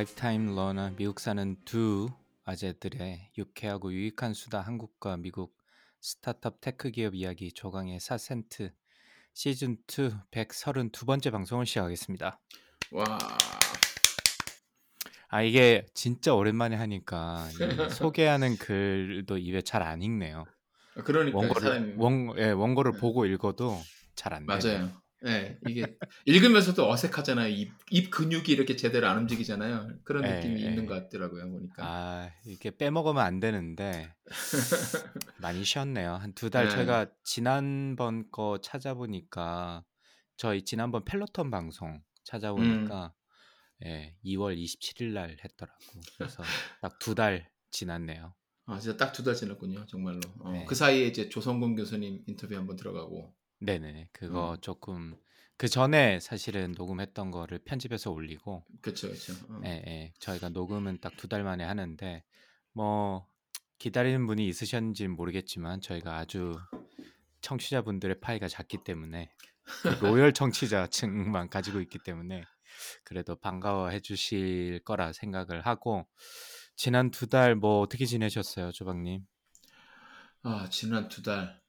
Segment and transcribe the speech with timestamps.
[0.00, 2.08] Lifetime learner 미국 사는 두
[2.44, 5.54] 아재들의 유쾌하고 유익한 수다 한국과 미국
[6.00, 8.72] 스타트업 tech 기업 이야기 조강의 4센트
[9.34, 12.40] 시즌 2 132번째 방송을 시작하겠습니다.
[12.92, 13.04] 와,
[15.28, 17.56] 아 이게 진짜 오랜만에 하니까 이
[18.02, 20.46] 소개하는 글도 입에 잘 안 읽네요.
[21.04, 22.98] 그러니까 원고를 사람이 원, 예, 원고를 네.
[23.00, 23.76] 보고 읽어도
[24.14, 24.78] 잘안 되네요.
[24.78, 25.02] 맞아요.
[25.22, 27.48] 네, 이게 읽으면서도 어색하잖아요.
[27.48, 29.98] 입, 입 근육이 이렇게 제대로 안 움직이잖아요.
[30.04, 30.66] 그런 예, 느낌이 예.
[30.68, 31.50] 있는 것 같더라고요.
[31.50, 31.82] 보니까.
[31.86, 34.14] 아 이렇게 빼먹으면 안 되는데
[35.40, 36.14] 많이 쉬었네요.
[36.14, 36.70] 한 두달 네.
[36.70, 39.84] 제가 지난번 거 찾아보니까
[40.36, 43.12] 저희 지난번 펠로톤 방송 찾아보니까
[43.86, 45.78] 예, 2월 27일 날 했더라고.
[46.18, 46.42] 그래서
[46.82, 48.34] 딱 두 달 지났네요.
[48.66, 49.84] 아, 진짜 딱 두 달 지났군요.
[49.86, 50.20] 정말로.
[50.40, 50.64] 어, 네.
[50.66, 53.34] 그 사이에 이제 조성근 교수님 인터뷰 한번 들어가고.
[53.60, 54.08] 네네.
[54.12, 54.60] 그거 음.
[54.60, 55.16] 조금
[55.56, 59.34] 그 전에 사실은 녹음했던 거를 편집해서 올리고 그렇죠, 그렇죠.
[59.50, 59.60] 어.
[59.64, 60.12] 예, 예.
[60.18, 62.24] 저희가 녹음은 딱 두 달 만에 하는데
[62.72, 63.26] 뭐
[63.78, 66.54] 기다리는 분이 있으셨는지는 모르겠지만 저희가 아주
[67.42, 69.30] 청취자분들의 파이가 작기 때문에
[69.82, 72.44] 그 로열 청취자층만 가지고 있기 때문에
[73.04, 76.06] 그래도 반가워해 주실 거라 생각을 하고
[76.76, 79.26] 지난 두 달 뭐 어떻게 지내셨어요, 조박님?
[80.42, 81.59] 아, 지난 두 달.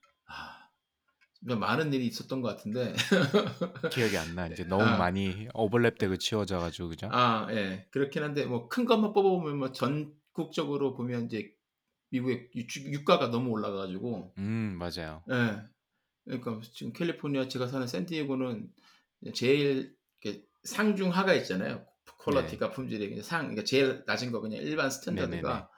[1.44, 2.94] 많은 일이 있었던 것 같은데.
[3.92, 4.46] 기억이 안 나.
[4.46, 4.96] 이제 너무 아.
[4.96, 7.08] 많이 오버랩되고 지워져 가지고 그죠?
[7.12, 7.86] 아, 예.
[7.90, 11.50] 그렇긴 한데 뭐 큰 것만 뽑아보면 뭐 전국적으로 보면 이제
[12.10, 15.22] 미국의 유- 유가가 너무 올라가가지고 음, 맞아요.
[15.30, 15.62] 예.
[16.24, 18.70] 그러니까 지금 캘리포니아 제가 사는 샌디에고는
[19.34, 19.94] 제일
[20.62, 21.84] 상중하가 있잖아요.
[22.18, 25.68] quality가 품질이 그냥 상 그러니까 제일 낮은 거 그냥 일반 standard가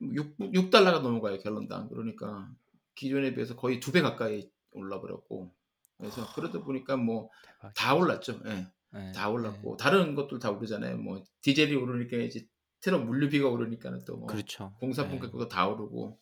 [0.00, 1.88] 6, 6달러가 넘어가요 갤런당.
[1.88, 2.48] 그러니까
[2.96, 5.54] 기존에 비해서 거의 두 배 가까이 올라버렸고
[5.98, 7.30] 그래서 그러다 보니까 뭐.
[7.74, 8.40] 다 올랐죠.
[8.46, 8.66] 예.
[8.96, 10.98] 예, 다 올랐고 다른 것들 다 오르잖아요.
[10.98, 12.46] 뭐 디젤이 오르니까 이제
[12.80, 14.04] 트럭 물류비가 오르니까는 예.
[14.04, 14.72] 또뭐 그렇죠.
[14.78, 15.18] 공사품 예.
[15.18, 16.18] 가격도 다 오르고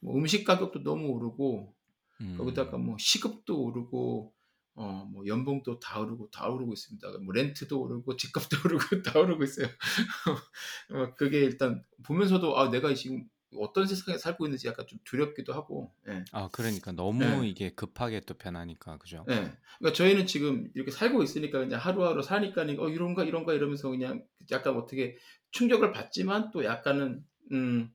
[0.00, 1.74] 뭐 음식 가격도 너무 오르고
[2.20, 2.34] 음.
[2.38, 4.32] 거기다가 뭐 시급도 오르고
[4.76, 7.18] 어 뭐 연봉도 다 오르고 다 오르고 있습니다.
[7.24, 9.66] 뭐 렌트도 오르고 집값도 오르고 다 오르고 있어요.
[10.92, 13.24] 어, 그게 일단 보면서도 아 내가 지금
[13.60, 15.92] 어떤 세상에 살고 있는지 약간 좀 두렵기도 하고.
[16.08, 16.24] 예.
[16.32, 17.48] 아, 그러니까 너무 예.
[17.48, 19.24] 이게 급하게 또 변하니까 그죠?
[19.28, 19.52] 예.
[19.78, 24.76] 그러니까 저희는 지금 이렇게 살고 있으니까 그냥 하루하루 사니까 어 이런가 이런가 이러면서 그냥 약간
[24.76, 25.16] 어떻게
[25.52, 27.90] 충격을 받지만 또 약간은 음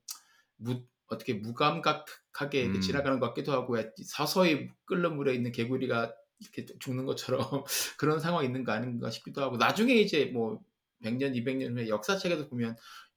[0.57, 2.81] 무, 어떻게 무감각하게 음.
[2.81, 7.41] 지나가는 것 같기도 하고 서서히 끓는 물에 있는 개구리가 이렇게 죽는 것처럼
[7.97, 10.59] 그런 상황이 있는 거 아닌가 싶기도 하고 나중에 이제 뭐
[11.03, 12.75] 100년, 200년 후에 역사책에서 보면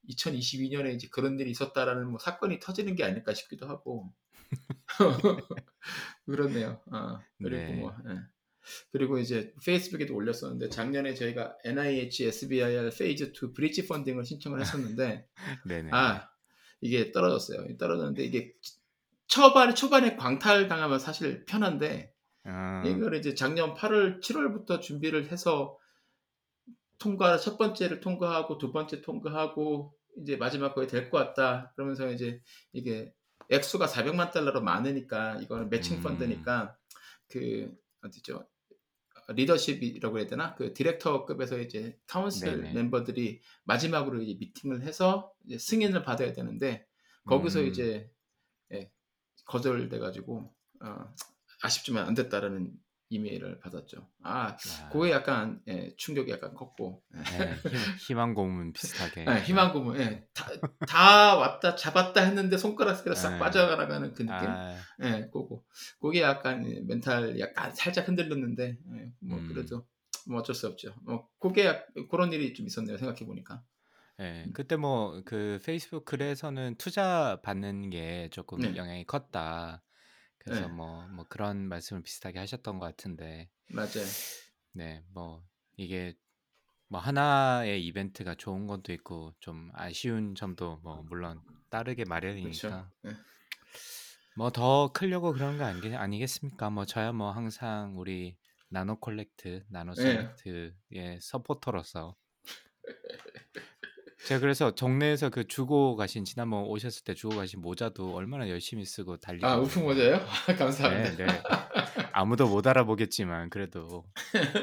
[0.09, 4.12] 2022년에 이제 그런 일이 있었다라는 뭐 사건이 터지는 게 아닐까 싶기도 하고
[6.26, 6.81] 그렇네요.
[6.91, 7.72] 아, 그리고 네.
[7.75, 8.19] 뭐 예.
[8.92, 15.26] 그리고 이제 페이스북에도 올렸었는데 작년에 저희가 NIH, SBIR Phase 2 bridge funding을 신청을 했었는데.
[15.92, 16.28] 아
[16.81, 17.76] 이게 떨어졌어요.
[17.78, 18.53] 떨어졌는데 이게
[19.26, 22.12] 초반에 초반에 광탈 당하면 사실 편한데
[22.44, 25.78] 아, 이걸 이제 작년 8월 7월부터 준비를 해서
[26.99, 31.72] 통과 첫 번째를 통과하고 두 번째 통과하고 이제 마지막 거에 될 것 같다.
[31.75, 32.41] 그러면서 이제
[32.72, 33.12] 이게
[33.50, 36.03] 액수가 400만 달러로 많으니까 이거는 매칭 음.
[36.03, 36.77] 펀드니까
[37.28, 37.72] 그
[38.03, 38.47] 어디죠?
[39.28, 40.54] 리더십이라고 해야 되나?
[40.54, 42.75] 그 디렉터급에서 이제 카운슬 네네.
[42.75, 46.87] 멤버들이 마지막으로 이제 미팅을 해서 이제 승인을 받아야 되는데
[47.27, 47.66] 거기서 음.
[47.69, 48.10] 이제
[48.72, 48.91] 예,
[49.47, 51.15] 거절돼 가지고 어,
[51.62, 52.72] 아쉽지만 안 됐다라는
[53.15, 54.09] 이메일을 받았죠.
[54.23, 57.21] 아, 아, 그게 약간 예, 충격이 약간 컸고 예.
[57.39, 57.55] 네,
[58.07, 59.27] 희망, 고문 비슷하게.
[59.28, 60.47] 예, 희망 고문 예, 다,
[60.89, 63.39] 다 왔다 잡았다 했는데 손가락으로 싹 예.
[63.39, 64.33] 빠져나가는 그 느낌.
[64.33, 65.63] 아, 예, 그거
[66.01, 68.65] 그게 약간 예, 멘탈 약간 살짝 흔들렸는데
[68.97, 69.49] 예, 뭐 음.
[69.49, 69.87] 그래도
[70.28, 70.95] 뭐 어쩔 수 없죠.
[71.03, 72.97] 뭐 그게 약- 그런 일이 좀 있었네요.
[72.99, 73.63] 생각해 보니까.
[74.21, 78.77] 예, 그때 뭐 그 페이스북 글에서는 투자 받는 게 조금 네.
[78.77, 79.83] 영향이 컸다.
[80.45, 80.69] 그래서 네.
[80.69, 84.05] 뭐뭐 그런 말씀을 비슷하게 하셨던 것 같은데, 맞아요.
[84.73, 85.43] 네, 뭐
[85.77, 86.15] 이게
[86.89, 92.91] 뭐 하나의 이벤트가 좋은 것도 있고 좀 아쉬운 점도 뭐 물론 따르게 마련이니까 그렇죠.
[93.07, 93.17] 예.
[94.37, 96.71] 뭐더 크려고 그런 거 아니, 아니겠습니까?
[96.71, 98.37] 뭐 저야 뭐 항상 우리
[98.69, 100.03] 나노 콜렉트, 나노 예.
[100.03, 102.17] 셀렉트의 서포터로서
[104.26, 109.18] 제가 그래서 동네에서 그 주고 가신 지난번 오셨을 때 주고 가신 모자도 얼마나 열심히 쓰고
[109.18, 110.18] 달리고 아, 우프 모자예요?
[110.48, 111.26] 네, 감사합니다.
[111.26, 111.42] 네.
[112.12, 114.04] 아무도 못 알아보겠지만 그래도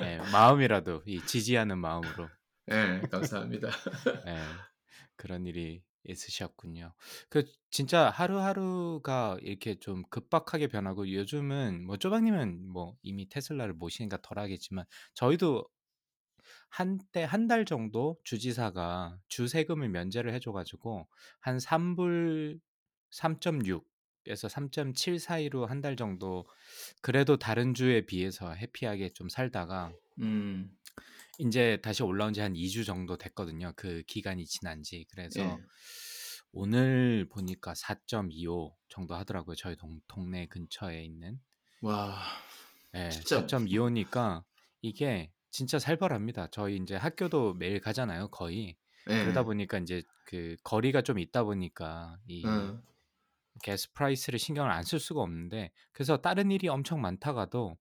[0.02, 2.30] 예, 마음이라도 이 지지하는 마음으로
[2.72, 3.70] 예, 감사합니다.
[4.28, 4.38] 예,
[5.16, 6.94] 그런 일이 있으셨군요.
[7.30, 14.86] 그 진짜 하루하루가 이렇게 좀 급박하게 변하고 요즘은 뭐 쪼박님은 뭐 이미 테슬라를 모시니까 덜하겠지만
[15.14, 15.66] 저희도
[16.72, 21.08] 한때 한달 정도 주지사가 주 세금을 면제를 해 줘 가지고
[21.42, 22.60] 한 3 불
[23.12, 23.88] 3.6
[24.28, 26.46] 에서 3.7 사이로 한달 정도
[27.02, 30.78] 그래도 다른 주에 비해서 해피하게 좀 살다가 음.
[31.40, 35.06] 인제 다시 올라온 지 한 2주 정도 됐거든요, 그 기간이 지난 지.
[35.10, 35.72] 그래서 예.
[36.54, 41.40] 오늘 보니까 4.25 정도 하더라고요, 저희 동 동네 근처에 있는.
[41.82, 42.22] 와.
[42.96, 44.44] 예, 진짜 4.25 니까
[44.82, 46.48] 이게 진짜 살벌합니다.
[46.52, 48.78] 저희 인제 학교도 매일 가잖아요, 거의.
[49.18, 49.46] 그러다 예.
[49.46, 52.82] 보니까 인제 그 거리가 좀 있다 보니까 이 응.
[53.66, 57.78] gas price를 신경을 안 쓸 수가 없는데 그래서 다른 일이 엄청 많다가도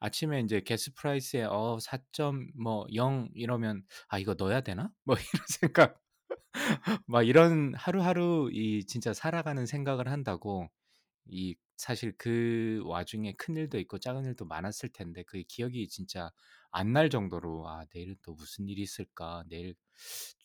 [0.00, 2.52] 아침에 인제 gas price에 어 4.
[2.58, 6.02] 뭐0 이러면 '아 이거 넣어야 되나?' 뭐 이런 생각
[7.06, 10.68] 막 이런 하루하루 이 진짜 살아가는 생각을 한다고
[11.26, 16.32] 이 사실 그 와중에 큰일도 있고 작은 일도 많았을 텐데 그게 기억이 진짜
[16.72, 19.44] 안 날 정도로 '아 내일은 또 무슨 일이 있을까?
[19.48, 19.74] 내일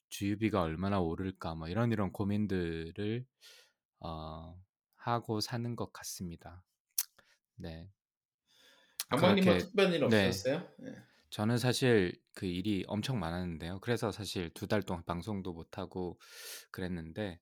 [0.10, 3.26] 주유비가 얼마나 오를까?' 뭐 이런 이런 고민들을
[4.02, 4.62] 어
[4.98, 6.64] 하고 사는 것 같습니다.
[7.56, 7.90] 네.
[9.16, 10.44] 그렇게 특별한 일 네.
[10.44, 10.70] 없으셨어요?
[10.84, 11.04] 예.
[11.30, 13.80] 저는 사실 그 일이 엄청 많았는데요.
[13.82, 16.20] 그래서 사실 2달 동안 방송도 못 하고
[16.72, 17.40] 그랬는데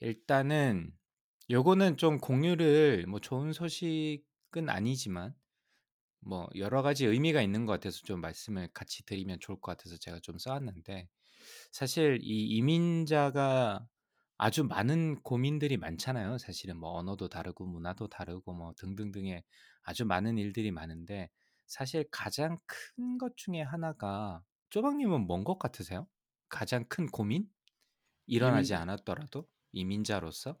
[0.00, 0.92] 일단은
[1.50, 5.34] 요거는 좀 공유를 뭐 좋은 소식은 아니지만
[6.20, 10.20] 뭐 여러 가지 의미가 있는 것 같아서 좀 말씀을 같이 드리면 좋을 것 같아서 제가
[10.20, 11.08] 좀 써 왔는데
[11.72, 13.88] 사실 이 이민자가
[14.38, 16.38] 아주 많은 고민들이 많잖아요.
[16.38, 19.44] 사실은 뭐 언어도 다르고 문화도 다르고 뭐 등등등의
[19.82, 21.30] 아주 많은 일들이 많은데
[21.66, 26.08] 사실 가장 큰 것 중에 하나가 쪼박님은 뭔 것 같으세요?
[26.48, 27.48] 가장 큰 고민?
[28.26, 30.58] 일어나지 이민 않았더라도 이민자로서?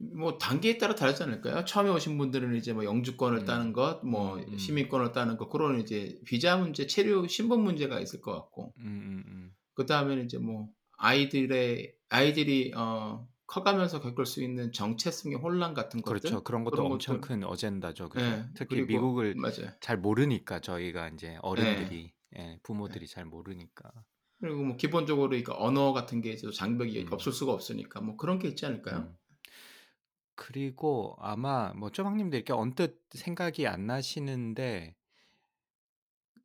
[0.00, 1.64] 뭐 단계에 따라 다르지 않을까요?
[1.66, 3.72] 처음에 오신 분들은 이제 뭐 영주권을 따는 음.
[3.72, 4.58] 것, 뭐음 음.
[4.58, 9.52] 시민권을 따는 것 그런 이제 비자 문제, 체류 신분 문제가 있을 것 같고 음음음.
[9.74, 16.20] 그 다음에는 이제 뭐 아이들의 아이들이 어 커가면서 겪을 수 있는 정체성의 혼란 같은 것들
[16.20, 16.44] 그렇죠.
[16.44, 18.08] 그런 것도 그런 엄청 것들 큰 어젠다죠.
[18.08, 18.24] 그죠?
[18.24, 18.44] 예.
[18.54, 19.72] 특히 미국을 맞아요.
[19.80, 21.38] 잘 모르니까 저희가 예.
[21.42, 22.58] 어른들이 예 예.
[22.62, 23.90] 부모들이 잘 모르니까.
[24.40, 27.12] 그리고 뭐 기본적으로 그러니까 언어 같은 게 이제 장벽이 음.
[27.12, 29.14] 없을 수가 없으니까 뭐 그런 게 있지 않을까요?
[30.36, 30.36] 음.
[30.36, 34.96] 그리고 아마 뭐 쪼박님도 이렇게 언뜻 생각이 안 나시는데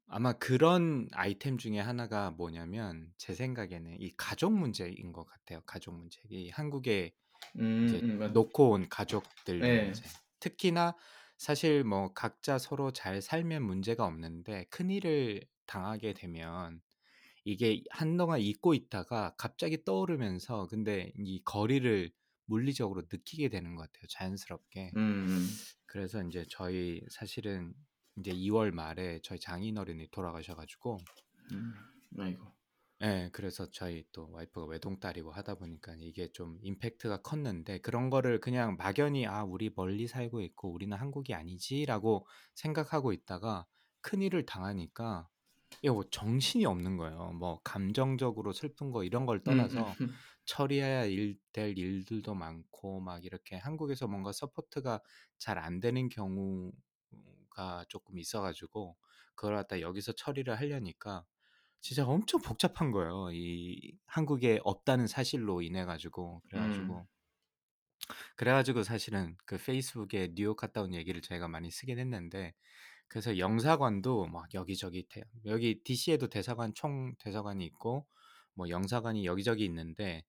[0.07, 6.21] 아마 그런 아이템 중에 하나가 뭐냐면 제 생각에는 이 가족 문제인 것 같아요, 가족 문제.
[6.29, 7.13] 이 한국에
[7.59, 9.69] 음 이제 음 맞 놓고 온 가족들 예.
[9.69, 10.09] 문제.
[10.39, 10.95] 특히나
[11.37, 16.81] 사실 뭐 각자 서로 잘 살면 문제가 없는데 큰일을 당하게 되면
[17.45, 22.11] 이게 한동안 잊고 있다가 갑자기 떠오르면서 근데 이 거리를
[22.45, 24.95] 물리적으로 느끼게 되는 것 같아요, 자연스럽게.
[24.95, 25.65] 음음.
[25.85, 27.73] 그래서 인제 저희 사실은
[28.17, 30.97] 인제 2월 말에 저희 장인 어른이 돌아가셔 가지고
[31.51, 31.73] 음.
[32.19, 32.55] 아이고.
[33.03, 38.77] 예 그래서 저희 또 와이프가 외동딸이고 하다 보니까 이게 좀 임팩트가 컸는데 그런 거를 그냥
[38.77, 42.25] 막연히 '아 우리 멀리 살고 있고 우리는 한국이 아니지.'라고
[42.55, 43.67] 생각하고 있다가
[44.01, 45.27] 큰 일을 당하니까
[45.81, 47.33] 이게 뭐 정신이 없는 거예요.
[47.33, 50.25] 뭐 감정적으로 슬픈 거 이런 걸 떠나서 음음.
[50.45, 55.01] 처리해야 일 될 일들도 많고 막 이렇게 한국에서 뭔가 support가
[55.37, 56.73] 잘 안 되는 경우가
[57.89, 58.97] 쪼끔 있어 가지고
[59.35, 61.25] 그걸 갖다 여기서 처리를 하려니까
[61.81, 63.29] 진짜 엄청 복잡한 거예요.
[63.33, 66.41] 이 한국에 없다는 사실로 인해 가지고.
[66.49, 66.61] 그래 음.
[66.61, 67.07] 가지고
[68.35, 72.53] 그래 가지고 사실은 그 페이스북에 뉴욕 갔다 온 얘기를 저희가 많이 쓰긴 했는데
[73.07, 78.07] 그래서 영사관도 막 여기저기 대 여기 DC에도 대사관 총 대사관이 있고
[78.55, 80.23] 뭐 영사관이 여기저기 있는데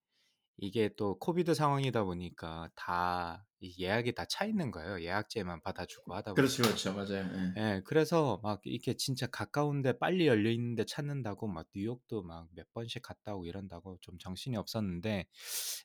[0.58, 5.00] 이게 또 코비드 상황이다 보니까 다 이 예약이 다 차 있는 거예요.
[5.02, 6.62] 예약제만 받아 주고 하다 그렇죠, 보니까.
[6.62, 6.92] 그렇죠.
[6.94, 7.24] 맞아요.
[7.34, 7.56] 예.
[7.58, 7.82] 예.
[7.86, 13.34] 그래서 막 이렇게 진짜 가까운데 빨리 열려 있는데 찾는다고 막 뉴욕도 막 몇 번씩 갔다
[13.34, 15.26] 오고 이런다고 좀 정신이 없었는데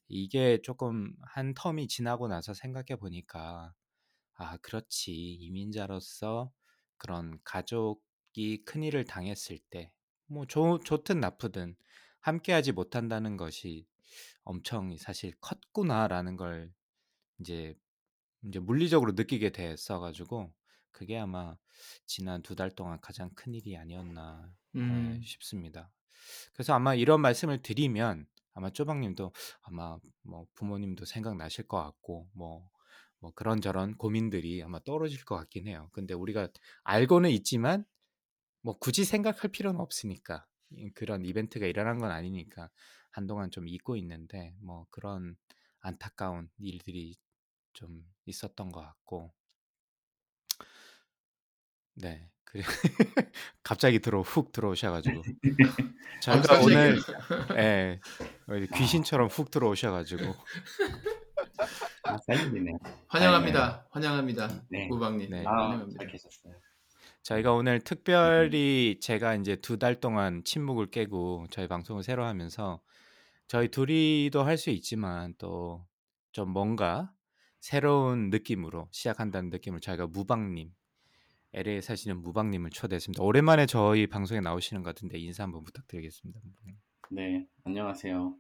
[0.08, 3.74] 이게 쪼끔 한 텀이 지나고 나서 생각해 보니까
[4.36, 5.12] '아 그렇지.
[5.14, 6.52] 이민자로서
[6.98, 9.92] 그런 가족이 큰일을 당했을 때
[10.28, 11.76] 뭐좋 좋든 나쁘든
[12.22, 13.88] 함께하지 못한다는 것이
[14.44, 16.74] 엄청 사실 컸구나.'라는 걸
[17.40, 17.76] 인제
[18.44, 20.54] 인제 물리적으로 느끼게 됐어 가지고
[20.92, 21.58] 그게 아마
[22.06, 25.22] 지난 두 달 동안 가장 큰 일이 아니었나 예, 음.
[25.24, 25.92] 싶습니다.
[26.54, 32.70] 그래서 아마 이런 말씀을 드리면 아마 쪼박님도 아마 뭐 부모님도 생각나실 것 같고 뭐,
[33.20, 35.90] 뭐 그런저런 고민들이 아마 떨어질 것 같긴 해요.
[35.94, 36.50] 근데 우리가
[36.84, 37.86] 알고는 있지만
[38.62, 42.70] 뭐 굳이 생각할 필요는 없으니까 이- 그런 이벤트가 일어난 건 아니니까
[43.12, 45.36] 한동안 좀 잊고 있는데 뭐 그런
[45.82, 47.16] 안타까운 일들이
[47.74, 49.34] 좀 있었던 것 같고
[51.96, 52.64] 네 그래
[53.64, 55.22] 갑자기 들어 훅 들어오셔가지고
[56.22, 56.62] 저희가.
[56.62, 56.98] 오늘
[57.58, 58.00] 예
[58.48, 60.24] 어, 귀신처럼 훅 들어오셔가지고
[62.04, 62.18] 아.
[63.08, 63.88] 환영합니다.
[63.92, 64.48] 환영합니다.
[64.70, 64.88] 네.
[64.92, 65.30] 우방님.
[65.30, 65.44] 네.
[65.46, 66.00] 아, 환영합니다.
[66.00, 66.54] 잘 계셨어요.
[67.24, 72.82] 저희가 오늘 특별히 제가 이제 두 달 동안 침묵을 깨고 저희 방송을 새로 하면서
[73.52, 75.86] 저희 둘이도 할 수 있지만 또
[76.32, 77.14] 좀 뭔가
[77.60, 80.74] 새로운 느낌으로 시작한다는 느낌을 저희가 무방님
[81.54, 83.22] LA에 사시는 무방님을 초대했습니다.
[83.22, 86.40] 오랜만에 저희 방송에 나오시는 것 같은데 인사 한번 부탁드리겠습니다.
[87.10, 88.34] 네, 안녕하세요.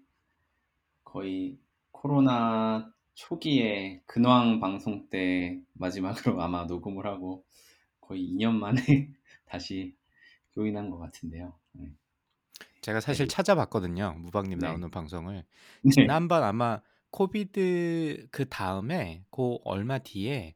[1.03, 1.59] 거의
[1.91, 7.43] 코로나 초기에 근황 방송 때 마지막으로 아마 녹음을 하고
[7.99, 8.77] 거의 2년 만에
[9.45, 9.97] 다시
[10.51, 11.53] 조인한 것 같은데요.
[11.73, 11.93] 네.
[12.81, 13.33] 제가 사실 네.
[13.35, 14.15] 찾아봤거든요.
[14.19, 14.67] 무방님 네.
[14.67, 15.43] 나오는 방송을
[15.83, 15.91] 네.
[15.91, 20.55] 지난번 아마 코비드 그 다음에 그 얼마 뒤에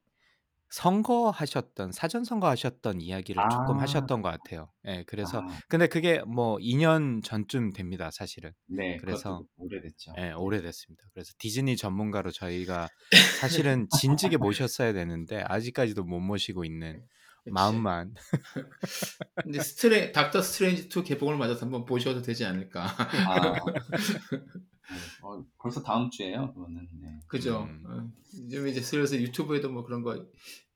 [0.69, 3.81] 선거 하셨던 사전 선거 하셨던 이야기를 조금 아.
[3.83, 4.69] 하셨던 것 같아요.
[4.87, 8.51] 예, 그래서 아, 근데 그게 뭐 2년 전쯤 됩니다, 사실은.
[8.67, 10.13] 네, 그래서- 오래됐죠.
[10.17, 11.03] 예, 오래됐습니다.
[11.13, 12.89] 그래서 디즈니 전문가로 저희가
[13.63, 17.05] 사실은 진즉에 모셨어야 되는데 아직까지도 못 모시고 있는.
[17.51, 18.13] 마음만
[19.43, 22.85] 근데 스트레 닥터 스트레인지 2 개봉을 맞아서 한번 보셔도 되지 않을까.
[22.85, 23.59] 아, 네,
[25.21, 26.87] 어, 벌써 다음 주에요, 그거는.
[27.01, 27.19] 네.
[27.27, 27.63] 그죠?
[27.63, 27.83] 음.
[27.85, 28.11] 어,
[28.43, 30.25] 요즘 이제 슬슬 유튜브에도 뭐 그런 거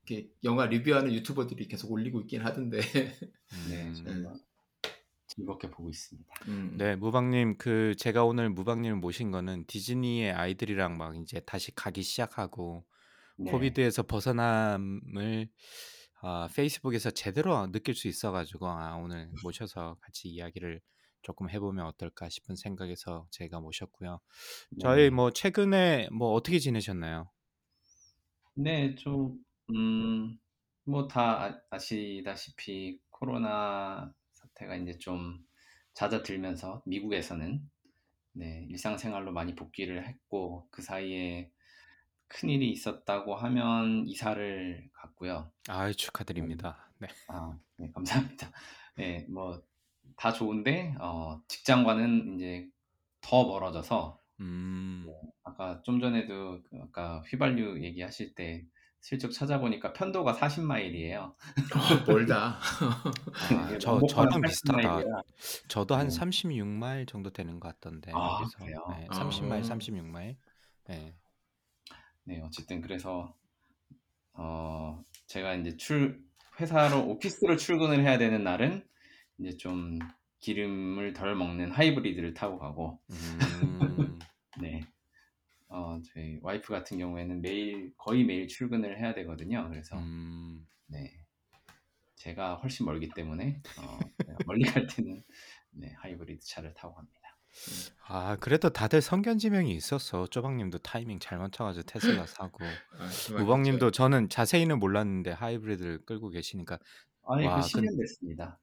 [0.07, 2.79] 이렇게 영화 리뷰하는 유튜버들이 계속 올리고 있긴 하던데.
[3.69, 4.33] 네, 음, 정말
[5.27, 6.29] 즐겁게 보고 있습니다.
[6.47, 6.75] 음.
[6.77, 12.83] 네, 무방님 그 제가 오늘 무방님을 모신 거는 디즈니의 아이들이랑 막 이제 다시 가기 시작하고
[13.37, 13.51] 네.
[13.51, 15.49] 코비드에서 벗어남을
[16.21, 20.81] 아, 페이스북에서 제대로 느낄 수 있어가지고 아, 오늘 모셔서 같이 이야기를
[21.21, 24.19] 조금 해보면 어떨까 싶은 생각에서 제가 모셨고요.
[24.77, 25.11] 저희 네.
[25.11, 27.31] 뭐 최근에 뭐 어떻게 지내셨나요?
[28.55, 30.37] 네, 좀, 음,
[30.85, 35.45] 뭐 다 아시다시피 코로나 사태가 이제 좀
[35.93, 37.69] 잦아들면서 미국에서는
[38.33, 41.51] 네, 일상생활로 많이 복귀를 했고 그 사이에
[42.29, 45.51] 큰일이 있었다고 하면 이사를 갔고요.
[45.67, 46.89] 아, 축하드립니다.
[46.99, 47.07] 네.
[47.27, 48.51] 아, 네, 감사합니다.
[48.95, 49.69] 네, 뭐
[50.19, 52.67] 다 좋은데 어, 직장과는 이제
[53.21, 55.07] 더 멀어져서 음,
[55.43, 58.65] 아까 좀 전에도 그 아까 휘발유 얘기하실 때
[58.99, 61.19] 슬쩍 찾아보니까 편도가 40마일이에요.
[61.21, 61.35] 어,
[62.05, 62.59] 멀다.
[63.57, 65.03] 아, 저 저랑 비슷하다.
[65.69, 66.13] 저도 한 네.
[66.13, 68.85] 36마일 정도 되는 것 같던데 아, 여기서 그래요?
[68.89, 69.13] 네, 어.
[69.13, 70.35] 30마일, 36마일.
[70.87, 71.15] 네.
[72.29, 73.35] 네, 어쨌든 그래서
[74.33, 76.23] 어 제가 이제 출
[76.61, 78.87] 회사로 오피스로 출근을 해야 되는 날은
[79.39, 79.97] 이제 좀
[80.37, 84.19] 기름을 덜 먹는 하이브리드를 타고 가고 음,
[84.61, 84.81] 네.
[85.69, 89.67] 어, 저희 와이프 같은 경우에는 매일 거의 매일 출근을 해야 되거든요.
[89.67, 91.11] 그래서 음, 네.
[92.15, 93.99] 제가 훨씬 멀기 때문에 어,
[94.45, 95.23] 멀리 갈 때는
[95.71, 97.18] 네, 하이브리드 차를 타고 갑니다.
[98.07, 100.27] 아 그래도 다들 성견지명이 있었어.
[100.27, 102.63] 쪼박님도 타이밍 잘 맞춰가지고 테슬라 사고,
[102.97, 106.79] 아, 정말 우방님도 저는 자세히는 몰랐는데 하이브리드를 끌고 계시니까
[107.27, 108.59] 아니, 와, 그 10년 됐습니다.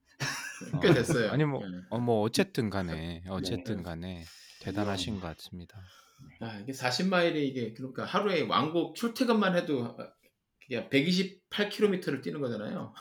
[0.72, 1.30] 어, 꽤 됐어요.
[1.32, 1.66] 아니 뭐, 네.
[1.90, 3.82] 어, 뭐 어쨌든 간에 어쨌든 네.
[3.82, 4.24] 간에
[4.60, 5.80] 대단하신 것 같습니다.
[6.40, 9.96] 아, 이게 40마일이 이게 그러니까 하루에 왕복 출퇴근만 해도
[10.60, 12.94] 그게 128km를 뛰는 거잖아요.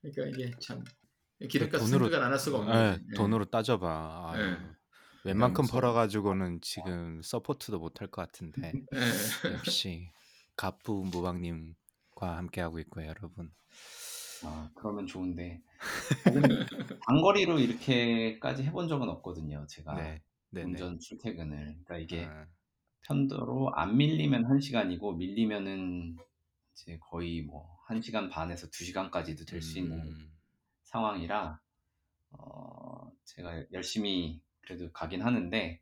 [0.00, 0.84] 그러니까 이게 참
[1.48, 2.98] 기름값 돈으로- 생각을 안할 수가 없는 예.
[3.10, 3.14] 예.
[3.14, 4.32] 돈으로 따져봐.
[4.34, 4.56] 아유, 네.
[5.24, 5.66] 웬만큼.
[5.66, 9.52] 벌어가지고는 지금 서포트도 못할 것 같은데 예.
[9.54, 10.10] 역시
[10.56, 13.50] 갑부 무방님과 함께 하고 있고요, 여러분.
[14.44, 15.60] 아, 그러면 좋은데
[16.24, 16.66] 저는
[17.06, 19.66] 장거리로 이렇게까지 해본 적은 없거든요.
[19.68, 20.62] 제가 네, 네, 네.
[20.62, 21.56] 운전 출퇴근을.
[21.84, 22.46] 그러니까 이게 아,
[23.02, 26.16] 편도로 안 밀리면 1시간이고 밀리면은
[26.74, 30.30] 이제 거의 뭐 1시간 반에서 2시간까지도 될수 있는 음,
[30.86, 31.60] 상황이라
[32.30, 35.80] 어, 제가 열심히 그래도 가긴 하는데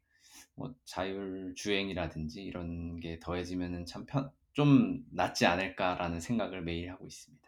[0.55, 7.47] 뭐 자율 주행이라든지 이런 게 더해지면은 참 편, 좀 낫지 않을까라는 생각을 매일 하고 있습니다.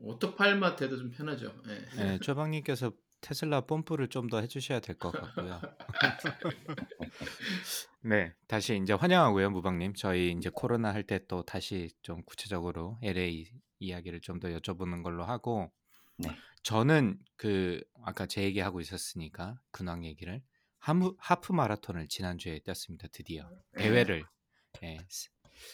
[0.00, 1.52] 오토파일만 돼도 좀 편하죠.
[1.68, 2.02] 예.
[2.04, 5.60] 네, 쪼박님께서 테슬라 펌프를 좀 더 해주셔야 될 것 같고요.
[8.02, 9.94] 네, 다시 이제 환영하고요, 무방님.
[9.94, 13.50] 저희 이제 코로나 할 때 또 다시 좀 구체적으로 LA
[13.80, 15.70] 이야기를 좀 더 여쭤보는 걸로 하고
[16.18, 16.36] 네.
[16.62, 20.42] 저는 그 아까 제 얘기하고 있었으니까 근황 얘기를
[20.78, 23.08] 하무, 하프 마라톤을 지난주에 뛰었습니다.
[23.12, 23.82] 드디어 네.
[23.82, 24.24] 대회를
[24.82, 25.30] 예, 스-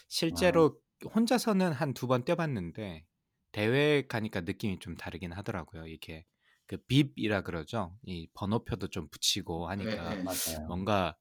[0.09, 0.81] 실제로
[1.15, 3.05] 혼자서는 한 두 번 뛰어봤는데
[3.53, 5.87] 대회 가니까 느낌이 좀 다르긴 하더라고요.
[5.87, 6.25] 이게
[6.67, 7.97] 그 빕이라 그러죠.
[8.03, 10.23] 이 번호표도 좀 붙이고 하니까 네, 네.
[10.25, 10.67] 맞아요.
[10.67, 11.17] 뭔가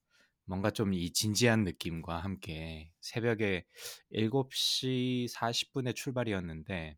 [0.46, 3.66] 뭔가 좀 이 진지한 느낌과 함께 새벽에
[4.12, 6.98] 7시 40분에 출발이었는데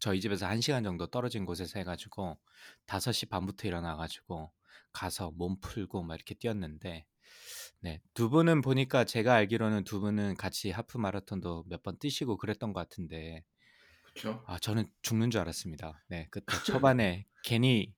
[0.00, 2.38] 저희 집에서 1시간 정도 떨어진 곳에서 해 가지고
[2.86, 4.52] 5시 반부터 일어나 가지고
[4.92, 7.06] 가서 몸 풀고 막 이렇게 뛰었는데
[7.80, 12.72] 네, 두 분은 보니까 제가 알기로는 두 분은 같이 하프 마라톤도 몇 번 뛰시고 그랬던
[12.72, 13.44] 것 같은데
[14.02, 14.42] 그렇죠.
[14.44, 16.04] 아 저는 죽는 줄 알았습니다.
[16.08, 17.94] 네, 그때 초반에 괜히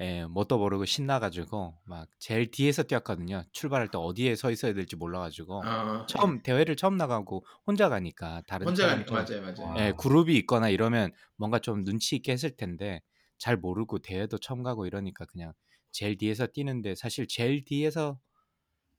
[0.00, 3.42] 예, 뭣도 모르고 신나가지고 막 제일 뒤에서 뛰었거든요.
[3.52, 8.68] 출발할 때 어디에 서 있어야 될지 몰라가지고 아, 처음 대회를 처음 나가고 혼자 가니까 다른
[8.68, 9.72] 혼자 가니까 좀 맞아요, 맞아요.
[9.72, 9.76] 아.
[9.80, 13.02] 예, 그룹이 있거나 이러면 뭔가 좀 눈치 있게 했을 텐데
[13.38, 15.52] 잘 모르고 대회도 처음 가고 이러니까 그냥
[15.90, 18.20] 제일 뒤에서 뛰는데 사실 제일 뒤에서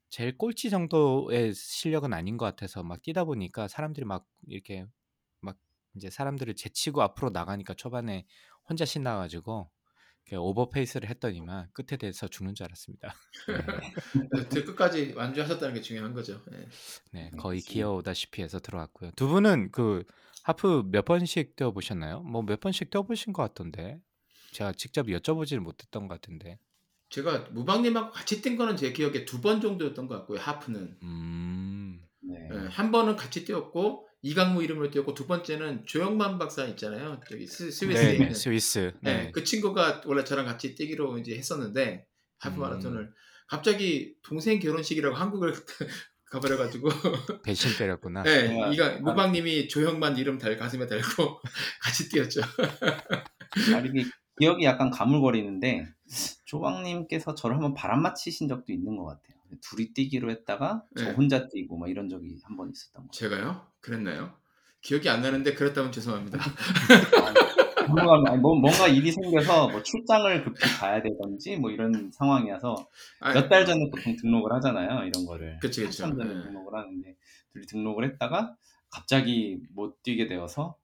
[0.09, 4.85] 제일 꼴찌 정도의 실력은 아닌 것 같아서 막 뛰다 보니까 사람들이 막 이렇게
[5.41, 5.57] 막
[5.95, 8.25] 이제 사람들을 제치고 앞으로 나가니까 초반에
[8.69, 9.69] 혼자 신나가지고
[10.31, 13.15] 오버페이스를 했더니만 끝에 대해서 죽는 줄 알았습니다.
[14.49, 16.43] 그 끝까지 완주하셨다는 게 중요한 거죠.
[16.51, 16.67] 네.
[17.11, 17.61] 네, 음, 거의.
[17.61, 19.11] 기어오다시피 해서 들어왔고요.
[19.15, 20.03] 두 분은 그
[20.43, 22.21] 하프 몇 번씩 뛰어보셨나요?
[22.23, 24.01] 뭐 몇 번씩 뛰어보신 것 같던데
[24.51, 26.59] 제가 직접 여쭤보지를 못했던 것 같은데.
[27.09, 30.39] 제가 무방님하고 같이 뛴 거는 제 기억에 두 번 정도였던 것 같고요.
[30.39, 32.49] 하프는 음, 네.
[32.53, 37.19] 예, 한 번은 같이 뛰었고 이강무 이름으로 뛰었고 두 번째는 조영만 박사 있잖아요.
[37.29, 38.93] 저기 스, 스위스에 네, 있는 네, 스위스.
[39.01, 42.05] 네, 네, 그 친구가 원래 저랑 같이 뛰기로 이제 했었는데
[42.39, 42.61] 하프 음.
[42.61, 43.13] 마라톤을
[43.47, 45.53] 갑자기 동생 결혼식이라고 한국을
[46.31, 46.89] 가버려가지고
[47.43, 48.23] 배신 때렸구나.
[48.23, 48.73] 네, 정말.
[48.73, 51.41] 이가 무방님이 조형만 이름 달 가슴에 달고
[51.81, 52.41] 같이 뛰었죠.
[53.75, 54.05] 아니, 이게
[54.39, 55.88] 기억이 약간 가물거리는데
[56.45, 59.38] 조방님께서 저를 한번 바람 맞히신 적도 있는 것 같아요.
[59.61, 61.12] 둘이 뛰기로 했다가 저 네.
[61.12, 63.65] 혼자 뛰고 막 이런 적이 한 번 있었던 것 제가요?
[63.81, 64.33] 그랬나요?
[64.81, 66.38] 기억이 안 나는데 그랬다면 죄송합니다.
[67.89, 72.88] 뭔가, 일이 생겨서 뭐 출장을 급히 가야 되던지 뭐 이런 상황이어서
[73.33, 75.05] 몇 달 전에 보통 등록을 하잖아요.
[75.05, 75.57] 이런 거를.
[75.59, 76.03] 그치, 그치.
[76.03, 76.43] 한참 전에 네.
[76.43, 77.15] 등록을 하는데
[77.53, 78.55] 둘이 등록을 했다가
[78.91, 80.77] 갑자기 못 뛰게 되어서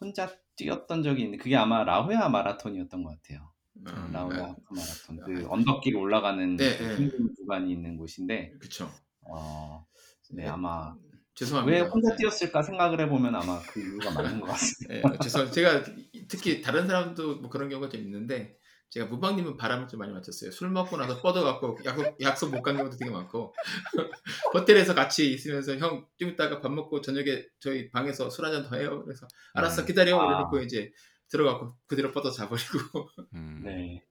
[0.00, 3.50] 혼자 뛰었던 적이 있는데 그게 아마 라후야 마라톤이었던 것 같아요.
[3.86, 5.20] 아, 라후야 아, 하프 마라톤.
[5.24, 6.96] 그 언덕길 올라가는 네, 그 네.
[6.96, 8.90] 힘든 구간이 있는 곳인데 그쵸.
[9.22, 9.86] 어,
[10.30, 10.48] 네, 네.
[10.48, 10.94] 아마
[11.34, 11.76] 죄송합니다.
[11.84, 12.16] 왜 혼자 네.
[12.16, 15.10] 뛰었을까 생각을 해보면 아마 그 이유가 맞는 것 같습니다.
[15.10, 15.50] 네, 죄송.
[15.50, 15.84] 제가
[16.28, 18.56] 특히 다른 사람도 뭐 그런 경우가 좀 있는데
[18.90, 20.50] 제가 무방님은 바람을 좀 많이 맞췄어요.
[20.50, 23.54] 술 먹고 나서 뻗어갖고 약속, 약속 못 간 경우도 되게 많고
[24.54, 29.02] 호텔에서 같이 있으면서 형 좀 이따가 밥 먹고 저녁에 저희 방에서 술 한잔 더 해요.
[29.04, 29.86] 그래서 알았어 음.
[29.86, 30.18] 기다려.
[30.20, 30.24] 아.
[30.26, 30.90] 이러놓고 이제
[31.30, 33.62] 들어가고 그대로 뻗어 자버리고 음.
[33.64, 34.02] 네.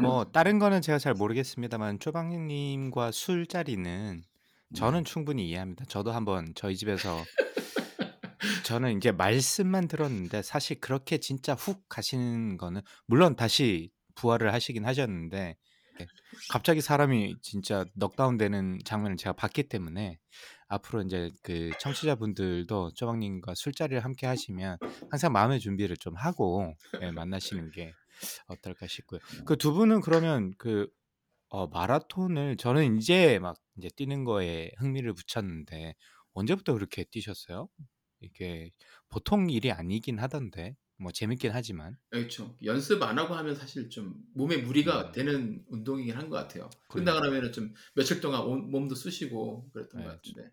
[0.00, 4.22] 뭐뭐 다른 거는 제가 잘 모르겠습니다만 쪼방님과 술자리는
[4.74, 5.84] 저는 충분히 이해합니다.
[5.86, 7.24] 저도 한번 저희 집에서
[8.64, 15.56] 저는 이제 말씀만 들었는데 사실 그렇게 진짜 훅 가시는 거는 물론 다시 부활을 하시긴 하셨는데
[15.98, 16.06] 네,
[16.50, 20.18] 갑자기 사람이 진짜 넉다운 되는 장면을 제가 봤기 때문에
[20.68, 24.78] 앞으로 이제 그 청취자분들도 쪼방님과 술자리를 함께 하시면
[25.10, 27.96] 항상 마음의 준비를 좀 하고 예, 만나시는 게
[28.48, 29.20] 어떨까 싶고요.
[29.46, 30.88] 그 두 분은 그러면 그
[31.48, 35.94] 어, 마라톤을 저는 이제 막 이제 뛰는 거에 흥미를 붙였는데
[36.34, 37.68] 언제부터 그렇게 뛰셨어요?
[38.20, 38.70] 이게
[39.08, 42.56] 보통 일이 아니긴 하던데 뭐 재밌긴 하지만 그렇죠.
[42.64, 45.12] 연습 안 하고 하면 사실 좀 몸에 무리가 음.
[45.12, 46.70] 되는 운동이긴 한 것 같아요.
[46.88, 47.12] 그러니까.
[47.12, 50.50] 끝나고 나면은 좀 며칠 동안 온- 몸도 쑤시고 그랬던 네, 것 같은데.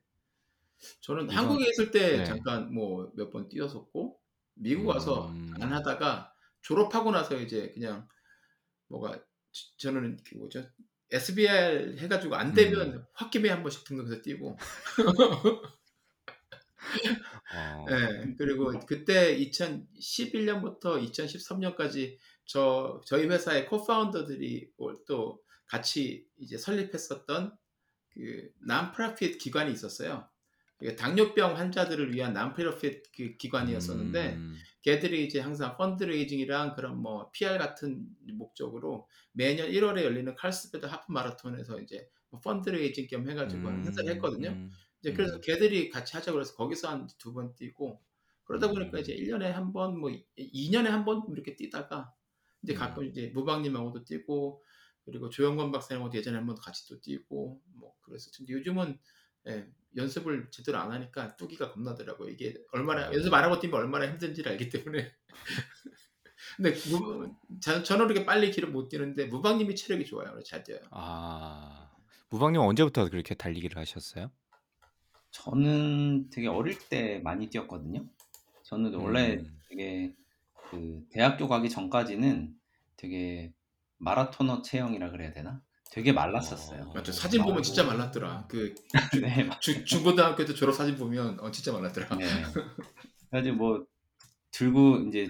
[1.02, 2.26] 저는 이건- 한국에 있을 때 네.
[2.26, 4.20] 잠깐 뭐 몇 번 뛰었었고
[4.56, 5.54] 미국 와서 음.
[5.60, 8.08] 안 하다가 졸업하고 나서 이제 그냥
[8.88, 9.20] 뭐가
[9.52, 10.64] 지- 저는 그 뭐죠
[11.12, 13.06] SBR 해가지고 안 되면 음.
[13.22, 14.58] 홧김에 한 번씩 등록해서 뛰고
[17.54, 17.96] 어, 네,
[18.38, 24.72] 그리고 그때 2011년부터 2013년까지 저 저희 회사의 코파운더들이
[25.08, 27.58] 또 같이 이제 설립했었던
[28.10, 30.30] 그 난프라핏 기관이 있었어요.
[30.98, 38.06] 당뇨병 환자들을 위한 난프라핏 그 기관이었었는데 음, 걔들이 이제 항상 펀드레이징이랑 그런 뭐 PR 같은
[38.34, 44.50] 목적으로 매년 1월에 열리는 칼스베드 하프 마라톤에서 이제 뭐 펀드레이징 겸 해가지고 음, 행사를 했거든요.
[44.50, 44.70] 음,
[45.02, 45.42] 이제 그래서 음.
[45.44, 48.02] 걔들이 같이 하자고 그래서 거기서 한 두 번 뛰고
[48.44, 49.02] 그러다 보니까 음.
[49.02, 52.14] 이제 1년에 한 번 뭐 2년에 한 번 이렇게 뛰다가
[52.64, 52.78] 이제 음.
[52.78, 54.62] 가끔 이제 무방님하고도 뛰고
[55.06, 59.00] 그리고 조영관 박사님하고도 예전에 한 번 같이 또 뛰고 뭐 그래서 근데 요즘은
[59.48, 62.30] 예, 연습을 제대로 안 하니까 뚜기가 겁나더라고요.
[62.30, 63.14] 이게 얼마나 아.
[63.14, 65.12] 연습 안 하고 뛰면 얼마나 힘든지를 알기 때문에.
[66.58, 70.30] 근데 무, 저, 저는 그렇게 빨리 길을 못 뛰는데 무방님이 체력이 좋아요.
[70.32, 70.82] 그래서 잘 뛰어요.
[70.92, 71.92] 아
[72.30, 74.32] 무방님 언제부터 그렇게 달리기를 하셨어요?
[75.32, 78.06] 저는 되게 어릴 때 많이 뛰었거든요.
[78.64, 79.60] 저는 원래 음.
[79.70, 80.14] 되게
[80.70, 82.56] 그 대학교 가기 전까지는
[82.96, 83.54] 되게
[83.98, 85.62] 마라토너 체형이라 그래야 되나?
[85.96, 86.84] 되게 말랐었어요.
[86.90, 86.94] 어.
[86.94, 87.14] 맞죠.
[87.14, 88.48] 사진 보면 진짜 말랐더라.
[88.50, 88.76] 그
[89.24, 92.10] 네, 맞- 주, 중고등학교 때 졸업 사진 보면 어, 진짜 말랐더라.
[92.18, 92.26] 네.
[93.30, 93.86] 그래가지고 뭐
[94.52, 95.28] 들고 이제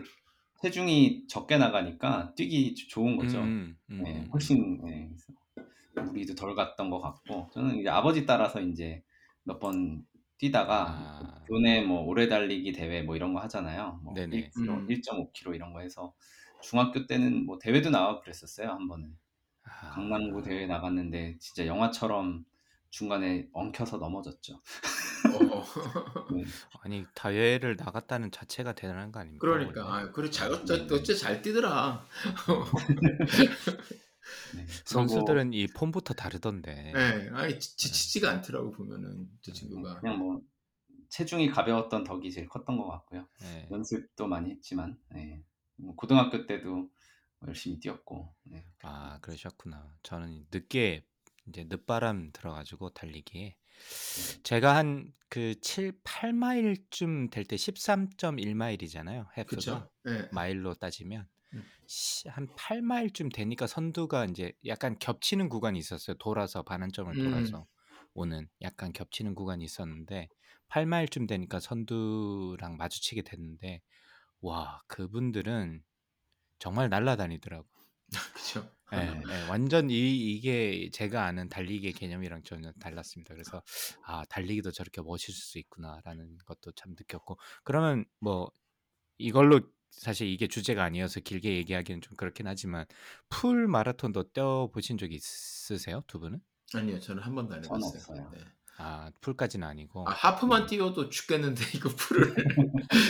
[0.63, 3.41] 체중이 적게 나가니까 뛰기 좋은 거죠.
[3.41, 4.29] 음, 음, 네, 음.
[4.33, 5.11] 훨씬 네,
[6.03, 9.03] 무리도 덜 갔던 것 같고 저는 이제 아버지 따라서 이제
[9.43, 10.03] 몇 번
[10.39, 11.43] 뛰다가 아.
[11.47, 13.99] 교내 뭐 오래 달리기 대회 뭐 이런 거 하잖아요.
[14.03, 14.49] 뭐 네네.
[14.49, 14.87] 1km, 음.
[14.87, 16.13] 1.5km 이런 거 해서
[16.63, 19.24] 중학교 때는 뭐 대회도 나가고 그랬었어요 한 번은 아.
[19.93, 22.45] 강남구 대회 나갔는데 진짜 영화처럼
[22.89, 24.55] 중간에 엉켜서 넘어졌죠.
[24.55, 25.25] 어,
[26.35, 26.45] 네.
[26.81, 29.45] 아니 대회를 나갔다는 자체가 대단한 거 아닙니까?
[29.45, 29.81] 그러니까?
[29.93, 32.05] 아, 그래 잘 어째 어째 잘 뛰더라.
[34.55, 34.65] 네.
[34.85, 36.91] 선수들은 이 폼부터 다르던데.
[36.93, 39.99] 네, 아니 지- 지치지가 않더라고 보면은 저 그리고 친구가.
[39.99, 40.41] 그냥 뭐
[41.09, 43.27] 체중이 가벼웠던 덕이 제일 컸던 것 같고요.
[43.41, 43.67] 네.
[43.71, 45.43] 연습도 많이 했지만 네.
[45.75, 46.89] 뭐 고등학교 때도
[47.47, 48.65] 열심히 뛰었고 네.
[48.81, 49.97] 아 그러셨구나.
[50.03, 51.05] 저는 늦게
[51.47, 53.55] 이제 늦바람 들어가지고 달리기에
[54.43, 59.27] 제가 한 그 7, 8마일쯤 될 때 13.1마일이잖아요.
[59.37, 59.89] 해프가.
[60.05, 60.29] 네.
[60.31, 61.63] 마일로 따지면 음.
[61.87, 66.15] 시- 한 8마일쯤 되니까 선두가 이제 약간 겹치는 구간이 있었어요.
[66.17, 67.23] 돌아서 반환점을 음.
[67.31, 67.67] 돌아서
[68.13, 70.29] 오는 약간 겹치는 구간이 있었는데
[70.69, 73.81] 8마일쯤 되니까 선두랑 마주치게 됐는데
[74.41, 75.83] 와 그분들은
[76.59, 77.67] 정말 날아다니더라고.
[78.33, 78.69] 그렇죠.
[78.93, 83.33] 예, 예, 완전 이 이게 제가 아는 달리기의 개념이랑 전혀 달랐습니다.
[83.33, 83.63] 그래서
[84.05, 88.51] 아 달리기도 저렇게 멋있을 수 있구나라는 것도 참 느꼈고 그러면 뭐
[89.19, 92.85] 이걸로 사실 이게 주제가 아니어서 길게 얘기하기는 좀 그렇긴 하지만
[93.29, 96.41] 풀 마라톤도 뛰어 보신 적 있으세요 두 분은?
[96.73, 98.03] 아니요, 저는 한 번도 안 해봤어요.
[98.03, 98.29] 없어요.
[98.31, 98.39] 네.
[98.77, 102.35] 아 풀까지는 아니고 아, 하프만 뛰어도 죽겠는데 이거 풀을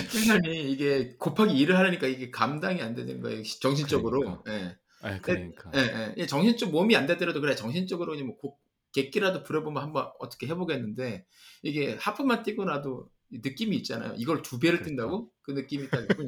[0.09, 3.41] 생각이 이게 곱하기 2를 하려니까 이게 감당이 안 되는 거예요.
[3.59, 4.43] 정신적으로.
[4.47, 4.77] 예.
[5.05, 6.13] 예, 그러니까 예, 예.
[6.17, 8.57] 예, 정신적 몸이 안 되더라도 그래 정신적으로 그냥 뭐 고-
[8.93, 11.25] 객기라도 부려보면 한번 어떻게 해보겠는데
[11.63, 14.13] 이게 하프만 뛰고 나도 이 느낌이 있잖아요.
[14.17, 14.91] 이걸 두 배를 그렇죠.
[14.91, 16.27] 뛴다고 그 느낌이 딱 보면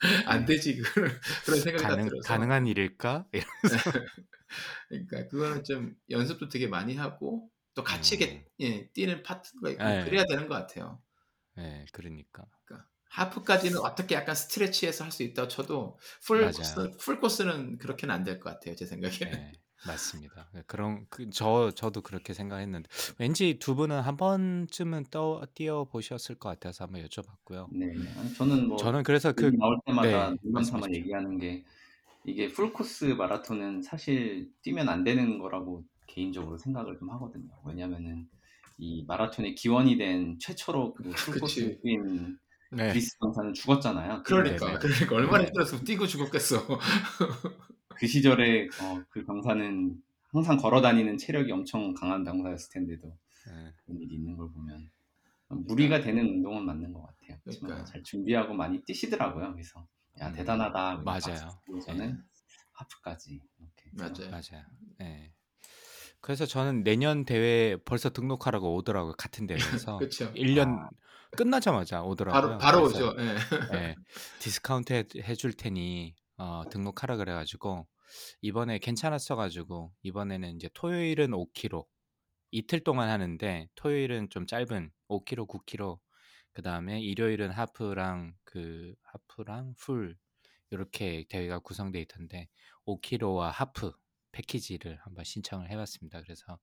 [0.26, 1.10] 안 되지 그런
[1.44, 3.26] 그런 생각이 딱 가능 들어서 가능한 일일까?
[4.88, 8.20] 그러니까 그거는 좀 연습도 되게 많이 하고 또 같이 음.
[8.20, 10.04] 이렇게 예, 뛰는 파트가 있고 예.
[10.04, 11.02] 그래야 되는 것 같아요.
[11.58, 16.50] 예, 그러니까 그러니까 하프까지는 어떻게 약간 stretch해서 할 수 있다고 쳐도 풀.
[16.52, 18.74] 코스, 풀 코스는 그렇게는 안 될 것 같아요.
[18.74, 19.32] 제 생각에는.
[19.32, 19.52] 예,
[19.84, 20.50] 맞습니다.
[20.66, 26.48] 그런 그, 저 저도 그렇게 생각했는데 왠지 두 분은 한 번쯤은 떠 뛰어 보셨을 것
[26.50, 27.68] 같아서 한번 여쭤봤고요.
[27.72, 27.86] 네.
[28.16, 30.94] 아니, 저는 뭐 저는 그래서 그 얘기 나올 때마다 네, 농담 삼아 말씀하십시오.
[30.94, 31.64] 얘기하는 게
[32.24, 37.50] 이게 풀 코스 마라톤은 사실 뛰면 안 되는 거라고 개인적으로 생각을 좀 하거든요.
[37.64, 38.28] 왜냐면은
[38.78, 41.02] 이 마라톤의 기원이 된 최초로 그
[41.48, 41.80] 풀코스.
[41.82, 42.38] 뛴
[42.70, 44.22] 네, 그리스 강사는 죽었잖아요.
[44.22, 44.78] 그러니까 네 네.
[44.78, 45.46] 그러니까 얼마나 네.
[45.46, 46.66] 힘들었으면 뛰고 죽었겠어.
[47.96, 54.00] 그 시절에 어, 그 강사는 항상 걸어 다니는 체력이 엄청 강한 강사였을 텐데도 예, 그런
[54.00, 54.90] 일이 있는 걸 보면
[55.48, 57.38] 무리가 되는 운동은 맞는 것 같아요.
[57.44, 57.84] 그러니까.
[57.84, 59.52] 잘 준비하고 많이 뛰시더라고요.
[59.52, 59.86] 그래서
[60.20, 60.94] 야 음, 대단하다.
[60.96, 61.50] 뭐 맞아요.
[61.84, 62.22] 저는
[62.72, 64.30] 하프까지 이렇게 맞아요.
[64.30, 64.64] 맞아요.
[65.02, 65.30] 예.
[66.22, 69.14] 그래서 저는 내년 대회 벌써 등록하라고 오더라고요.
[69.18, 69.58] 같은 대회에서
[69.98, 70.32] 그렇죠.
[70.32, 70.88] 1년
[71.36, 72.58] 끝나자마자 오더라고요.
[72.58, 73.16] 바로 바로 오죠.
[73.18, 73.76] 예.
[73.76, 73.96] 예,
[74.38, 77.88] 디스카운트 해, 해줄 테니 어, 등록하라 그래가지고
[78.40, 81.86] 이번에 괜찮았어가지고 이번에는 이제 토요일은 5km
[82.52, 85.98] 이틀 동안 하는데 토요일은 좀 짧은 5km, 9km
[86.52, 90.16] 그 다음에 일요일은 하프랑 그 하프랑 풀
[90.70, 92.48] 이렇게 대회가 구성돼 있던데
[92.86, 93.92] 5km와 하프
[94.32, 96.22] 패키지를 한번 신청을 해봤습니다.
[96.22, 96.58] 그래서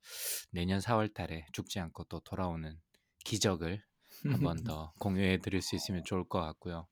[0.52, 2.78] 내년 4월달에 죽지 않고 또 돌아오는
[3.26, 3.84] 기적을
[4.26, 6.88] 한번 더 공유해 드릴 수 있으면 좋을 것 같고요.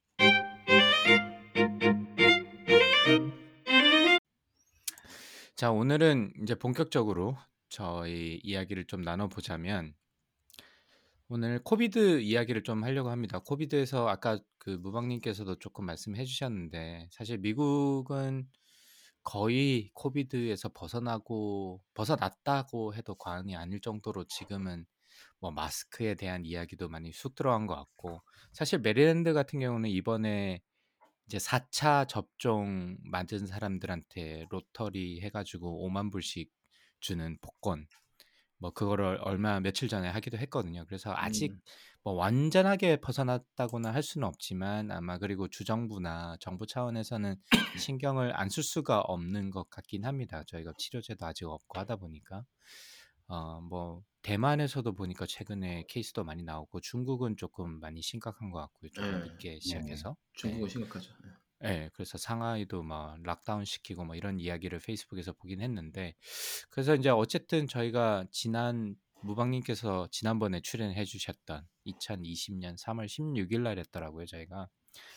[5.56, 7.36] 자, 오늘은 이제 본격적으로
[7.70, 9.96] 저희 이야기를 좀 나눠보자면
[11.30, 13.40] 오늘 코비드 이야기를 좀 하려고 합니다.
[13.40, 18.48] 코비드에서 아까 그 무방님께서도 조금 말씀해 주셨는데 사실 미국은
[19.28, 24.86] 거의 코비드에서 벗어나고 벗어났다고 해도 과언이 아닐 정도로 지금은
[25.42, 28.22] 뭐 마스크에 대한 이야기도 많이 쑥 들어간 것 같고
[28.54, 30.62] 사실 메릴랜드 같은 경우는 이번에
[31.26, 36.50] 이제 4차 접종 맞은 사람들한테 로터리 해가지고 5만 불씩
[37.02, 37.86] 주는 복권
[38.60, 40.86] 뭐 그거를 얼마 며칠 전에 하기도 했거든요.
[40.88, 41.60] 그래서 아직 음.
[42.04, 47.36] 뭐 완전하게 벗어났다고는 할 수는 없지만 아마 그리고 주정부나 정부 차원에서는
[47.76, 50.44] 신경을 안 쓸 수가 없는 것 같긴 합니다.
[50.48, 52.44] 저희가 치료제도 아직 없고 하다 보니까
[53.28, 58.90] 어 뭐 대만에서도 보니까 최근에 케이스도 많이 나오고 중국은 조금 많이 심각한 것 같고요.
[58.92, 59.24] 조금 네.
[59.24, 60.16] 늦게 시작해서.
[60.34, 60.74] 중국은 네.
[60.74, 61.14] 심각하죠.
[61.60, 61.70] 네.
[61.86, 61.90] 예.
[61.94, 66.16] 그래서 상하이도 막 락다운 시키고 뭐 이런 이야기를 페이스북에서 보긴 했는데
[66.70, 74.70] 그래서 인제 어쨌든 저희가 지난 무방님께서 지난번에 출연해 주셨던 2020년 3월 16일 날 했더라고요, 저희가.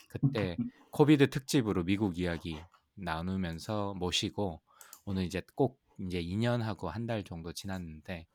[0.08, 0.58] 그때
[0.90, 4.62] COVID 특집으로 미국 이야기 나누면서 모시고
[5.04, 8.26] 오늘 이제 꼭 인제 2년 하고 한달 정도 지났는데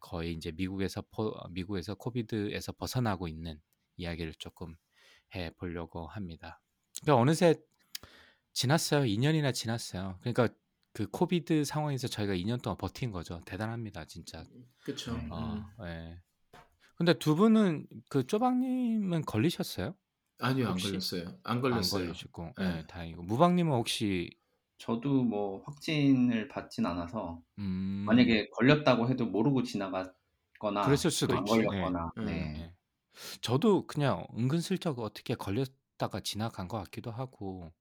[0.00, 3.60] 거의 인제 미국에서 포 미국에서 COVID에서 벗어나고 있는
[3.96, 4.76] 이야기를 쪼끔
[5.36, 6.62] 해 보려고 합니다.
[7.02, 7.54] 그러니까 어느새
[8.52, 9.02] 지났어요.
[9.04, 10.18] 2년이나 지났어요.
[10.20, 10.48] 그러니까
[10.92, 13.40] 그 COVID 상황에서 저희가 2년 동안 버틴 거죠.
[13.44, 14.44] 대단합니다, 진짜.
[14.44, 15.28] 네.
[15.30, 15.84] 어, 음.
[15.86, 16.20] 예.
[16.96, 19.96] 근데 두 분은 그 쪼박님은 걸리셨어요?
[20.38, 20.88] 아니요, 안 혹시?
[20.88, 21.38] 걸렸어요.
[21.42, 22.04] 안안 걸렸어요.
[22.04, 22.78] 걸리시고, 네.
[22.78, 23.22] 예, 다행이고.
[23.24, 24.30] 무방님은 혹시
[24.78, 31.58] 저도 뭐 확진을 받진 않아서 음, 만약에 걸렸다고 해도 모르고 지나갔거나 그랬을 수도 안 있지.
[31.60, 32.22] 예, 걸렸거나 예.
[32.24, 32.54] 네.
[32.58, 32.74] 예.
[33.40, 35.68] 저도 그냥 은근슬쩍 어떻게 걸렸
[36.04, 37.72] 다가 지나간 것 같기도 하고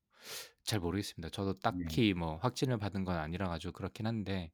[0.63, 1.29] 잘 모르겠습니다.
[1.29, 1.99] 저도 네.
[1.99, 4.51] 딱히 뭐 확진을 받은 건 아니라 가지고 그렇긴 한데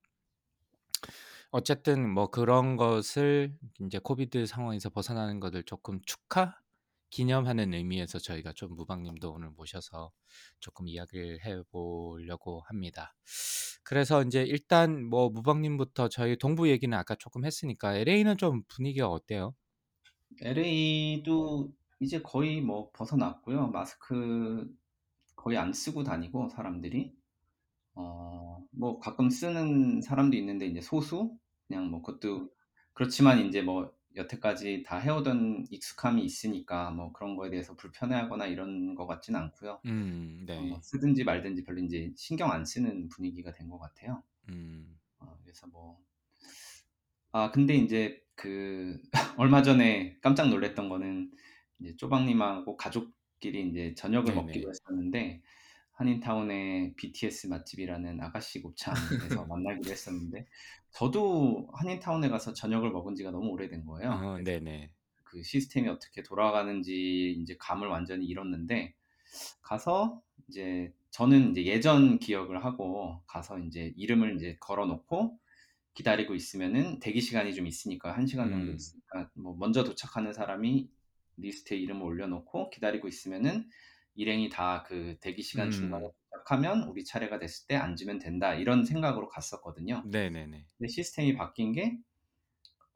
[1.51, 6.55] 어쨌든 뭐 그런 것을 인제 코비드 상황에서 벗어나는 것을 조금 축하
[7.09, 10.11] 기념하는 의미에서 저희가 좀 무방님도 오늘 모셔서
[10.59, 13.15] 조금 이야기를 해 보려고 합니다.
[13.83, 19.55] 그래서 인제 일단 뭐 무방님부터 저희 동부 얘기는 아까 조금 했으니까 LA는 좀 분위기가 어때요?
[20.41, 23.67] LA도 이제 거의 뭐 벗어났고요.
[23.69, 24.67] 마스크
[25.35, 27.15] 거의 안 쓰고 다니고 사람들이
[27.95, 32.49] 어, 뭐 가끔 쓰는 사람도 있는데 이제 소수 그냥 뭐 그것도
[32.93, 39.07] 그렇지만 이제 뭐 여태까지 다 해오던 익숙함이 있으니까 뭐 그런 거에 대해서 불편해하거나 이런 것
[39.07, 39.81] 같지는 않고요.
[39.85, 40.81] 음, 어, 뭐 네.
[40.83, 44.23] 쓰든지 말든지 별로 이제 신경 안 쓰는 분위기가 된 것 같아요.
[44.49, 44.99] 음.
[45.19, 45.99] 어, 그래서 뭐,
[47.31, 48.99] 아, 근데 이제 그,
[49.39, 51.31] 얼마 전에 깜짝 놀랐던 거는
[51.79, 54.33] 이제 쪼박님하고 가족끼리 이제 저녁을 네네.
[54.33, 55.41] 먹기로 했었는데,
[55.93, 60.47] 한인타운의 BTS 맛집이라는 아가씨 곱창에서 만나기로 했었는데,
[60.91, 64.21] 저도 한인타운에 가서 저녁을 먹은 지가 너무 오래된 거예요.
[64.21, 64.91] 어, 네네.
[65.23, 68.95] 그 시스템이 어떻게 돌아가는지 이제 감을 완전히 잃었는데,
[69.61, 75.39] 가서 이제 저는 이제 예전 기억을 하고 가서 이제 이름을 이제 걸어 놓고
[75.95, 78.73] 기다리고 있으면은 대기 시간이 좀 있으니까 한 시간 정도 음.
[78.73, 80.89] 있으니까 뭐 먼저 도착하는 사람이
[81.41, 83.69] 리스트에 이름을 올려놓고 기다리고 있으면은
[84.15, 86.11] 일행이 다 그 대기 시간 중간에 음.
[86.31, 90.03] 도착하면 우리 차례가 됐을 때 앉으면 된다 이런 생각으로 갔었거든요.
[90.05, 90.65] 네네네.
[90.77, 91.97] 근데 시스템이 바뀐 게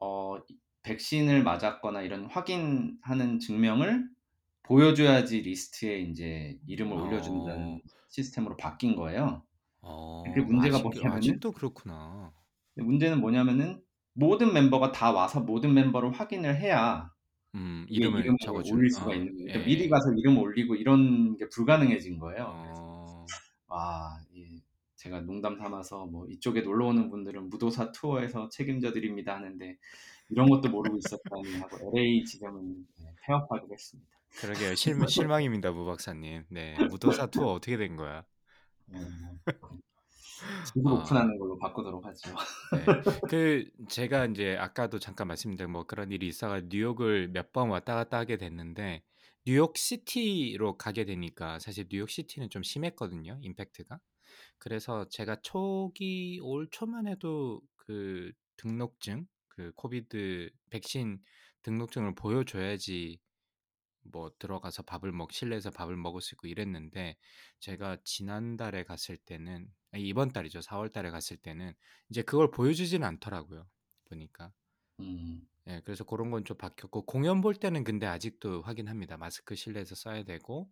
[0.00, 0.38] 어,
[0.82, 4.08] 백신을 맞았거나 이런 확인하는 증명을
[4.62, 7.78] 보여줘야지 리스트에 이제 이름을 올려준다는 어.
[8.08, 9.44] 시스템으로 바뀐 거예요.
[9.82, 10.22] 어.
[10.26, 12.32] 그게 문제가 아직 뭐냐면은 아직도 그렇구나.
[12.76, 13.82] 문제는 뭐냐면은
[14.14, 17.10] 모든 멤버가 다 와서 모든 멤버를 확인을 해야
[17.54, 17.86] 음.
[17.88, 19.14] 이름을 이름을 적어 올릴 준 수가 어.
[19.14, 19.34] 있는.
[19.34, 19.64] 그러니까 예.
[19.64, 22.44] 미리 가서 이름을 올리고 이런 게 불가능해진 거예요.
[22.48, 23.26] 어.
[23.68, 24.60] 아, 이
[24.96, 29.76] 제가 농담 삼아서 뭐 이쪽에 놀러 오는 분들은 무도사 투어에서 책임져 드립니다 하는데
[30.30, 34.10] 이런 것도 모르고 있었다니 하고 LA 지점은 네, 폐업하기로 했습니다.
[34.40, 34.74] 그러게요.
[34.76, 36.44] 실 실망입니다, 무 박사님.
[36.48, 36.76] 네.
[36.90, 38.24] 무도사 투어 어떻게 된 거야?
[40.40, 40.62] 네.
[40.62, 40.92] 지금 아.
[40.92, 42.44] 오픈하는 걸로 바꾸도록 하죠.
[42.70, 42.94] 네.
[43.26, 48.18] 그 제가 인제 아까도 잠깐 말씀드린 뭐 그런 일이 있어가 뉴욕을 몇 번 왔다 갔다
[48.18, 49.02] 하게 됐는데
[49.46, 54.00] 뉴욕 시티로 가게 되니까 사실 뉴욕 시티는 좀 심했거든요, 임팩트가.
[54.58, 61.20] 그래서 제가 초기 올 초만 해도 그 등록증, 그 코비드 백신
[61.62, 63.20] 등록증을 보여줘야지
[64.04, 67.16] 뭐 들어가서 밥을 먹 실내에서 밥을 먹을 수 있고 이랬는데
[67.60, 70.60] 제가 지난달에 갔을 때는 아니 이번 달이죠.
[70.62, 71.74] 4월 달에 갔을 때는
[72.10, 73.68] 이제 그걸 보여주지는 않더라고요,
[74.06, 74.52] 보니까.
[75.00, 75.48] 음.
[75.68, 79.16] 예, 그래서 그런 건 좀 바뀌었고 공연 볼 때는 근데 아직도 확인합니다.
[79.16, 80.70] 마스크 실내에서 써야 되고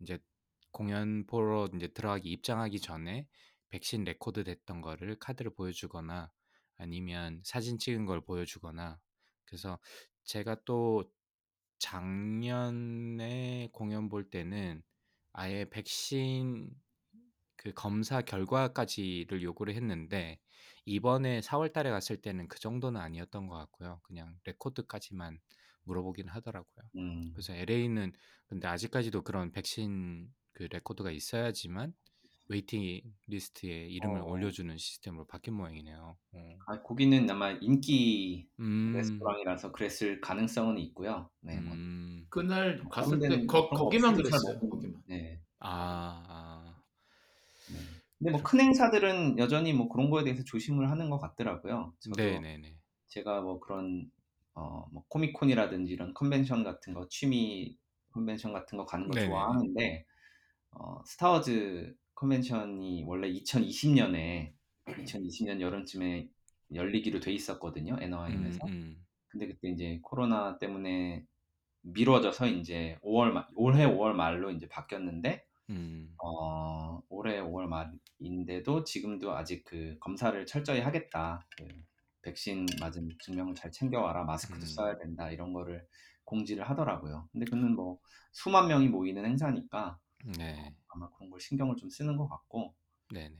[0.00, 0.18] 이제
[0.72, 3.26] 공연 보러 이제 들어가기 입장하기 전에
[3.70, 6.32] 백신 레코드 됐던 거를 카드를 보여주거나
[6.78, 8.98] 아니면 사진 찍은 걸 보여주거나
[9.44, 9.78] 그래서
[10.24, 11.04] 제가 또
[11.80, 14.82] 작년에 공연 볼 때는
[15.32, 16.70] 아예 백신
[17.56, 20.38] 그 검사 결과까지를 요구를 했는데
[20.84, 24.00] 이번에 4월 달에 갔을 때는 그 정도는 아니었던 것 같고요.
[24.04, 25.40] 그냥 레코드까지만
[25.84, 26.86] 물어보긴 하더라고요.
[26.96, 27.30] 음.
[27.32, 28.12] 그래서 LA는
[28.46, 31.94] 근데 아직까지도 그런 백신 그 레코드가 있어야지만
[32.50, 34.24] waiting list에 이름을 어.
[34.24, 36.16] 올려주는 시스템으로 바뀐 모양이네요.
[36.32, 36.58] 어.
[36.66, 38.92] 아, 거기는 아마 인기 음.
[38.96, 41.30] 레스토랑이라서 그랬을 가능성은 있고요.
[41.40, 42.26] 네, 뭐 음.
[42.28, 44.58] 그날 갔을 때 거, 잘 그랬어요.
[44.68, 45.02] 거기만.
[45.06, 45.40] 네.
[45.60, 46.82] 아, 아.
[47.72, 47.78] 네.
[48.18, 51.94] 근데 뭐 큰 행사들은 여전히 뭐 그런 거에 대해서 조심을 하는 것 같더라고요.
[52.16, 52.76] 네네네.
[53.08, 54.10] 제가 뭐 그런
[54.54, 57.78] 어, 뭐 Comic-Con이라든지 이런 컨벤션 같은 거 취미
[58.10, 59.30] 컨벤션 같은 거 가는 거 네네네.
[59.30, 60.06] 좋아하는데
[60.72, 64.52] 어, 스타워즈 convention이 원래 2020년에
[64.86, 66.28] 2020년 여름쯤에
[66.74, 67.94] 열리기로 돼 있었거든요.
[67.94, 68.66] 음, 애너하임에서.
[68.66, 69.02] 음.
[69.28, 71.24] 근데 그때 이제 코로나 때문에
[71.80, 76.14] 미뤄져서 이제 5월 말, 올해 5월 말로 이제 바뀌었는데 음.
[76.22, 77.66] 어, 올해 5월
[78.20, 81.46] 말인데도 지금도 아직 그 검사를 철저히 하겠다.
[81.56, 81.66] 그
[82.20, 84.24] 백신 맞은 증명을 잘 챙겨와라.
[84.24, 84.66] 마스크도 음.
[84.66, 85.30] 써야 된다.
[85.30, 85.86] 이런 거를
[86.24, 87.28] 공지를 하더라고요.
[87.32, 87.98] 근데 그는 뭐
[88.30, 90.74] 수만 명이 모이는 행사니까 네.
[90.88, 92.74] 아마 그런 걸 신경을 좀 쓰는 것 같고
[93.12, 93.36] 네네.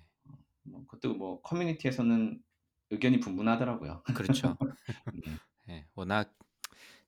[0.62, 2.42] 뭐 그것도 뭐 커뮤니티에서는
[2.90, 4.02] 의견이 분분하더라고요.
[4.14, 4.56] 그렇죠.
[5.14, 5.32] 네.
[5.66, 5.86] 네.
[5.94, 6.34] 워낙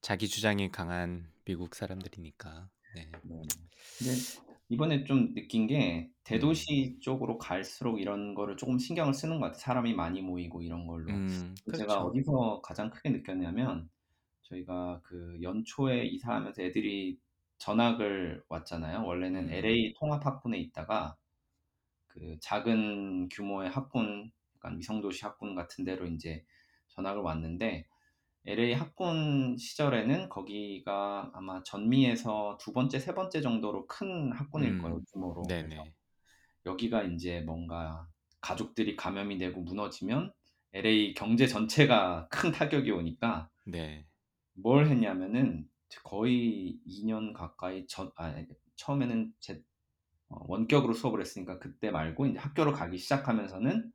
[0.00, 2.68] 자기 주장이 강한 미국 사람들이니까.
[2.94, 3.10] 네.
[3.22, 3.42] 네.
[3.98, 4.12] 근데
[4.68, 9.60] 이번에 좀 느낀 게 대도시 쪽으로 갈수록 이런 거를 조금 신경을 쓰는 것 같아요.
[9.60, 11.12] 사람이 많이 모이고 이런 걸로.
[11.12, 12.00] 음, 제가 그렇죠.
[12.06, 13.90] 어디서 가장 크게 느꼈냐면
[14.42, 17.18] 저희가 그 연초에 이사하면서 애들이
[17.62, 19.04] 전학을 왔잖아요.
[19.06, 19.52] 원래는 음.
[19.52, 21.16] LA 통합학군에 있다가
[22.08, 26.44] 그 작은 규모의 학군, 약간 위성도시 학군 같은 데로 이제
[26.88, 27.86] 전학을 왔는데
[28.46, 35.00] LA 학군 시절에는 거기가 아마 전미에서 두 번째, 세 번째 정도로 큰 학군일 음, 거예요,
[35.12, 35.42] 규모로.
[35.42, 35.94] 그래서 네네.
[36.66, 38.08] 여기가 이제 뭔가
[38.40, 40.32] 가족들이 감염이 되고 무너지면
[40.72, 44.04] LA 경제 전체가 큰 타격이 오니까 네.
[44.54, 45.68] 뭘 했냐면은
[46.04, 48.34] 거의 2년 가까이 전, 아,
[48.76, 49.62] 처음에는 제
[50.28, 53.92] 어, 원격으로 수업을 했으니까 그때 말고 이제 학교로 가기 시작하면서는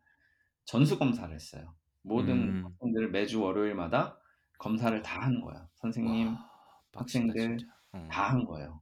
[0.66, 1.76] 전수 검사를 했어요.
[2.04, 2.66] 모든 음.
[2.66, 4.20] 학생들 매주 월요일마다
[4.60, 5.68] 검사를 다 하는 거야.
[5.76, 6.50] 선생님, 와,
[6.94, 7.74] 학생들 진짜.
[7.94, 8.08] 어.
[8.12, 8.82] 다한 거예요.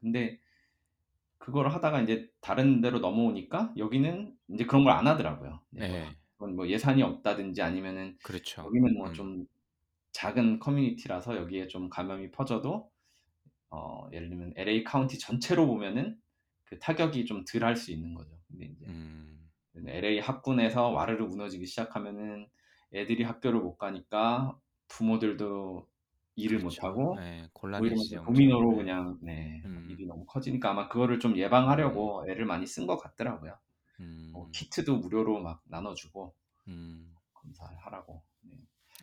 [0.00, 0.40] 근데
[1.38, 5.60] 그걸 하다가 이제 다른 데로 넘어오니까 여기는 이제 그런 걸 안 하더라고요.
[5.70, 6.54] 네, 뭐, 네.
[6.54, 8.62] 뭐 예산이 없다든지 아니면은 그렇죠.
[8.64, 9.14] 여기는 뭐 음.
[10.16, 12.90] 좀 작은 커뮤니티라서 여기에 좀 감염이 퍼져도
[13.70, 16.18] 어, 예를 들면 LA 카운티 전체로 보면은
[16.64, 18.38] 그 타격이 좀 덜 할 수 있는 거죠.
[18.48, 19.48] 근데 이제 음.
[19.86, 22.48] LA 학군에서 와르르 무너지기 시작하면은
[22.94, 25.88] 애들이 학교를 못 가니까 부모들도
[26.36, 26.82] 일을 그렇죠.
[26.82, 28.22] 못 하고 네, 곤란해지죠.
[28.22, 28.76] 뭐 도미노로 엄청.
[28.76, 28.76] 네.
[28.76, 29.86] 그냥 네, 음.
[29.90, 33.58] 일이 너무 커지니까 아마 그거를 좀 예방하려고 애를 많이 쓴 것 같더라고요.
[34.00, 34.30] 음.
[34.32, 36.34] 뭐 키트도 무료로 막 나눠주고
[36.68, 37.14] 음.
[37.34, 38.22] 검사를 하라고.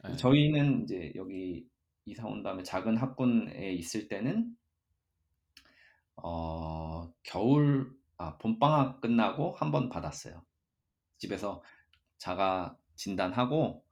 [0.03, 0.09] 네.
[0.11, 0.15] 네.
[0.17, 1.67] 저희는 이제 여기
[2.05, 4.55] 이사 온 다음에 작은 학군에 있을 때는
[6.17, 10.43] 어 겨울 아 봄방학 끝나고 한 번 받았어요.
[11.17, 11.63] 집에서
[12.17, 13.83] 자가 진단하고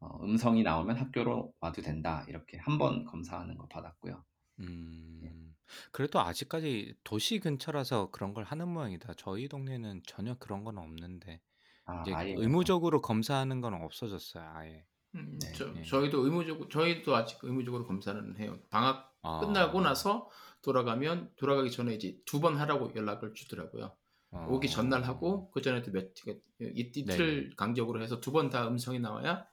[0.00, 4.24] 어, 음성이 나오면 학교로 와도 된다 이렇게 한 번 검사하는 거 받았고요.
[4.60, 5.54] 음.
[5.92, 9.14] 그래도 아직까지 도시 근처라서 그런 걸 하는 모양이다.
[9.16, 11.40] 저희 동네는 전혀 그런 건 없는데
[11.86, 14.44] 아 이제 아예 의무적으로 검사하는 건 없어졌어요.
[14.54, 14.86] 아예.
[15.16, 15.52] 음, 네.
[15.52, 15.82] 저, 네.
[15.82, 18.58] 저희도 의무적으로 저희도 아직 의무적으로 검사는 해요.
[18.70, 19.40] 방학 아.
[19.40, 20.28] 끝나고 나서
[20.62, 23.96] 돌아가면 돌아가기 전에 이제 두 번 하라고 연락을 주더라고요.
[24.32, 24.46] 어.
[24.50, 26.12] 오기 전날 하고 그 전에도 몇
[26.60, 29.46] 이- 이틀 강적으로 해서 두 번 다 음성이 나와야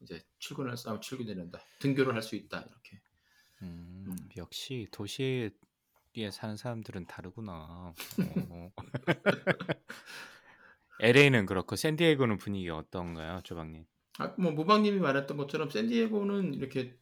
[0.00, 1.58] 이제 출근할 수 있으면 출근이 된다.
[1.80, 3.00] 등교를 할 수 있다 이렇게.
[3.62, 4.16] 음, 음.
[4.36, 5.50] 역시 도시에
[6.32, 7.92] 사는 사람들은 다르구나.
[8.50, 8.70] 어.
[11.00, 13.84] LA는 그렇고 샌디에고는 분위기 어떤가요, 조방님?
[14.18, 16.96] 아, 뭐 무방님이 말했던 것처럼 샌디에고는 이렇게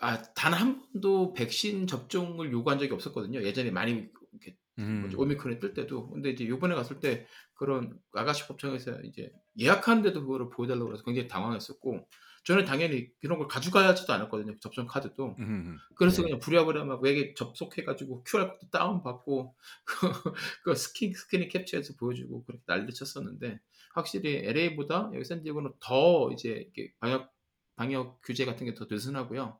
[0.00, 3.42] 아, 단 한 번도 백신 접종을 요구한 적이 없었거든요.
[3.42, 5.10] 예전에 많이 이렇게 음.
[5.16, 6.10] 오미크론이 뜰 때도.
[6.10, 12.08] 근데 이제 요번에 갔을 때 그런 아가씨 법정에서 이제 예약하는데도 그거를 보여달라고 그래서 굉장히 당황했었고
[12.44, 14.58] 저는 당연히 그런 걸 가져가지도 않았거든요.
[14.60, 15.36] 접종 카드도.
[15.38, 15.78] 음.
[15.94, 16.24] 그래서 네.
[16.28, 19.54] 그냥 부랴부랴 막 외계 접속해가지고 QR코드 다운받고
[20.64, 23.60] 그 스킨, 스크린 캡처해서 보여주고 그렇게 난리 쳤었는데
[23.94, 27.32] 확실히 LA보다 여기 샌디에고는 더 이제 이렇게 방역,
[27.76, 29.58] 방역 규제 같은 게 더 느슨하고요.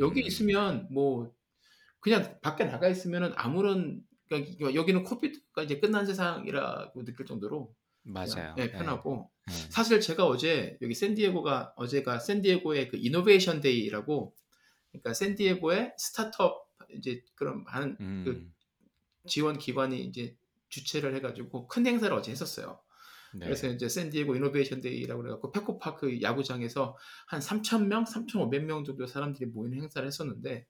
[0.00, 0.26] 여기 음.
[0.26, 1.32] 있으면 뭐
[2.00, 8.54] 그냥 밖에 나가 있으면은 아무런 그러니까 여기는 COVID가 이제 끝난 세상이라고 느낄 정도로 맞아요.
[8.58, 8.70] 예, 네.
[8.72, 9.54] 편하고 네.
[9.70, 14.34] 사실 제가 어제 여기 샌디에고가 어제가 샌디에고의 그 Innovation Day라고
[14.90, 18.52] 그러니까 샌디에고의 스타트업 이제 그런 하는 그 음.
[19.26, 20.36] 지원 기관이 이제
[20.68, 22.80] 주최를 해가지고 큰 행사를 어제 했었어요.
[23.38, 23.46] 네.
[23.46, 29.46] 그래서 이제 샌디에고 Innovation Day라고 그래갖고 Petco Park 야구장에서 한 3,000명, 3,500 명 정도 사람들이
[29.50, 30.66] 모이는 행사를 했었는데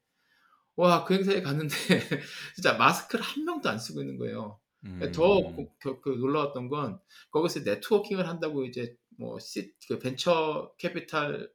[0.76, 1.74] 와 그 행사에 갔는데
[2.54, 4.60] 진짜 마스크를 한 명도 안 쓰고 있는 거예요.
[4.84, 5.00] 음.
[5.12, 7.00] 더 그, 그 놀라웠던 건
[7.30, 11.50] 거기서 networking을 한다고 이제 뭐 시, 그 벤처 캐피탈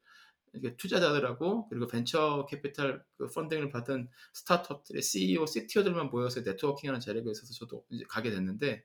[0.78, 7.86] 투자자들하고 그리고 벤처 캐피탈 그 funding을 받은 스타트업들의 CEO, CTO들만 모여서 networking하는 자리가 있어서 저도
[7.90, 8.84] 이제 가게 됐는데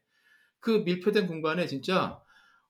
[0.61, 2.21] 그 밀폐된 공간에 진짜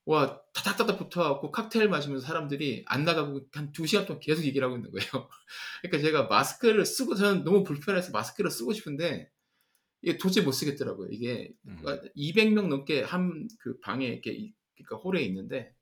[0.05, 4.77] 와 타닥타닥 붙어갖고 칵테일 마시면서 사람들이 안 나가고 한 두 시간 동안 계속 얘기를 하고
[4.77, 5.09] 있는 거예요.
[5.81, 9.29] 그러니까 제가 마스크를 쓰고 저는 너무 불편해서 마스크를 쓰고 싶은데
[10.01, 11.09] 이게 도저히 못 쓰겠더라고요.
[11.11, 11.77] 이게 음.
[12.15, 15.75] 200명 넘게 한 그 방에 이렇게 이- 그러니까 홀에 있는데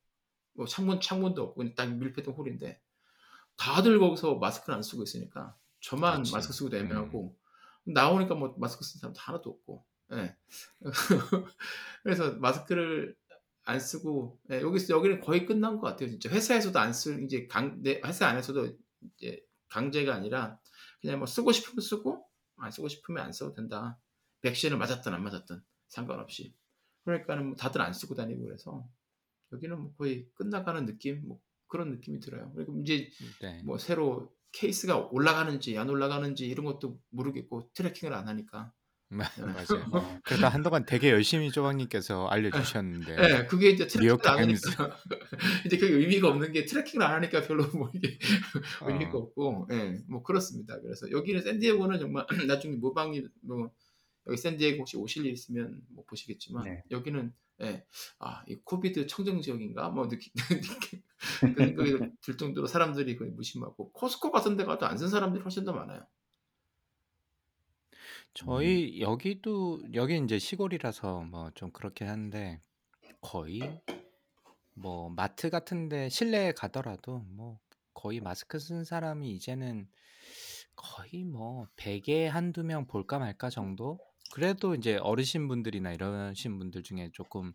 [0.53, 2.81] 뭐 창문 창문도 없고 딱 밀폐된 홀인데
[3.57, 6.31] 다들 거기서 마스크를 안 쓰고 있으니까 저만 그렇지.
[6.33, 7.37] 마스크 쓰고도 애매하고
[7.83, 10.35] 나오니까 뭐 마스크 쓴 사람도 하나도 없고 예.
[12.03, 13.15] 그래서 마스크를
[13.63, 18.01] 안 쓰고 예, 여기서 여기는 거의 끝난 것 같아요 진짜 회사에서도 안 쓸 이제 강내
[18.05, 18.77] 회사 안에서도
[19.17, 20.59] 이제 강제가 아니라
[21.01, 22.23] 그냥 뭐 쓰고 싶으면 쓰고
[22.57, 23.99] 안 쓰고 싶으면 안 써도 된다
[24.41, 26.53] 백신을 맞았든 안 맞았든 상관없이
[27.03, 28.87] 그러니까는 뭐 다들 안 쓰고 다니고 그래서
[29.51, 33.09] 여기는 뭐 거의 끝나가는 느낌 뭐 그런 느낌이 들어요 그리고 이제
[33.41, 33.61] 네.
[33.63, 38.71] 뭐 새로 케이스가 올라가는지 안 올라가는지 이런 것도 모르겠고 tracking을 안 하니까 마- 네.
[39.09, 39.85] 맞아요.
[39.91, 44.39] 어, 그러다 한동안 되게 열심히 조박님께서 알려주셨는데 네, 그게 이제 tracking을 안.
[44.39, 44.97] 하니까
[45.65, 48.17] 이제 그게 의미가 없는 게 tracking을 안 하니까 별로 뭐 이게
[48.81, 48.89] 어.
[48.89, 50.79] 의미가 없고, 예, 뭐 그렇습니다.
[50.81, 53.69] 그래서 여기는 샌디에고는 정말 나중에 모방이 뭐
[54.27, 56.83] 여기 샌디에고 혹시 오실 일 있으면 뭐 보시겠지만 네.
[56.91, 57.31] 여기는
[57.61, 57.85] 예,
[58.19, 60.31] 아, 이 코비드 청정 지역인가 뭐 느끼
[61.39, 65.63] 그 생각이 들 정도로 사람들이 거의 무심하고 코스코 같은 데 가도 안 쓴 사람들이 훨씬
[65.63, 66.05] 더 많아요.
[68.35, 72.61] 저희 여기도 여기 이제 시골이라서 뭐 좀 그렇긴 한데
[73.21, 73.61] 거의
[74.73, 77.59] 뭐 마트 같은데 실내에 가더라도 뭐
[77.93, 79.87] 거의 마스크 쓴 사람이 이제는
[80.75, 83.99] 거의 뭐 100에 한두 명 볼까 말까 정도?
[84.33, 87.53] 그래도 이제 어르신 분들이나 이러신 분들 중에 조금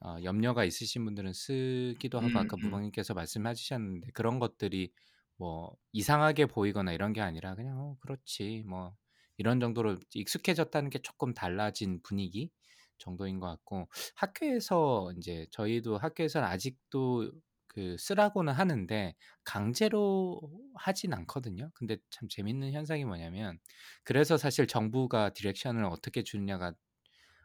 [0.00, 2.60] 어, 염려가 있으신 분들은 쓰기도 하고 음, 아까 음.
[2.64, 4.92] 무방님께서 말씀하셨는데 그런 것들이
[5.36, 8.94] 뭐 이상하게 보이거나 이런 게 아니라 그냥 어, 그렇지 뭐
[9.36, 12.50] 이런 정도로 익숙해졌다는 게 조금 달라진 분위기
[12.98, 17.32] 정도인 것 같고 학교에서 이제 저희도 학교에서는 아직도
[17.66, 19.14] 그 쓰라고는 하는데
[19.44, 20.40] 강제로
[20.74, 21.70] 하진 않거든요.
[21.74, 23.58] 근데 참 재밌는 현상이 뭐냐면
[24.04, 26.74] 그래서 사실 정부가 direction을 어떻게 주느냐가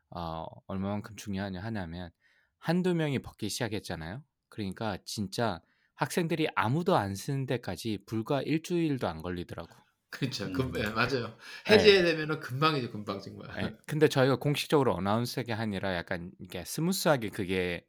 [0.09, 2.11] 어, 얼마만큼 중요하냐 하냐면
[2.57, 4.23] 한두 명이 벗기 시작했잖아요.
[4.49, 5.61] 그러니까 진짜
[5.95, 9.86] 학생들이 아무도 안 쓰는 데까지 불과 일주일도 안 걸리더라고.
[10.19, 10.45] 그렇죠.
[10.45, 10.53] 음.
[10.53, 11.37] 금, 예, 맞아요.
[11.67, 11.73] 네.
[11.73, 13.49] 해제되면은 금방이죠, 금방 정말.
[13.63, 17.85] 예, 근데 저희가 공식적으로 announce하게 아니라 약간 이게 스무스하게 그게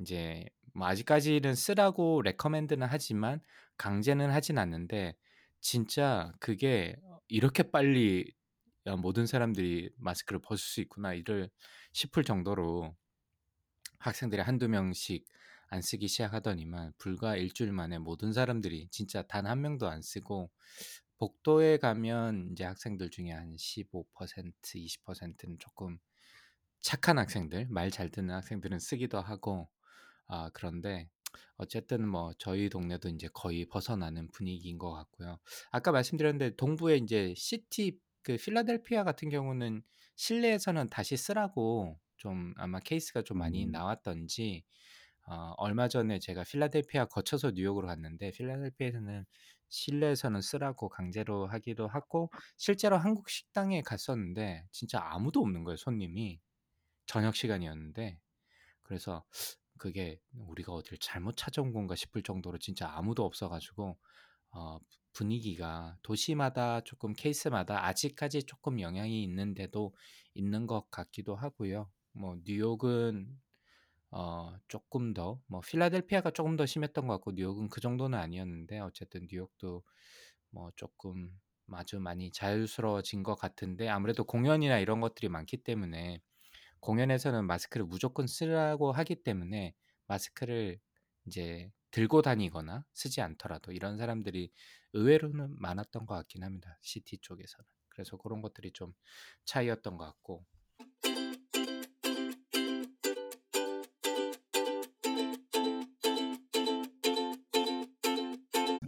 [0.00, 0.44] 이제
[0.74, 3.40] 뭐 아직까지는 쓰라고 레커멘드는 하지만
[3.76, 5.16] 강제는 하진 않는데
[5.60, 6.96] 진짜 그게
[7.28, 8.32] 이렇게 빨리
[8.86, 11.50] 야, 모든 사람들이 마스크를 벗을 수 있구나 이를
[11.92, 12.96] 싶을 정도로
[13.98, 15.24] 학생들이 한두 명씩
[15.68, 20.50] 안 쓰기 시작하더니만 불과 일주일 만에 모든 사람들이 진짜 단 한 명도 안 쓰고
[21.22, 26.00] 복도에 가면 이제 학생들 중에 한 15% 20%는 조금
[26.80, 29.68] 착한 학생들 말 잘 듣는 학생들은 쓰기도 하고
[30.26, 31.08] 아 그런데
[31.58, 35.38] 어쨌든 뭐 저희 동네도 이제 거의 벗어나는 분위기인 것 같고요.
[35.70, 39.84] 아까 말씀드렸는데 동부에 이제 city 그 필라델피아 같은 경우는
[40.16, 43.70] 실내에서는 다시 쓰라고 좀 아마 케이스가 좀 많이 음.
[43.70, 44.64] 나왔던지
[45.28, 49.24] 어, 얼마 전에 제가 필라델피아 거쳐서 뉴욕으로 갔는데 필라델피아에서는
[49.72, 56.40] 실내에서는 쓰라고 강제로 하기도 하고 실제로 한국 식당에 갔었는데 진짜 아무도 없는 거예요 손님이
[57.06, 58.18] 저녁 시간이었는데
[58.82, 59.24] 그래서
[59.78, 63.98] 그게 우리가 어딜 잘못 찾아온 건가 싶을 정도로 진짜 아무도 없어가지고
[64.52, 64.78] 어,
[65.14, 69.94] 분위기가 도시마다 조금 케이스마다 아직까지 조금 영향이 있는데도
[70.34, 71.90] 있는 것 같기도 하고요.
[72.12, 73.40] 뭐 뉴욕은
[74.12, 79.26] 어, 조금 더, 뭐, 필라델피아가 조금 더 심했던 것 같고, 뉴욕은 그 정도는 아니었는데, 어쨌든
[79.30, 79.84] 뉴욕도
[80.50, 81.30] 뭐 조금
[81.72, 86.20] 아주 많이 자유스러워진 것 같은데, 아무래도 공연이나 이런 것들이 많기 때문에,
[86.80, 89.74] 공연에서는 마스크를 무조건 쓰라고 하기 때문에,
[90.08, 90.80] 마스크를
[91.26, 94.52] 이제 들고 다니거나 쓰지 않더라도 이런 사람들이
[94.94, 96.78] 의외로는 많았던 것 같긴 합니다.
[96.82, 97.64] 시티 쪽에서는.
[97.90, 98.94] 그래서 그런 것들이 좀
[99.44, 100.44] 차이였던 것 같고,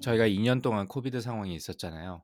[0.05, 2.23] 저희가 2년 동안 COVID 상황이 있었잖아요.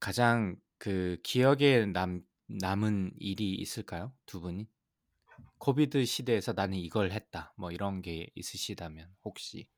[0.00, 4.12] 가장 그 기억에 남, 남은 일이 있을까요?
[4.26, 4.68] 두 분이?
[5.58, 7.52] COVID 시대에서 나는 이걸 했다.
[7.56, 9.68] 뭐 이런 게 있으시다면 혹시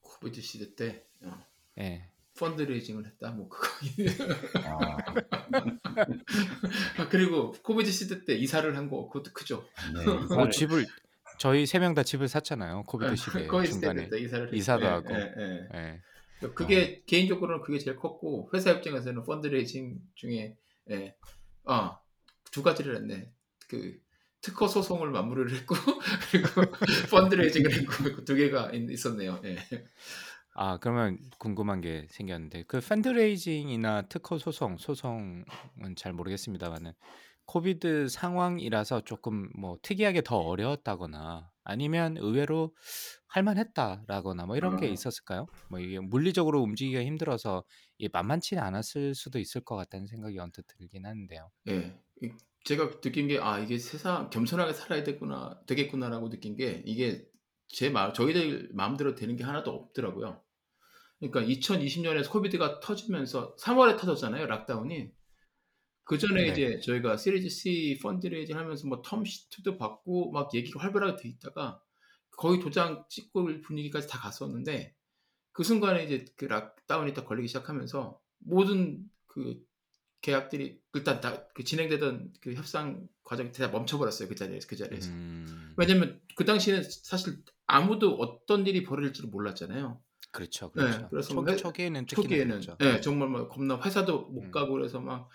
[0.00, 1.46] 코비드 시대 때 어,
[1.78, 2.08] 예.
[2.38, 3.30] 펀드레이징을 했다.
[3.30, 3.66] 뭐 그거.
[4.64, 4.96] 아,
[6.98, 9.66] 아, 그리고 COVID 시대 때 이사를 한 거 그것도 크죠.
[9.94, 10.86] 네, 뭐 이사를 집을
[11.38, 12.84] 저희 세 명 다 집을 샀잖아요.
[12.86, 13.10] COVID
[13.48, 15.14] COVID 시대 중간에 때 이사를 이사도 하고.
[15.14, 15.68] 예, 예.
[15.74, 16.00] 예.
[16.54, 20.56] 그게 개인적으로는 그게 제일 컸고 회사 입장에서는 fundraising 중에
[20.90, 21.14] 예.
[21.64, 21.98] 아,
[22.50, 23.30] 두 가지를 했네.
[23.68, 23.98] 그
[24.40, 25.74] 특허 소송을 마무리를 했고
[26.32, 26.48] 그리고
[27.10, 29.40] fundraising을 했고 그두 개가 있- 있었네요.
[29.44, 29.56] 예.
[30.54, 35.44] 아 그러면 궁금한 게 생겼는데 그 fundraising이나 특허 소송 소송은
[35.96, 36.92] 잘 모르겠습니다만은
[37.46, 42.74] 코비드 상황이라서 조금 뭐 특이하게 더 어려웠다거나 아니면 의외로
[43.28, 44.90] 할만했다라거나 뭐 이런 게 어.
[44.90, 45.46] 있었을까요?
[45.68, 47.64] 뭐 이게 물리적으로 움직이기가 힘들어서
[47.98, 51.50] 이게 만만치는 않았을 수도 있을 것 같다는 생각이 언뜻 들긴 하는데요.
[51.68, 51.98] 예.
[52.22, 52.30] 이-
[52.64, 57.26] 제가 느낀 게 아 이게 세상 겸손하게 살아야 되구나 되겠구나라고 느낀 게 이게
[57.66, 60.40] 제 마음 저희들 마음대로 되는 게 하나도 없더라고요.
[61.18, 65.10] 그러니까 2020년에 COVID가 터지면서 3월에 터졌잖아요 lockdown이.
[66.04, 66.48] 그 전에 네.
[66.52, 71.80] 이제 저희가 Series C fundraising 하면서 뭐 term sheet도 받고 막 얘기가 활발하게 돼 있다가
[72.36, 74.94] 거의 도장 찍고 분위기까지 다 갔었는데
[75.52, 79.60] 그 순간에 이제 그 lockdown이 딱 걸리기 시작하면서 모든 그
[80.22, 85.74] 계약들이 일단 다 그 진행되던 그 협상 과정이 다 멈춰버렸어요 그 자리에서 그 자리에서 음,
[85.76, 87.36] 왜냐면 그 당시에는 사실
[87.66, 90.00] 아무도 어떤 일이 벌어질지를 몰랐잖아요
[90.30, 91.08] 그렇죠, 네, 그렇죠.
[91.10, 92.60] 그래서 초, 회- 초기에는 특히나 초기에는.
[92.96, 94.50] 예, 정말 막 겁나 회사도 못 음.
[94.50, 95.28] 가고 그래서 막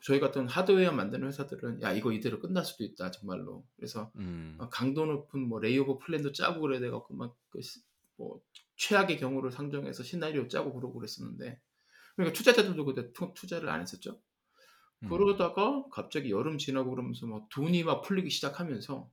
[0.00, 4.70] 저희 같은 하드웨어 만드는 회사들은 야 이거 이대로 끝날 수도 있다 정말로 그래서 음, 막
[4.70, 8.42] 강도 높은 뭐 layoff plan도 짜고 그래야 돼갖고 막뭐
[8.76, 11.60] 최악의 경우를 상정해서 시나리오 짜고 그러고 그랬었는데
[12.16, 14.20] 그러니까 투자자들도 그때 투, 투자를 안 했었죠.
[15.02, 15.08] 음.
[15.08, 19.10] 그러다가 갑자기 여름 지나고 그러면서 막 돈이 막 풀리기 시작하면서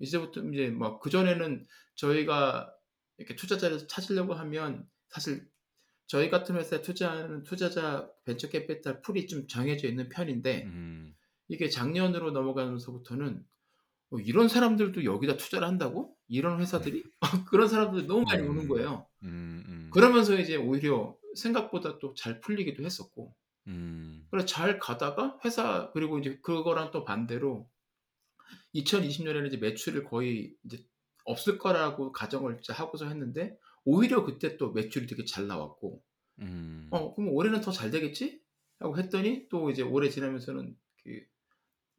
[0.00, 2.72] 이제부터 이제 막 그전에는 저희가
[3.18, 5.48] 이렇게 투자자를 찾으려고 하면 사실
[6.10, 11.14] 저희 같은 회사에 투자하는 투자자 벤처 캐피탈 풀이 좀 정해져 있는 편인데 음,
[11.46, 13.44] 이게 작년으로 넘어가면서부터는
[14.10, 16.16] 어, 이런 사람들도 여기다 투자를 한다고?
[16.26, 17.04] 이런 회사들이?
[17.48, 18.68] 그런 사람들이 너무 많이 오는 음.
[18.68, 19.06] 거예요.
[19.22, 23.32] 음, 음, 그러면서 이제 오히려 생각보다 또 잘 풀리기도 했었고.
[23.68, 27.70] 음, 그래서 잘 가다가 회사, 그리고 이제 그거랑 또 반대로
[28.74, 30.84] 2020년에는 이제 매출을 거의 이제
[31.24, 36.02] 없을 거라고 가정을 하고서 했는데 오히려 그때 또 매출이 되게 잘 나왔고
[36.40, 36.88] 음.
[36.90, 38.40] 어, 그럼 올해는 더 잘 되겠지?
[38.80, 41.20] 하고 했더니 또 이제 올해 지나면서는 그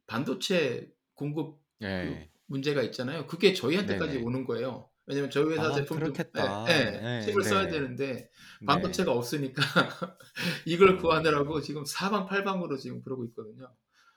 [0.06, 2.28] 반도체 공급 예.
[2.46, 3.26] 문제가 있잖아요.
[3.26, 4.24] 그게 저희한테까지 네네.
[4.26, 4.88] 오는 거예요.
[5.06, 6.64] 왜냐면 저희 회사 아, 제품도 그렇겠다.
[6.68, 7.48] 예, 예, 네, 칩을 네.
[7.48, 8.12] 써야 되는데
[8.60, 8.66] 네.
[8.66, 9.62] 반도체가 없으니까
[10.66, 10.98] 이걸 음.
[10.98, 13.72] 구하느라고 지금 사방팔방으로 지금 그러고 있거든요.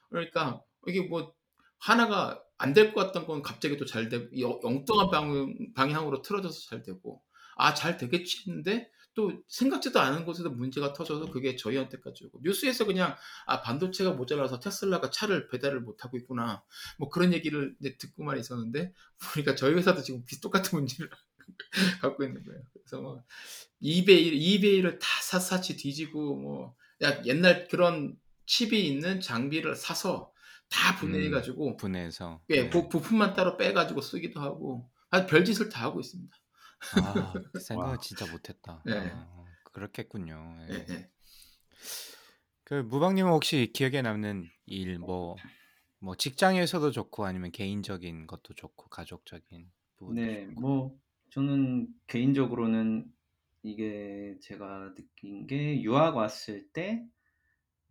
[0.09, 1.33] 그러니까 이게 뭐
[1.79, 6.83] 하나가 안 될 것 같던 건 갑자기 또 잘 되고 엉뚱한 방, 방향으로 틀어져서 잘
[6.83, 7.21] 되고
[7.55, 13.15] 아 잘 되겠지 했는데 또 생각지도 않은 곳에서 문제가 터져서 그게 저희한테까지 오고 뉴스에서 그냥
[13.45, 16.63] 아 반도체가 모자라서 테슬라가 차를 배달을 못 하고 있구나
[16.99, 18.93] 뭐 그런 얘기를 이제 듣고만 있었는데
[19.33, 21.09] 보니까 저희 회사도 지금 비 똑같은 문제를
[22.01, 22.61] 갖고 있는 거예요.
[22.73, 23.23] 그래서 뭐
[23.79, 30.31] 이베이 이베이를 다 샅샅이 뒤지고 뭐 야, 옛날 그런 칩이 있는 장비를 사서
[30.69, 32.41] 다 분해해가지고 분해서.
[32.49, 32.69] 예, 네.
[32.69, 36.35] 부, 부품만 따로 빼가지고 쓰기도 하고 아주 별짓을 다 하고 있습니다.
[36.93, 37.97] 아, 그 생각을 와.
[37.97, 38.81] 진짜 못했다.
[38.85, 39.11] 네.
[39.13, 40.57] 아, 그렇겠군요.
[40.69, 40.73] 예.
[40.73, 41.09] 예, 예.
[42.63, 45.35] 그 무방님은 혹시 기억에 남는 일, 뭐,
[45.99, 50.61] 뭐 직장에서도 좋고 아니면 개인적인 것도 좋고 가족적인 부분도 네, 좋고.
[50.61, 53.11] 뭐 저는 개인적으로는
[53.63, 57.05] 이게 제가 느낀 게 유학 왔을 때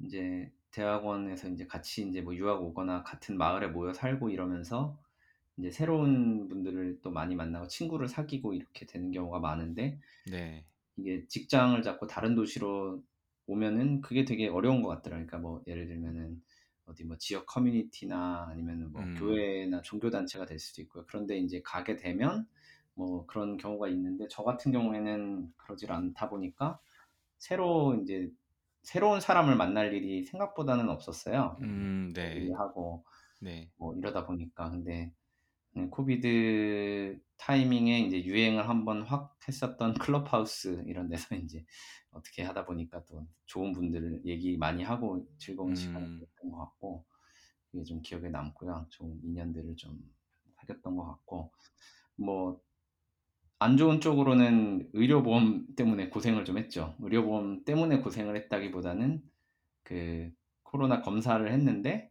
[0.00, 4.98] 이제 대학원에서 이제 같이 이제 뭐 유학 오거나 같은 마을에 모여 살고 이러면서
[5.56, 10.64] 이제 새로운 분들을 또 많이 만나고 친구를 사귀고 이렇게 되는 경우가 많은데 네.
[10.96, 13.02] 이게 직장을 잡고 다른 도시로
[13.46, 15.26] 오면은 그게 되게 어려운 것 같더라고요.
[15.26, 16.42] 그러니까 뭐 예를 들면은
[16.86, 19.14] 어디 뭐 지역 커뮤니티나 아니면은 뭐 음.
[19.16, 21.04] 교회나 종교 단체가 될 수도 있고요.
[21.06, 22.46] 그런데 이제 가게 되면
[22.94, 26.80] 뭐 그런 경우가 있는데 저 같은 경우에는 그러질 않다 보니까
[27.38, 28.30] 새로 이제
[28.82, 31.56] 새로운 사람을 만날 일이 생각보다는 없었어요.
[31.60, 32.48] 음, 네.
[32.56, 33.04] 하고
[33.40, 33.70] 네.
[33.76, 35.23] 뭐 이러다 보니까 근데 음,
[35.90, 39.94] 코비드 타이밍에 이제 유행을 한번 확 했었던
[40.24, 41.64] 클럽하우스 이런 데서 이제
[42.10, 46.50] 어떻게 하다 보니까 또 좋은 분들 얘기 많이 하고 즐거운 시간을 음.
[46.50, 47.04] 것 같고
[47.70, 48.86] 그게 좀 기억에 남고요.
[48.90, 49.98] 좋은 인연들을 좀
[50.56, 51.52] 사귀었던 것 같고
[52.16, 52.64] 뭐
[53.64, 56.94] 안 좋은 쪽으로는 의료보험 때문에 고생을 좀 했죠.
[57.00, 59.22] 의료보험 때문에 고생을 했다기보다는
[59.84, 60.30] 그
[60.62, 62.10] 코로나 검사를 했는데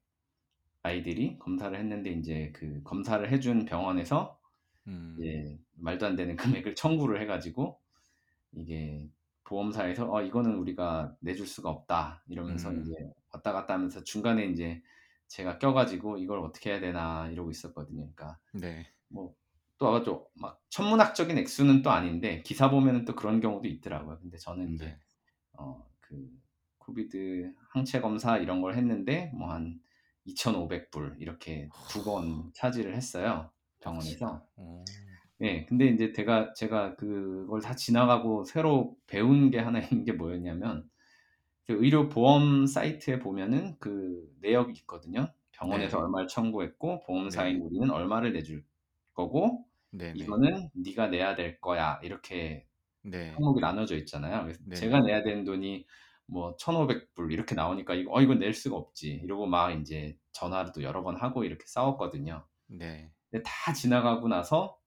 [0.83, 4.37] 아이들이 검사를 했는데 이제 그 검사를 해준 병원에서
[4.87, 5.15] 음.
[5.17, 6.35] 이제 말도 안 되는
[6.67, 7.79] 금액을 청구를 해가지고
[8.51, 9.09] 이게
[9.45, 12.81] 보험사에서 어 이거는 우리가 내줄 수가 없다 이러면서 음.
[12.81, 12.93] 이제
[13.31, 14.81] 왔다 갔다 하면서 중간에 이제
[15.27, 18.09] 제가 껴가지고 이걸 어떻게 해야 되나 이러고 있었거든요.
[18.13, 18.85] 그러니까 네.
[19.07, 24.19] 뭐또 아주 막 천문학적인 액수는 또 아닌데 기사 보면은 또 그런 경우도 있더라고요.
[24.19, 24.99] 근데 저는 이제 네.
[25.53, 26.29] 어그
[26.77, 29.82] 코비드 항체 검사 이런 걸 했는데 뭐 한
[30.25, 33.51] 2,500불 이렇게 두 번 차지를 했어요.
[33.79, 34.47] 병원에서.
[34.55, 34.93] 어.
[35.39, 40.89] 네, 근데 이제 제가 제가 그걸 다 지나가고 새로 배운 게 하나 있는 게 뭐였냐면
[41.65, 45.27] 그 의료 보험 사이트에 보면은 그 내역이 있거든요.
[45.51, 45.99] 병원에서 네.
[45.99, 47.63] 얼마를 청구했고 보험사인 네.
[47.63, 48.65] 우리는 얼마를 내줄
[49.13, 50.33] 거고 네네.
[50.33, 52.67] 이거는 네가 내야 될 거야 이렇게
[53.01, 53.37] 네.
[53.37, 54.43] 항목이 나눠져 있잖아요.
[54.43, 54.73] 그래서 네.
[54.73, 55.85] 제가 내야 되는 돈이
[56.33, 59.21] 뭐 1,500불 이렇게 나오니까 이거 어 이건 낼 수가 없지.
[59.23, 62.45] 이러고 막 이제 전화도 여러 번 하고 이렇게 싸웠거든요.
[62.67, 63.11] 네.
[63.29, 64.77] 근데 다 지나가고 나서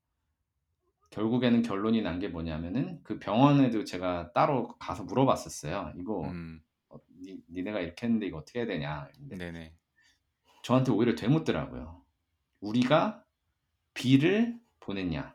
[1.11, 5.93] 결국에는 결론이 난 게 뭐냐면은 그 병원에도 제가 따로 가서 물어봤었어요.
[5.99, 6.61] 이거 음.
[6.89, 9.09] 어, 니, 니네가 이렇게 했는데 이거 어떻게 해야 되냐.
[9.19, 9.75] 네네.
[10.63, 12.03] 저한테 오히려 되묻더라고요.
[12.61, 13.25] 우리가
[13.95, 15.35] 비를 보냈냐.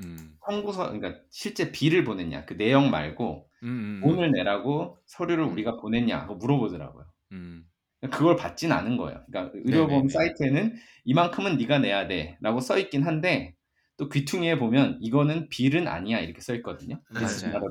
[0.00, 0.38] 음.
[0.46, 2.46] 청구서 그러니까 실제 비를 보냈냐.
[2.46, 4.16] 그 내용 말고 음, 음, 음.
[4.16, 5.52] 돈을 내라고 서류를 음.
[5.52, 7.06] 우리가 보냈냐 물어보더라고요.
[7.32, 7.64] 음.
[8.10, 9.22] 그걸 받진 않은 거예요.
[9.30, 10.08] 그러니까 의료보험 네네네.
[10.08, 13.54] 사이트에는 이만큼은 네가 내야 돼라고 써 있긴 한데
[13.98, 17.02] 또 귀퉁이에 보면 이거는 빌은 아니야 이렇게 써 있거든요.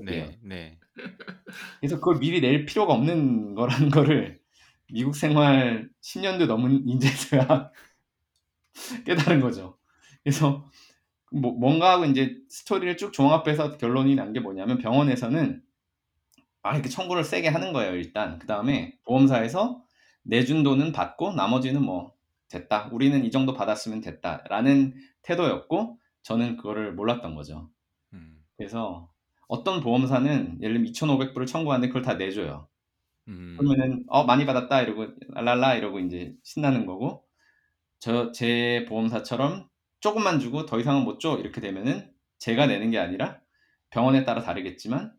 [0.05, 0.37] Bill.
[0.39, 0.39] 네.
[0.43, 0.79] 네.
[1.79, 4.39] 그래서 그걸 미리 낼 필요가 없는 거라는 거를
[4.91, 7.71] 미국 생활 10년도 넘은 인재들가
[9.05, 9.77] 깨달은 거죠.
[10.23, 10.69] 그래서
[11.31, 15.61] 뭐 뭔가 하고 이제 스토리를 쭉 종합해서 결론이 난 게 뭐냐면 병원에서는
[16.69, 19.83] 아 이렇게 청구를 세게 하는 거예요 일단 그 다음에 보험사에서
[20.23, 22.13] 내준 돈은 받고 나머지는 뭐
[22.49, 24.93] 됐다 우리는 이 정도 받았으면 됐다 라는
[25.23, 27.69] 태도였고 저는 그거를 몰랐던 거죠.
[28.13, 28.43] 음.
[28.57, 29.09] 그래서
[29.47, 32.67] 어떤 보험사는 예를 들면 2,500불을 청구하는데 그걸 다 내줘요.
[33.27, 33.57] 음.
[33.57, 37.25] 그러면은 어 많이 받았다 이러고 랄랄라 이러고 이제 신나는 거고
[37.99, 39.69] 저 제 보험사처럼
[40.01, 43.41] 조금만 주고 더 이상은 못 줘 이렇게 되면은 제가 내는 게 아니라
[43.89, 45.13] 병원에 따라 다르겠지만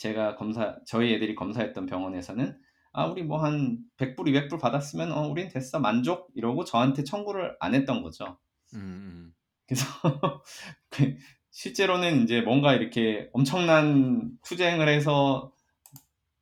[0.00, 2.58] 제가 검사 저희 애들이 검사했던 병원에서는
[2.94, 7.74] 아 우리 뭐 한 100불 200불 받았으면 어 우린 됐어 만족 이러고 저한테 청구를 안
[7.74, 8.38] 했던 거죠.
[8.74, 9.34] 음, 음.
[9.68, 9.84] 그래서
[10.90, 11.16] 그
[11.52, 15.52] 실제로는 이제 뭔가 이렇게 엄청난 투쟁을 해서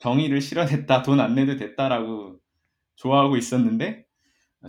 [0.00, 2.38] 정의를 실현했다, 돈 안 내도 됐다라고
[2.96, 4.06] 좋아하고 있었는데,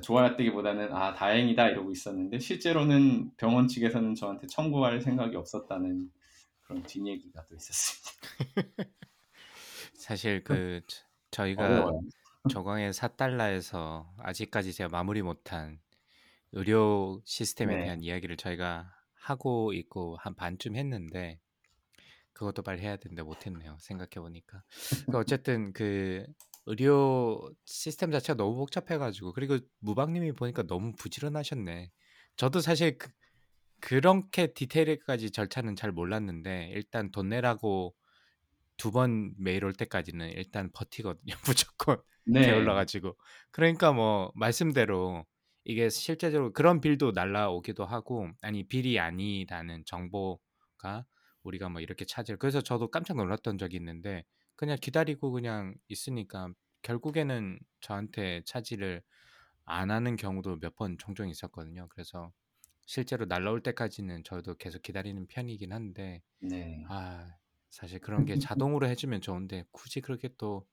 [0.04, 6.10] 좋아했다기보다는 아, 다행이다 이러고 있었는데, 실제로는 병원 측에서는 저한테 청구할 생각이 없었다는
[6.70, 8.12] 그런 뒷얘기가 또 있었습니다.
[9.96, 12.02] 사실 그 저- 저희가 어려워요.
[12.50, 15.80] 저광의 4달러에서 아직까지 제가 마무리 못한
[16.52, 17.84] 의료 시스템에 네.
[17.86, 21.40] 대한 이야기를 저희가 하고 있고 한 반쯤 했는데
[22.34, 23.78] 그것도 빨리 해야 되는데 못했네요.
[23.82, 24.64] 생각해 보니까.
[25.12, 26.26] 그 어쨌든 그
[26.68, 31.92] 의료 시스템 자체가 너무 복잡해가지고 그리고 무방님이 보니까 너무 부지런하셨네.
[32.38, 33.10] 저도 사실 그,
[33.82, 37.96] 그렇게 디테일까지 절차는 잘 몰랐는데 일단 돈 내라고
[38.78, 41.36] 두 번 메일 올 때까지는 일단 버티거든요.
[41.46, 42.42] 무조건 네.
[42.42, 43.18] 게을러 가지고.
[43.52, 45.26] 그러니까 뭐 말씀대로
[45.66, 51.06] 이게 실제적으로 그런 빌도 날라오기도 하고 아니 빌이 아니라는 정보가
[51.44, 54.24] 우리가 뭐 이렇게 찾을 그래서 저도 깜짝 놀랐던 적이 있는데
[54.56, 56.50] 그냥 기다리고 그냥 있으니까
[56.84, 59.04] 결국에는 저한테 차지를
[59.66, 61.88] 안 하는 경우도 몇 번 종종 있었거든요.
[61.90, 62.32] 그래서
[62.90, 66.90] 실제로 날라올 때까지는 저도 계속 기다리는 편이긴 한데 네.
[66.90, 67.38] 아
[67.72, 70.68] 사실 그런 게 자동으로 해주면 좋은데 굳이 그렇게 또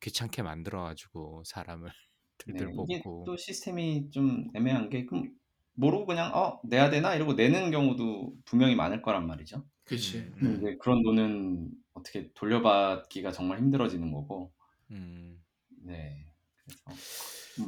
[0.00, 1.90] 귀찮게 만들어가지고 사람을
[2.46, 2.60] 네.
[2.60, 5.34] 들들 이게 뽑고 또 시스템이 좀 애매한 게 그럼
[5.74, 9.66] 모르고 그냥 어 내야 되나 이러고 내는 경우도 분명히 많을 거란 말이죠.
[9.84, 10.18] 그렇지.
[10.18, 14.52] 음, 근데 이제 그런 돈은 어떻게 돌려받기가 정말 힘들어지는 거고,
[14.90, 16.32] 음, 네.
[16.56, 17.02] 그래서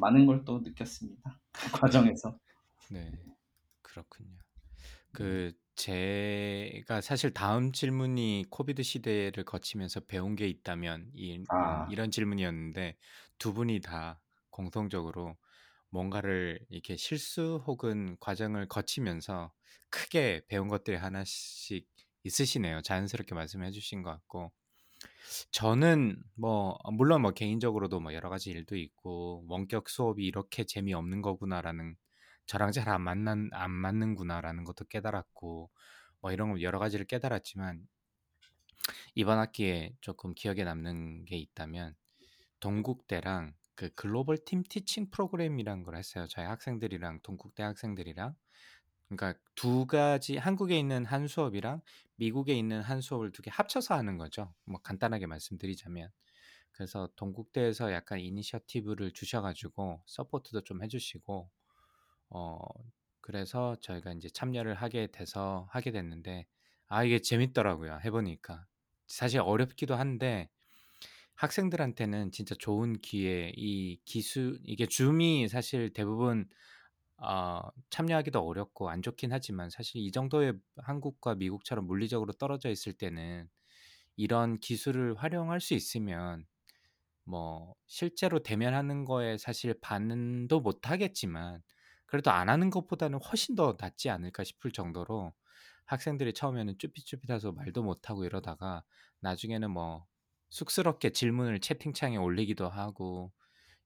[0.00, 1.40] 많은 걸 또 느꼈습니다.
[1.59, 2.38] 그 과정에서.
[2.88, 3.24] 네
[3.95, 4.38] 그렇군요.
[5.12, 11.86] 그 제가 사실 다음 질문이 코비드 시대를 거치면서 배운 게 있다면 이, 아.
[11.86, 12.97] 이런 질문이었는데
[13.38, 14.20] 두 분이 다
[14.51, 15.36] 공통적으로
[15.90, 19.53] 뭔가를 이렇게 실수 혹은 과정을 거치면서
[19.90, 21.88] 크게 배운 것들이 하나씩
[22.24, 22.82] 있으시네요.
[22.82, 24.53] 자연스럽게 말씀해 주신 것 같고
[25.51, 31.97] 저는 뭐 물론 뭐 개인적으로도 뭐 여러 가지 일도 있고 원격 수업이 이렇게 재미없는 거구나라는
[32.47, 35.70] 저랑 잘 안 맞는 안 맞는구나라는 것도 깨달았고
[36.20, 37.86] 뭐 이런 거 여러 가지를 깨달았지만
[39.14, 41.95] 이번 학기에 조금 기억에 남는 게 있다면
[42.61, 46.26] 동국대랑 그 글로벌 팀 티칭 프로그램이란 걸 했어요.
[46.28, 48.34] 저희 학생들이랑 동국대 학생들이랑
[49.09, 51.82] 그러니까 두 가지 한국에 있는 한 수업이랑
[52.16, 54.55] 미국에 있는 한 수업을 두 개 합쳐서 하는 거죠.
[54.64, 56.11] 뭐 간단하게 말씀드리자면.
[56.72, 61.51] 그래서 동국대에서 약간 initiative를 주셔 가지고 support도 좀 해 주시고
[62.35, 62.59] 어
[63.20, 66.47] 그래서 저희가 인제 참여를 하게 돼서 하게 됐는데
[66.89, 68.66] 아 이게 재밌더라고요 해 보니까.
[69.09, 70.51] 사실 어렵기도 한데
[71.37, 76.49] 학생들한테는 진짜 좋은 기회 이 기술 이게 줌이 사실 대부분
[77.18, 77.61] 어
[77.91, 83.49] 참여하기도 어렵고 안 좋긴 하지만 사실 이 정도의 한국과 미국처럼 물리적으로 떨어져 있을 때는
[84.16, 86.47] 이런 기술을 활용할 수 있으면
[87.24, 91.62] 뭐 실제로 대면하는 거에 사실 반도 못 하겠지만
[92.07, 95.32] 그래도 안 하는 것보다는 훨씬 더 낫지 않을까 싶을 정도로
[95.86, 98.84] 학생들이 처음에는 쭈삣쭈삣해서 말도 못하고 이러다가
[99.20, 100.07] 나중에는 뭐
[100.50, 103.32] 쑥스럽게 질문을 채팅창에 올리기도 하고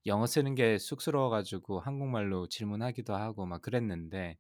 [0.07, 4.39] 영어 쓰는 게 쑥스러워 가지고 한국말로 질문하기도 하고 막 그랬는데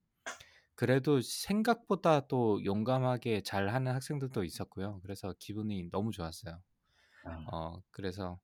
[0.74, 5.01] 그래도 생각보다 또 용감하게 잘하는 학생들도 있었고요.
[5.03, 6.62] 그래서 기분이 너무 좋았어요.
[7.22, 7.53] 아.
[7.53, 8.41] 어 그래서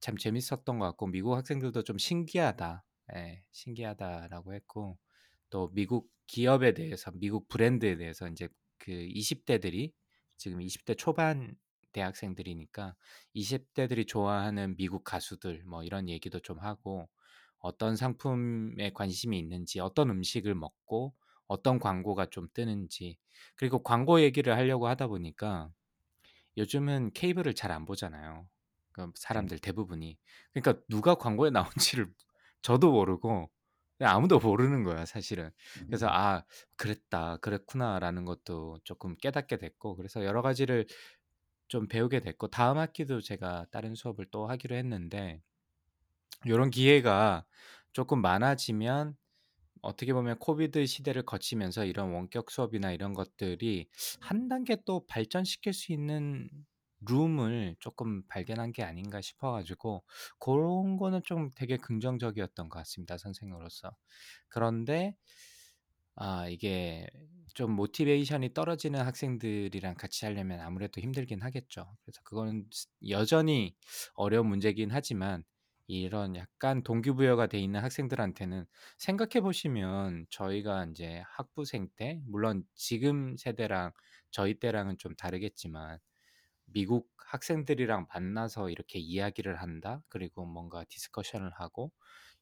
[0.00, 2.84] 참 재밌었던 것 같고 미국 학생들도 좀 신기하다.
[3.16, 3.44] 예.
[3.52, 4.98] 신기하다라고 했고
[5.50, 8.48] 또 미국 기업에 대해서 미국 브랜드에 대해서 인제
[8.78, 9.92] 그 20 대들이
[10.36, 11.56] 지금 20대 초반
[11.92, 12.96] 대학생들이니까
[13.34, 17.08] 20 대들이 좋아하는 미국 가수들 뭐 이런 얘기도 좀 하고
[17.58, 21.14] 어떤 상품에 관심이 있는지 어떤 음식을 먹고
[21.46, 23.18] 어떤 광고가 좀 뜨는지
[23.56, 25.70] 그리고 광고 얘기를 하려고 하다 보니까
[26.56, 28.48] 요즘은 케이블을 잘 안 보잖아요.
[28.92, 29.46] 그 네.
[29.46, 30.18] 사람들 대부분이.
[30.52, 32.12] 그러니까 누가 광고에 나온지를
[32.62, 33.50] 저도 모르고
[34.00, 35.50] 아무도 모르는 거야 사실은.
[35.88, 36.10] 그래서 음.
[36.10, 36.44] '아
[36.76, 37.38] 그랬다.
[37.38, 40.86] 그랬구나.'라는 것도 쪼끔 깨닫게 됐고 그래서 여러 가지를
[41.68, 45.40] 좀 배우게 됐고 다음 학기도 제가 다른 수업을 또 하기로 했는데
[46.46, 47.44] 요런 기회가
[47.92, 49.16] 쪼끔 많아지면
[49.82, 53.88] 어떻게 보면 코비드 시대를 거치면서 이런 원격 수업이나 이런 것들이
[54.20, 56.50] 한 단계 또 발전시킬 수 있는
[57.08, 60.04] 룸을 쪼끔 발견한 게 아닌가 싶어 가지고
[60.38, 63.96] 고런 거는 좀 되게 긍정적이었던 것 같습니다 선생으로서.
[64.48, 65.16] 그런데
[66.16, 67.06] 아 이게
[67.54, 71.96] 좀 모티베이션이 떨어지는 학생들이랑 같이 하려면 아무래도 힘들긴 하겠죠.
[72.04, 73.74] 그래서 그거는 스 여전히
[74.14, 75.44] 어려운 문제긴 하지만
[75.86, 78.66] 이런 약간 동기부여가 돼 있는 학생들한테는
[78.98, 83.92] 생각해 보시면 저희가 인제 학부생 때 물론 지금 세대랑
[84.30, 85.98] 저희 때랑은 좀 다르겠지만
[86.72, 90.02] 미국 학생들이랑 만나서 이렇게 이야기를 한다.
[90.08, 91.92] 그리고 뭔가 discussion을 하고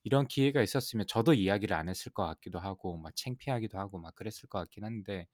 [0.04, 4.48] 이런 기회가 있었으면 저도 이야기를 안 했을 것 같기도 하고 막 창피하기도 하고 막 그랬을
[4.48, 5.26] 것 같긴 한데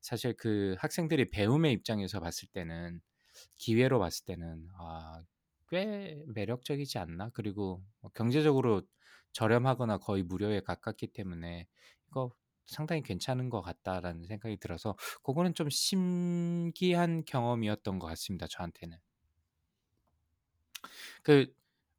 [0.00, 3.00] 사실 그 학생들이 배움의 입장에서 봤을 때는
[3.58, 5.22] 기회로 봤을 때는 아
[5.70, 7.30] 꽤 매력적이지 않나?
[7.30, 8.82] 그리고 뭐 경제적으로
[9.32, 11.66] 저렴하거나 거의 무료에 가깝기 때문에
[12.08, 12.30] 이거
[12.66, 18.98] 상당히 괜찮은 것 같다라는 생각이 들어서 고거는 좀 신기한 경험이었던 것 같습니다 저한테는.
[21.22, 21.46] 그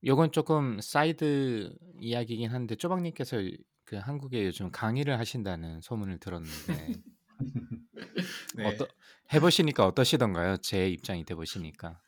[0.05, 3.37] 요건 쪼끔 사이드 이야기이긴 한데 쪼박 님께서
[3.85, 6.93] 그 한국에 요즘 강의를 하신다는 소문을 들었는데
[8.55, 8.63] 네.
[8.65, 8.87] 어떠
[9.33, 10.57] 해 보시니까 어떠시던가요?
[10.57, 11.99] 제 입장이 돼 보시니까.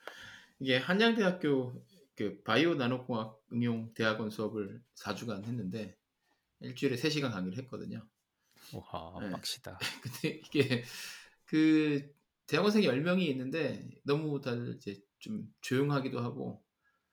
[0.59, 1.83] 이게 한양대학교
[2.15, 5.97] 그 바이오 나노공학 응용 대학원 수업을 4주간 했는데
[6.61, 8.07] 일주일에 3시간 강의를 했거든요.
[8.73, 9.29] 우와 네.
[9.31, 9.79] 빡시다.
[10.01, 10.83] 근데 이게
[11.45, 12.11] 그
[12.47, 16.63] 대학원생이 10명이 있는데 너무 다들 이제 좀 조용하기도 하고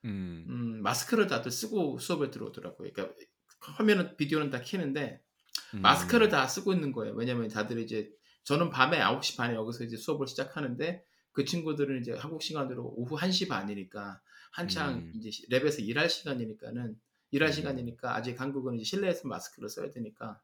[0.05, 0.47] 음.
[0.49, 2.91] 음, 마스크를 다들 쓰고 수업을 들어오더라고요.
[2.93, 3.15] 그러니까
[3.61, 5.23] 화면은 비디오는 다 켜는데
[5.75, 5.81] 음.
[5.83, 7.15] 마스크를 다 쓰고 있는 거예요.
[7.15, 8.11] 왜냐면 다들 이제
[8.45, 13.49] 저는 밤에 9시 반에 여기서 이제 수업을 시작하는데 그 친구들은 이제 한국 시간으로 오후 1시
[13.49, 15.13] 반이니까 한창 음.
[15.17, 17.01] 이제 시- 랩에서 일할 시간이니까는
[17.31, 17.53] 일할 음.
[17.53, 20.41] 시간이니까 아직 한국은 이제 실내에서 마스크를 써야 되니까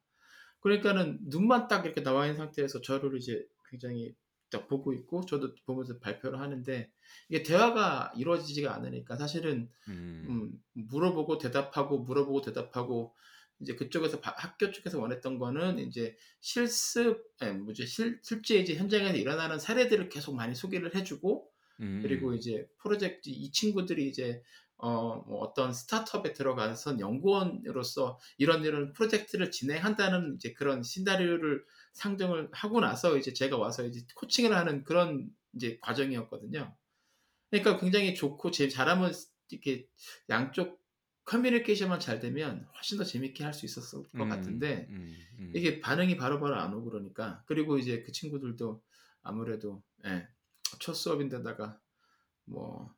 [0.60, 4.14] 그러니까는 눈만 딱 이렇게 나와 있는 상태에서 저를 이제 굉장히
[4.50, 6.90] 딱 보고 있고 저도 보면서 발표를 하는데
[7.28, 10.26] 이게 대화가 이루어지지가 않으니까 사실은 음.
[10.28, 13.14] 음, 물어보고 대답하고 물어보고 대답하고
[13.60, 19.16] 이제 그쪽에서 바- 학교 쪽에서 원했던 거는 이제 실습 예, 뭐지 실, 실제 이제 현장에서
[19.16, 21.50] 일어나는 사례들을 계속 많이 소개를 해주고
[21.80, 22.00] 음.
[22.02, 24.42] 그리고 이제 프로젝트 이 친구들이 이제
[24.78, 31.64] 어, 뭐 어떤 스타트업에 들어가서 연구원으로서 이런 이런 프로젝트를 진행한다는 이제 그런 시나리오를
[31.94, 36.76] 상정을 하고 나서 이제 제가 와서 이제 코칭을 하는 그런 이제 과정이었거든요.
[37.50, 39.12] 그러니까 굉장히 좋고 제 잘하면
[39.50, 39.88] 이렇게
[40.28, 40.80] 양쪽
[41.24, 44.28] 커뮤니케이션만 잘 되면 훨씬 더 재밌게 할 수 있었을 것 음.
[44.28, 45.14] 같은데 음.
[45.40, 45.52] 음.
[45.54, 48.82] 이게 반응이 바로바로 안 오고 그러니까 그리고 이제 그 친구들도
[49.22, 50.28] 아무래도 예,
[50.78, 51.80] 첫 수업인데다가
[52.44, 52.94] 뭐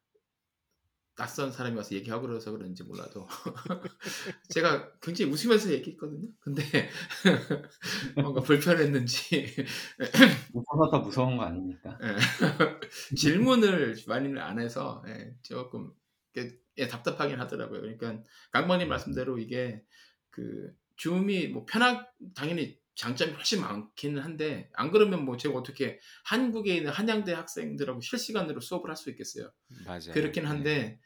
[1.21, 3.29] 낯선 사람이 와서 얘기하고 그래서 그런지 몰라도
[4.49, 6.29] 제가 굉장히 웃으면서 얘기했거든요.
[6.41, 6.63] 근데
[8.19, 9.47] 뭔가 불편했는지
[10.55, 11.99] 웃어서 더 무서운 거 아닙니까?
[12.03, 12.17] 예.
[13.15, 15.93] 질문을 많이는 안 해서 예, 조금
[16.37, 17.81] 예, 답답하긴 하더라고요.
[17.81, 19.83] 그러니까 강모님 말씀대로 이게
[20.31, 26.77] 그 줌이 뭐 편한 당연히 장점이 훨씬 많기는 한데 안 그러면 뭐 제가 어떻게 한국에
[26.77, 29.51] 있는 한양대 학생들하고 실시간으로 수업을 할 수 있겠어요.
[29.85, 30.13] 맞아요.
[30.13, 30.49] 그렇긴 네.
[30.49, 31.01] 한데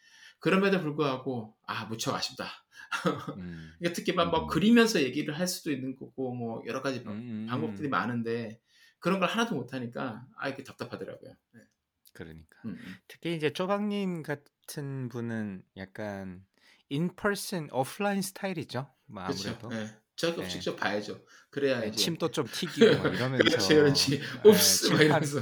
[0.44, 2.44] 그럼에도 불구하고 아 무척 아쉽다.
[3.38, 3.72] 음.
[3.80, 4.46] 이게 특히 막, 뭐 음.
[4.46, 7.90] 그리면서 얘기를 할 수도 있는 거고 뭐 여러 가지 음, 음, 방법들이 음.
[7.90, 8.60] 많은데
[8.98, 11.32] 그런 걸 하나도 못 하니까 아 이게 답답하더라고요.
[11.54, 11.60] 네.
[12.12, 12.94] 그러니까 음, 음.
[13.08, 16.44] 특히 이제 쪼박님 같은 분은 약간
[16.90, 18.92] 인퍼슨 오프라인 스타일이죠.
[19.06, 19.48] 뭐 그렇죠.
[19.48, 19.98] 아무래도 네.
[20.16, 20.48] 저도 네.
[20.48, 21.24] 직접 봐야죠.
[21.50, 24.20] 그래야 네, 이제 침도 좀 튀기고 막 이러면서 그렇지 그렇지.
[24.20, 25.40] 네, 옵스 막 칠판 이러면서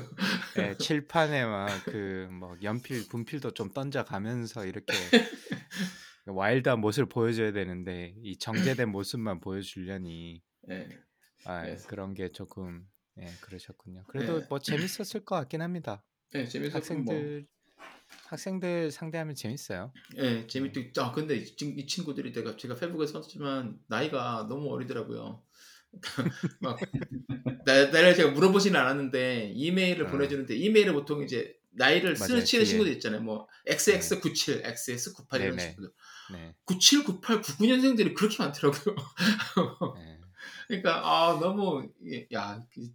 [0.56, 4.92] 네, 칠판에 막 그 뭐 연필 분필도 좀 던져가면서 이렇게
[6.26, 10.88] 와일드한 모습을 보여줘야 되는데 이 정제된 모습만 보여주려니 네.
[11.44, 11.76] 아, 네.
[11.88, 12.86] 그런 게 조금
[13.18, 14.04] 예, 그러셨군요.
[14.08, 14.46] 그래도 네.
[14.48, 16.04] 뭐 재밌었을 것 같긴 합니다.
[16.32, 17.46] 네, 재밌었고 뭐 학생들
[18.26, 19.92] 학생들 상대하면 재밌어요.
[20.16, 20.92] 예, 재밌게.
[20.98, 25.42] 아, 근데 이, 친- 이 친구들이 내가 제가 페북에 썼지만 나이가 너무 어리더라고요.
[26.60, 26.78] 막
[27.66, 30.10] 나, 나를 제가 물어보지는 않았는데 이메일을 어.
[30.10, 32.64] 보내주는데 이메일을 보통 이제 나이를 쓰는 치는.
[32.64, 33.20] 친구들 있잖아요.
[33.22, 35.58] 뭐 XX97, XX98 이런 네네.
[35.68, 35.90] 친구들.
[36.32, 36.54] 네.
[36.64, 38.96] 97, 98, 99년생들이 그렇게 많더라고요.
[39.96, 40.18] 네.
[40.68, 42.88] 그러니까 아 너무 이- 야, 그-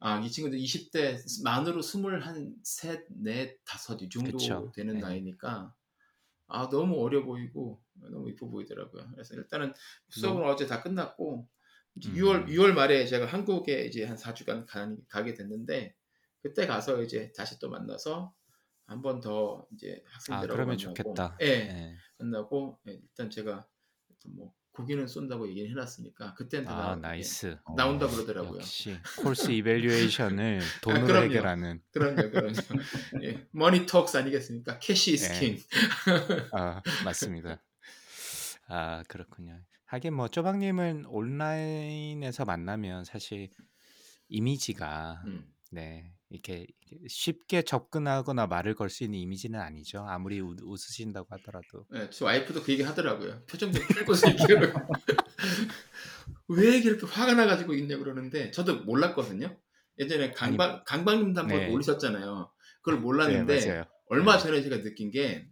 [0.00, 4.72] 아, 이 친구들 20대 만으로 21, 셋, 넷, 다섯 이 정도 그쵸.
[4.74, 5.00] 되는 네.
[5.00, 5.74] 나이니까
[6.48, 9.10] 아 너무 어려 보이고 너무 이뻐 보이더라고요.
[9.12, 9.74] 그래서 일단은
[10.10, 11.48] 수업은 뭐 어제 다 끝났고
[11.96, 12.14] 이제 음.
[12.14, 15.94] 6월 6월 말에 제가 한국에 이제 한 4주간 가, 가게 됐는데
[16.42, 18.34] 그때 가서 이제 다시 또 만나서
[18.86, 21.36] 한 번 더 이제 아, 학생들하고 그러면 만나고 좋겠다.
[21.42, 21.96] 예, 네.
[22.18, 23.68] 만나고 예, 일단 제가
[24.28, 27.58] 뭐 고기는 쏜다고 얘기를 해놨으니까 그때는 다 아, 예, nice.
[27.76, 28.58] 나온다 어, 그러더라고요.
[28.60, 31.24] 역시 course evaluation을 돈으로 그럼요.
[31.24, 32.52] 해결하는 그럼요, 그럼요.
[33.24, 34.78] 예, money talks 아니겠습니까?
[34.78, 35.40] cash 예.
[35.40, 35.58] king.
[36.52, 37.60] 아, 맞습니다.
[38.68, 39.60] 아, 그렇군요.
[39.86, 43.50] 하긴 뭐 쪼박님은 온라인에서 만나면 사실
[44.28, 45.44] 이미지가 음.
[45.70, 46.66] 네 이렇게
[47.08, 50.04] 쉽게 접근하거나 말을 걸 수 있는 이미지는 아니죠.
[50.08, 51.86] 아무리 웃, 웃으신다고 하더라도.
[51.94, 53.44] 예, 저 와이프도 그 얘기 하더라고요.
[53.46, 54.72] 표정 좀 풀고서 얘기를.
[56.48, 59.58] 왜 이렇게 화가 나가지고 있냐 그러는데 저도 몰랐거든요.
[59.98, 61.70] 예전에 강박 강박님도 한번 네.
[61.70, 62.50] 올리셨잖아요.
[62.80, 63.84] 그걸 네, 몰랐는데 맞아요.
[64.06, 64.42] 얼마 네.
[64.42, 65.50] 전에 제가 느낀 게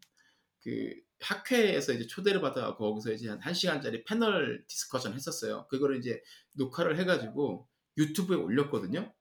[0.66, 5.68] 그 학회에서 이제 초대를 받아 거기서 이제 한 1시간짜리 패널 discussion 했었어요.
[5.70, 6.20] 그거를 이제
[6.56, 9.14] 녹화를 해 가지고 유튜브에 올렸거든요.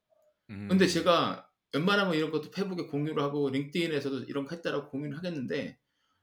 [0.49, 5.77] 음, 근데 제가 웬만하면 이런 것도 페북에 공유를 하고 링크드인에서도 이런 거 했다라고 공유를 하겠는데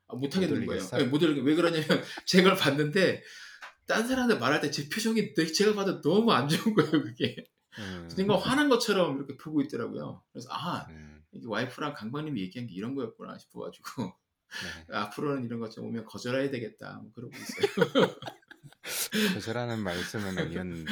[0.08, 0.82] 아, 못 하겠는 못 거예요.
[0.98, 1.86] 네, 못 올리게 왜 그러냐면
[2.26, 3.22] 제가 봤는데
[3.86, 6.90] 딴 사람들 말할 때 제 표정이 내- 제가 봐도 너무 안 좋은 거예요.
[6.90, 7.44] 그게
[7.78, 10.22] 음, 뭔가 화난 것처럼 이렇게 보고 있더라고요.
[10.32, 14.12] 그래서 아 음, 이게 와이프랑 강박님이 얘기한 게 이런 거였구나 싶어가지고 네.
[14.94, 18.16] 앞으로는 이런 것 좀 오면 거절해야 되겠다 뭐 그러고 있어요.
[19.34, 20.90] 거절하는 말씀은 아니었는데.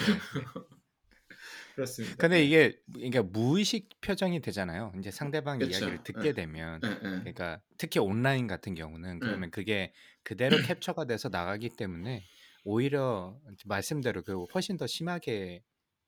[1.75, 2.16] 그렇습니다.
[2.16, 4.93] 근데 이게 그러니까 무의식 표정이 되잖아요.
[4.99, 5.71] 이제 상대방 그쵸.
[5.71, 6.33] 이야기를 듣게 예.
[6.33, 6.99] 되면 예, 예.
[7.01, 9.93] 그러니까 특히 온라인 같은 경우는 그러면 그게
[10.23, 12.23] 그대로 캡처가 돼서 나가기 때문에
[12.64, 15.62] 오히려 말씀대로 그 훨씬 더 심하게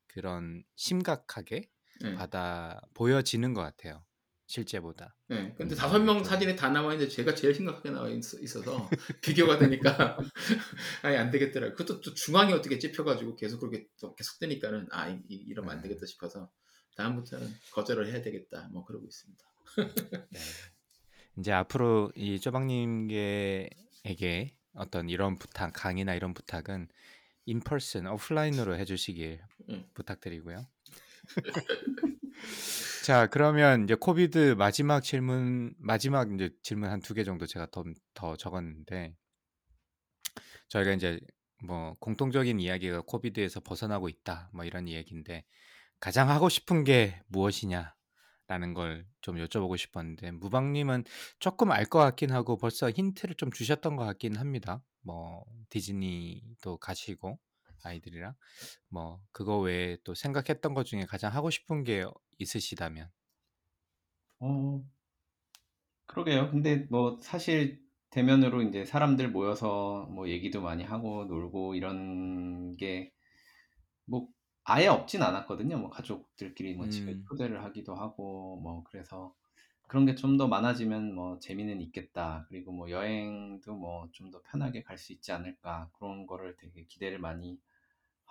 [0.07, 1.69] 그런 심각하게
[2.05, 2.13] 예.
[2.15, 4.03] 받아 보여지는 것 같아요.
[4.53, 5.15] 실제보다.
[5.29, 8.17] 네, 근데 음, 다섯 명 좀- 사진이 다 나와 있는데 제가 제일 심각하게 나와 있,
[8.39, 8.87] 있어서
[9.23, 10.15] 비교가 되니까
[11.01, 11.75] 아니 안 되겠더라고요.
[11.75, 15.77] 그것도 또 중앙이 어떻게 찝혀가지고 계속 그렇게 또 계속 뜨니까는 아 이, 이- 이러면 안
[15.79, 15.81] 음.
[15.81, 16.51] 되겠다 싶어서
[16.97, 19.43] 다음부터는 거절을 해야 되겠다 뭐 그러고 있습니다.
[20.29, 20.39] 네.
[21.39, 23.69] 이제 앞으로 이 쪼박님에게
[24.75, 26.89] 어떤 이런 부탁, 강의나 이런 부탁은
[27.45, 29.85] 인퍼슨 오프라인으로 해주시길 음.
[29.95, 30.67] 부탁드리고요.
[33.05, 37.83] 자, 그러면 이제 코비드 마지막 질문, 마지막 이제 질문 한 두 개 정도 제가 더,
[38.13, 39.15] 더 적었는데
[40.69, 41.19] 저희가 이제
[41.63, 45.45] 뭐 공통적인 이야기가 코비드에서 벗어나고 있다, 뭐 이런 이야기인데
[45.99, 47.95] 가장 하고 싶은 게 무엇이냐?
[48.47, 51.05] 라는 걸 좀 여쭤보고 싶었는데 무방님은
[51.39, 54.83] 조금 알 것 같긴 하고 벌써 힌트를 좀 주셨던 것 같긴 합니다.
[55.01, 57.39] 뭐 디즈니도 가시고
[57.85, 58.33] 아이들이랑
[58.89, 62.05] 뭐 그거 외에 또 생각했던 것 중에 가장 하고 싶은 게
[62.39, 63.09] 있으시다면
[64.39, 64.83] 어,
[66.07, 66.51] 그러게요.
[66.51, 67.81] 근데 뭐 사실
[68.11, 73.11] 대면으로 이제 사람들 모여서 뭐 얘기도 많이 하고 놀고 이런 게
[74.05, 74.27] 뭐
[74.65, 75.77] 아예 없진 않았거든요.
[75.77, 77.23] 뭐 가족들끼리 뭐 집에 음.
[77.29, 79.35] 초대를 하기도 하고 뭐 그래서
[79.87, 82.45] 그런 게 좀 더 많아지면 뭐 재미는 있겠다.
[82.49, 85.89] 그리고 뭐 여행도 뭐 좀 더 편하게 갈 수 있지 않을까.
[85.93, 87.59] 그런 거를 되게 기대를 많이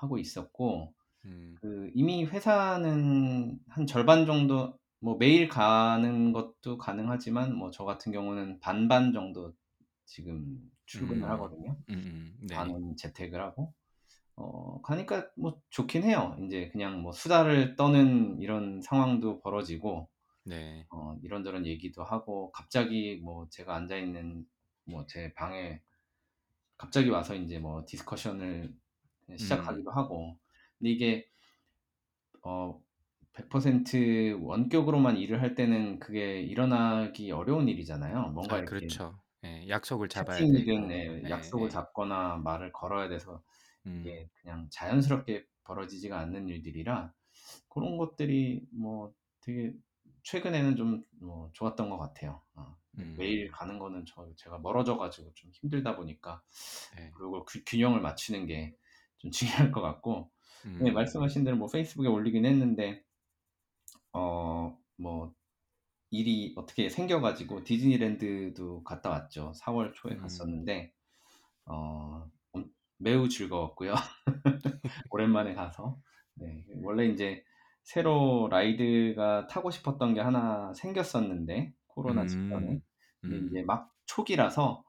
[0.03, 0.94] 하고 있었고
[1.24, 1.61] 음.
[1.61, 8.61] 그 이미 회사는 한 절반 정도 뭐 매일 가는 것도 가능하지만 뭐 저 같은 경우는
[8.61, 9.55] 반반 정도
[10.07, 11.32] 지금 출근을 음.
[11.32, 11.78] 하거든요.
[11.90, 12.46] 음, 음.
[12.48, 12.55] 네.
[12.55, 13.74] 반은 재택을 하고
[14.36, 16.36] 어 가니까 뭐 좋긴 해요.
[16.40, 20.11] 인제 그냥 뭐 수다를 떠는 이런 상황도 벌어지고
[20.44, 20.88] 네.
[20.90, 24.46] 어 이런저런 얘기도 하고 갑자기 뭐 제가 앉아 있는
[24.86, 25.82] 뭐 제 방에
[26.78, 28.82] 갑자기 와서 인제 뭐 discussion을 음.
[29.37, 30.39] 시작하기도 하고.
[30.79, 31.29] 근데 이게
[32.45, 32.81] 어
[33.33, 38.31] 100% 원격으로만 일을 할 때는 그게 일어나기 어려운 일이잖아요.
[38.33, 39.23] 뭔가 아 이렇게 그렇죠.
[39.45, 39.66] 예.
[39.68, 40.59] 약속을 잡아야 되고.
[40.59, 41.70] 예예 약속을 예.
[41.70, 43.43] 잡거나 말을 걸어야 돼서
[43.87, 44.01] 음.
[44.01, 47.12] 이게 그냥 자연스럽게 벌어지지가 않는 일들이라
[47.68, 49.73] 고런 것들이 뭐 되게
[50.25, 52.43] 최근에는 좀 뭐 좋았던 것 같아요.
[52.55, 52.77] 어.
[53.16, 53.53] 매일 음.
[53.53, 56.43] 가는 거는 저 제가 멀어져 가지고 좀 힘들다 보니까
[56.97, 57.11] 네.
[57.16, 58.77] 그리고 그 균형을 맞추는 게
[59.23, 60.31] 좀 중요할 것 같고
[60.81, 60.93] 네 음.
[60.93, 63.05] 말씀하신 대로 뭐 페이스북에 올리긴 했는데
[64.12, 65.35] 어 뭐
[66.11, 69.53] 일이 어떻게 생겨 가지고 디즈니랜드도 갔다 왔죠.
[69.57, 70.18] 4월 초에 음.
[70.18, 70.95] 갔었는데
[71.66, 72.31] 어음
[72.99, 73.95] 매우 즐거웠고요.
[75.11, 76.01] 오랜만에 가서.
[76.35, 76.64] 네.
[76.83, 77.45] 원래 인제
[77.85, 82.81] 새로 라이드가 타고 싶었던 게 하나 생겼었는데 코로나 직전에.
[82.81, 82.83] 음.
[83.25, 83.31] 음.
[83.31, 84.85] 인제 막 초기라서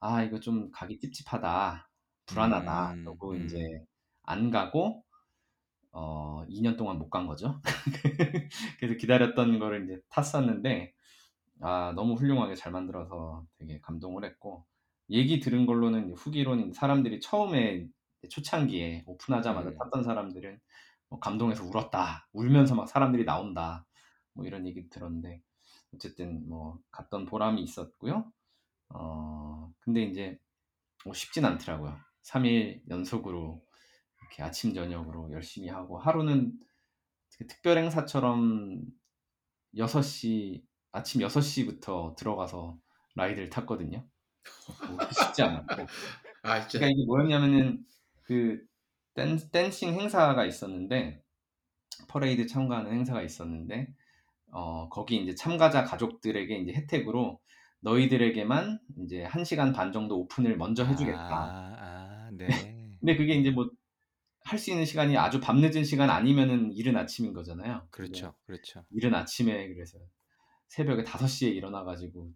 [0.00, 1.90] '아 이거 좀 가기 찝찝하다.
[2.26, 3.04] 불안하다.' 음.
[3.04, 3.86] 그러고 인제 음.
[4.24, 5.04] 안 가고
[5.92, 7.60] 어 2년 동안 못 간 거죠.
[8.80, 10.94] 그래서 기다렸던 거를 인제 탔었는데
[11.60, 14.66] 아 너무 훌륭하게 잘 만들어서 되게 감동을 했고
[15.10, 17.88] 얘기 들은 걸로는 후기로는 사람들이 처음에
[18.30, 19.78] 초창기에 오픈하자마자 음.
[19.78, 20.60] 탔던 사람들은
[21.10, 22.28] 뭐 "감동해서 울었다.
[22.32, 23.86] 울면서 막 사람들이 나온다."
[24.34, 25.42] 뭐 이런 얘기를 들었는데
[25.94, 28.32] 어쨌든 뭐 갔던 보람이 있었고요.
[28.90, 30.38] 어 근데 인제
[31.04, 31.98] 뭐 쉽진 않더라고요.
[32.24, 33.64] 3일 연속으로
[34.22, 36.54] 이렇게 아침 저녁으로 열심히 하고 하루는
[37.38, 38.82] 그 특별 행사처럼
[39.76, 42.78] 6시 아침 6 시부터 들어가서
[43.16, 44.08] ride를 탔거든요.
[44.86, 45.86] 그것도 쉽지 않았고.
[46.42, 47.86] 아 진짜 그러니까 이게 뭐였냐면은
[48.24, 48.66] 그
[49.14, 51.22] 댄 dancing 행사가 있었는데
[52.08, 53.94] 퍼레이드 참가하는 행사가 있었는데
[54.52, 57.40] 어 거기 인제 참가자 가족들에게 인제 혜택으로
[57.80, 61.83] "너희들에게만 인제 1 시간 반 정도 오픈을 먼저 해 주겠다." 아.
[62.46, 62.98] 아 네.
[63.00, 63.70] 근데 그게 인제 뭐
[64.44, 67.88] 할 수 있는 시간이 아주 밤늦은 시간 아니면은 이른 아침인 거잖아요.
[67.90, 68.34] 그렇죠.
[68.44, 68.84] 그렇죠.
[68.90, 69.98] 이른 아침에 그래서
[70.68, 72.32] 새벽에 5 시에 일어나 가지고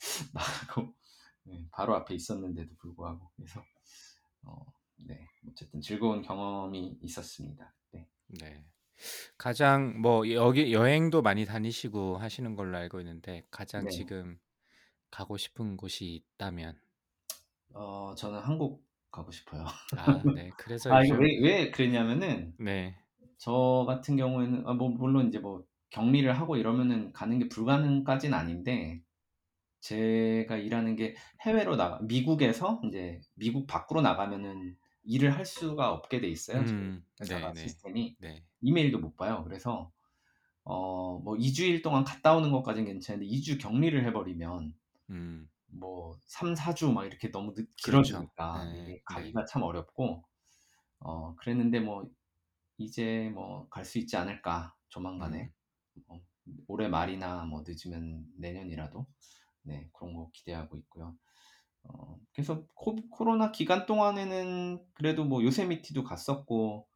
[0.32, 0.94] 나가고
[1.44, 3.64] 네 바로 앞에 있었는데도 불구하고 그래서
[4.44, 4.66] 어
[5.06, 7.74] 네 어쨌든 즐거운 경험이 있었습니다.
[7.92, 8.08] 네.
[8.26, 8.64] 네.
[9.38, 13.90] 가장 뭐 여기 여행도 많이 다니시고 하시는 걸로 알고 있는데 가장 네.
[13.90, 14.38] 지금
[15.10, 16.80] 가고 싶은 곳이 있다면?
[17.74, 19.64] 어 저는 한국 가고 싶어요.
[19.96, 20.52] 아 네.
[20.56, 22.98] 그래서 아 이거 요즘 왜 왜 그랬냐면은 네.
[23.38, 29.02] 저 같은 경우에는 아 뭐 물론 인제 뭐 격리를 하고 이러면은 가는 게 불가능까지는 아닌데
[29.80, 36.28] 제가 일하는 게 해외로 나가 미국에서 인제 미국 밖으로 나가면은 일을 할 수가 없게 돼
[36.28, 37.04] 있어요, 저희 음.
[37.20, 37.78] 회사가 네 네.
[37.78, 38.16] 시스템이.
[38.18, 38.44] 네.
[38.62, 39.44] 이메일도 못 봐요.
[39.44, 39.92] 그래서
[40.64, 44.74] 어 뭐 2 주일 동안 갔다 오는 것까지는 괜찮은데 2주 격리를 해 버리면
[45.10, 45.48] 음.
[45.68, 47.68] 뭐 3-4주 막 이렇게 너무 늦.
[47.76, 48.84] 길어지니까 네.
[48.90, 49.00] 네.
[49.04, 50.24] 가기가 참 어렵고
[51.00, 52.10] 어 그랬는데 뭐
[52.78, 55.52] '이제 뭐 갈 수 있지 않을까 조만간에.' 음.
[56.06, 56.20] 뭐
[56.68, 59.06] 올해 말이나 뭐 늦으면 내년이라도
[59.62, 61.16] 네 그런 거 기대하고 있고요.
[61.84, 66.88] 어 그래서 코 코로나 기간 동안에는 그래도 뭐 요세미티도 갔었고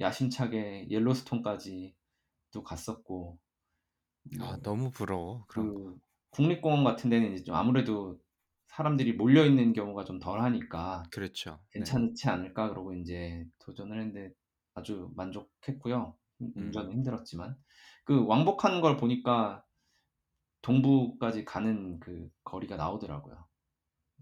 [0.00, 2.12] 야심차게 옐로스톤까지도
[2.64, 3.38] 갔었고
[4.40, 5.80] 아 뭐 너무 부러워 그런 거.
[5.82, 6.00] 그
[6.30, 8.20] 국립공원 같은 데는 이제 좀 아무래도
[8.68, 11.60] 사람들이 몰려 있는 경우가 좀 덜하니까 그렇죠.
[11.74, 12.00] 네.
[12.14, 14.34] '괜찮지 않을까?' 그러고 인제 도전을 했는데
[14.74, 16.16] 아주 만족했고요.
[16.40, 16.94] 운 운전은 음.
[16.94, 17.56] 힘들었지만.
[18.04, 19.64] 그 왕복하는 걸 보니까
[20.62, 23.46] 동부까지 가는 그 거리가 나오더라고요.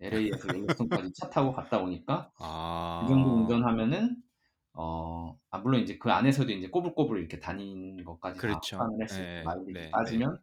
[0.00, 2.32] LA에서 옐로스톤까지 차 타고 갔다 오니까
[2.98, 3.36] 그 정도 아.
[3.36, 4.22] 운전하면은
[4.74, 8.88] 어 아 물론 인제 그 안에서도 인제 꼬불꼬불 이렇게 다니는 것까지 다 그렇죠.
[8.88, 9.44] 합산을 했을 때 예예.
[9.44, 10.22] 마일리지 네 네.
[10.22, 10.38] 따지면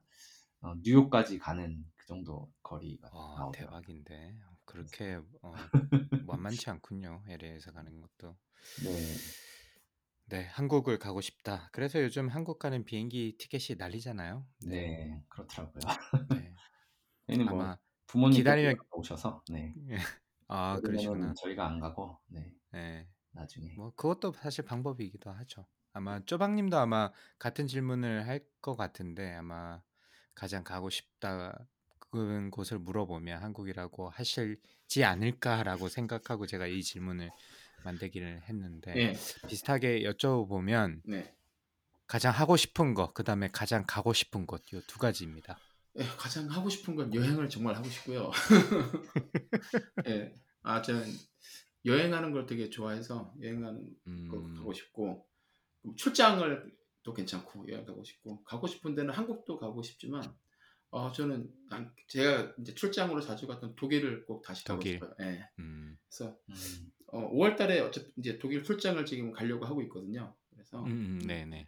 [0.65, 3.81] 어 뉴욕까지 가는 그 정도 거리가 와 나오더라고요.
[3.83, 4.37] 대박인데.
[4.65, 5.69] 그렇게 어
[6.27, 8.37] 만만치 않군요, LA에서 가는 것도.
[8.83, 9.25] 네.
[10.27, 10.43] 네.
[10.45, 14.47] '한국을 가고 싶다.' 그래서 요즘 한국 가는 비행기 티켓이 난리잖아요.
[14.59, 14.97] 네.
[14.97, 15.23] 네.
[15.29, 15.81] 그렇더라고요.
[16.29, 16.55] 네.
[17.27, 19.77] 저희는 뭐 아마 부모님께서 기다리면 오셔서 네.
[20.47, 21.33] 아 여름에는 그러시구나.
[21.35, 22.55] 저희가 안 가고 네.
[22.71, 23.07] 네.
[23.31, 23.69] 나중에.
[23.75, 25.67] 뭐 그것도 사실 방법이기도 하죠.
[25.93, 29.83] 아마 쪼박님도 아마 같은 질문을 할 것 같은데 아마
[30.35, 37.31] 가장 가고 싶다는 곳을 물어보면 한국이라고 하실지 않을까라고 생각하고 제가 이 질문을
[37.83, 39.13] 만들기를 했는데 예.
[39.47, 41.33] 비슷하게 여쭤보면 네.
[42.07, 45.57] 가장 하고 싶은 것, 그 다음에 가장 가고 싶은 곳, 요두 가지입니다.
[45.97, 48.31] 예, 가장 하고 싶은 건 여행을 정말 하고 싶고요.
[50.07, 50.33] 예.
[50.61, 51.05] 아, 저는
[51.85, 53.79] 여행하는 걸 되게 좋아해서 여행하는
[54.29, 55.25] 걸 음, 가고 싶고
[55.95, 56.75] 출장을
[57.05, 60.23] 또 괜찮고 여행 가고 싶고 가고 싶은 데는 한국도 가고 싶지만
[60.89, 64.93] 어, 저는 난- 제가 이제 출장으로 자주 갔던 독일을 꼭 다시 가고 독일.
[64.95, 65.13] 싶어요.
[65.21, 65.47] 예.
[65.59, 66.91] 음, 그래서 음.
[67.07, 70.33] 어, 5월달에 어차피 이제 독일 출장을 지금 가려고 하고 있거든요.
[70.49, 71.67] 그래서 음, 음, 네네.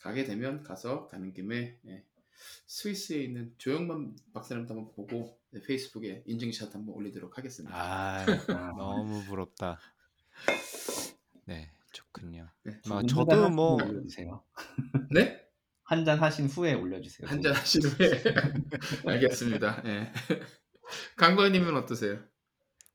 [0.00, 2.04] 가게 되면 가서 가는 김에 예,
[2.66, 7.74] 스위스에 있는 조영만 박사님도 한번 보고 네, 페이스북에 인증샷 한번 올리도록 하겠습니다.
[7.74, 8.26] 아, 아,
[8.76, 9.78] 너무 부럽다.
[11.46, 12.48] 네, 좋군요.
[12.64, 12.72] 네.
[12.88, 14.44] 뭐 두분 저도 뭐 하신 후에 올려주세요.
[15.10, 15.40] 네?
[15.84, 17.28] 한 잔 하신 후에 올려주세요.
[17.28, 18.22] 한 잔 하신 후에
[19.06, 19.82] 알겠습니다.
[19.86, 20.12] 예.
[21.16, 22.18] 강건님은 어떠세요?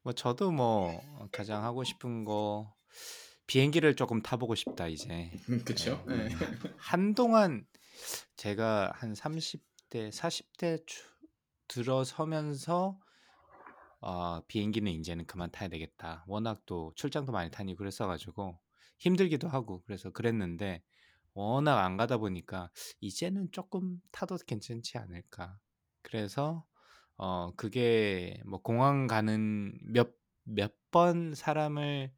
[0.03, 1.01] 뭐 저도 뭐
[1.31, 2.73] 가장 하고 싶은 거
[3.47, 5.31] 비행기를 조금 타보고 싶다 이제.
[5.65, 6.03] 그렇죠.
[6.07, 6.25] 네.
[6.25, 6.29] 예.
[6.77, 7.65] 한동안
[8.37, 11.03] 제가 한 30대, 40대 주-
[11.67, 12.97] 들어서면서
[14.01, 16.25] 어, 비행기는 이제는 그만 타야 되겠다.
[16.27, 18.59] 워낙 또 출장도 많이 타니 그랬어가지고
[19.03, 20.81] 힘들기도 하고 그래서 그랬는데
[21.33, 22.69] 워낙 안 가다 보니까
[23.01, 25.59] 이제는 조금 타도 괜찮지 않을까.
[26.03, 26.65] 그래서
[27.17, 32.13] 어 그게 뭐 공항 가는 몇 몇 번 사람을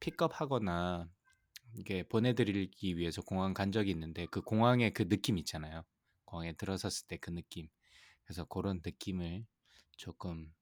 [0.00, 1.08] 픽업하거나
[1.74, 5.84] 이게 보내드리기 위해서 공항 간 적이 있는데 그 공항의 그 느낌 있잖아요.
[6.24, 7.68] 공항에 들어섰을 때 그 느낌.
[8.24, 9.46] 그래서 그런 느낌을
[9.96, 10.52] 조금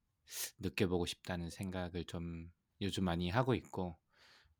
[0.60, 2.50] 느껴보고 싶다는 생각을 좀
[2.80, 3.98] 요즘 많이 하고 있고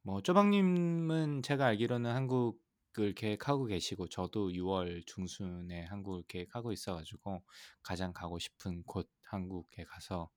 [0.06, 7.42] 뭐 쪼박님은 제가 알기로는 한국을 계획하고 계시고 저도 6월 중순에 한국을 계획하고 있어가지고
[7.82, 10.30] 가장 가고 싶은 곳 한국에 가서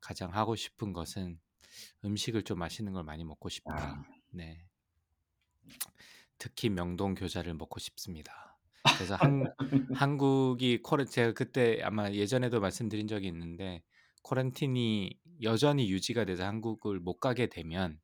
[0.00, 1.40] 가장 하고 싶은 것은
[2.04, 3.74] 음식을 좀 맛있는 걸 많이 먹고 싶다.
[3.74, 4.04] 아.
[4.30, 4.64] 네.
[6.38, 8.56] 특히 명동 교자를 먹고 싶습니다.
[8.94, 9.52] 그래서 한,
[10.00, 13.82] 한국이 코렌 제가 그때 아마 예전에도 말씀드린 적이 있는데
[14.22, 18.00] 코렌틴이 여전히 유지가 돼서 한국을 못 가게 되면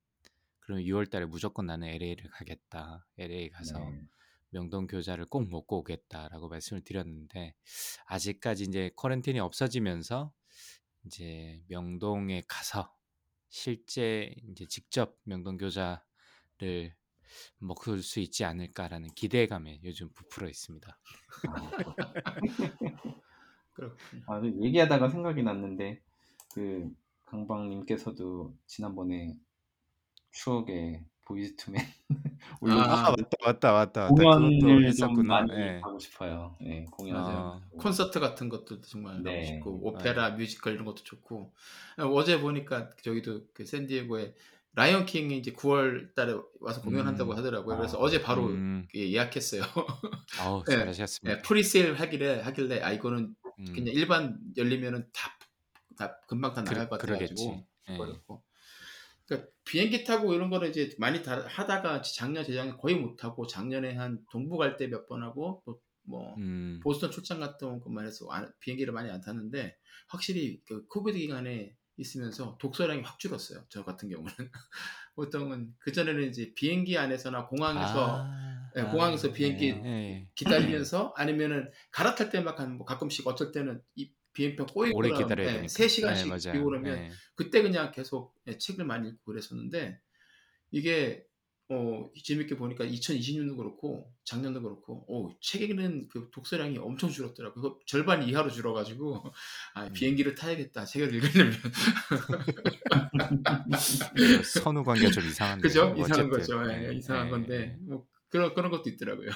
[0.65, 3.07] 그럼 6월 달에 무조건 나는 LA를 가겠다.
[3.19, 4.03] LA 가서 네.
[4.51, 7.55] 명동 교자를 꼭 먹고 오겠다라고 말씀을 드렸는데
[8.07, 10.33] 아직까지 이제 코렌틴이 없어지면서
[11.05, 12.95] 이제 명동에 가서
[13.49, 16.95] 실제 이제 직접 명동 교자를
[17.59, 20.99] 먹을 수 있지 않을까라는 기대감에 요즘 부풀어 있습니다.
[23.75, 24.23] 그렇군요.
[24.29, 26.01] 아, 그 얘기하다가 생각이 났는데
[26.55, 26.91] 그
[27.27, 29.37] 강방님께서도 지난번에
[30.35, 31.81] 추억의 보이즈투맨
[32.61, 35.41] 올려 아, 맞다 맞다 맞다 공연을 좀 했었구나.
[35.47, 35.81] 많이 예.
[35.83, 36.55] 가고 싶어요.
[36.63, 37.61] 예, 공연하지 어.
[37.63, 37.79] 않고.
[37.79, 39.47] 콘서트 같은 것도 정말 가고 네.
[39.47, 41.55] 싶고 오페라, 뮤지컬 이런 것도 좋고
[42.13, 44.35] 어제 보니까 저기도 그 샌디에고에
[44.75, 47.39] 라이언 킹이 이제 9월 달에 와서 공연한다고 음.
[47.39, 47.77] 하더라고요.
[47.77, 49.63] 그래서 아, 어제 바로 음, 예, 예약했어요.
[50.41, 51.39] 아우 예, 잘하셨습니다.
[51.39, 55.39] 예, presale 하길래 하길래 아 이거는 음, 그냥 일반 열리면은 다,
[55.97, 57.35] 다 금방 다 그, 나갈 것 그러겠지.
[57.35, 57.97] 같아가지고 예.
[59.27, 63.95] 그러니까 비행기 타고 이런 거는 이제 많이 다, 하다가 작년 재작년에 거의 못 하고 작년에
[63.95, 68.53] 한 동부 갈 때 몇 번 하고 또뭐 음, 보스턴 출장 갔던 것만 해서 안-
[68.61, 69.77] 비행기를 많이 안 탔는데
[70.09, 73.65] 확실히 그 코비드 기간에 있으면서 독서량이 확 줄었어요.
[73.69, 74.33] 저 같은 경우는
[75.15, 80.29] 보통은 그 전에는 이제 비행기 안에서나 공항에서 아, 예, 공항에서 아, 비행기 예, 예.
[80.35, 85.73] 기다리면서 아니면은 갈아탈 때막 한뭐 가끔씩 어쩔 때는 이 비행편 꼬이고 오래 기다려야 예, 되니까.
[85.73, 86.53] 3시간씩 예, 맞아요.
[86.53, 87.11] 비고 그러면 예.
[87.35, 89.99] 그때 그냥 계속 예, 책을 많이 읽고 그랬었는데
[90.71, 91.25] 이게
[91.71, 97.63] 어 재밌게 보니까 2020년도 그렇고 작년도 그렇고 어 책 읽는 그 독서량이 엄청 줄었더라고요.
[97.63, 99.33] 그거 절반 이하로 줄어가지고
[99.75, 99.93] 아 음.
[99.95, 101.55] 비행기를 타야겠다 책을 읽으려면
[104.19, 105.63] 이거 선후 관계가 좀 이상한데.
[105.63, 106.29] 그죠 뭐 이상한.
[106.29, 106.71] 거죠.
[106.71, 109.31] 예, 예, 이상한 예, 건데 뭐 그런 그런 것도 있더라고요.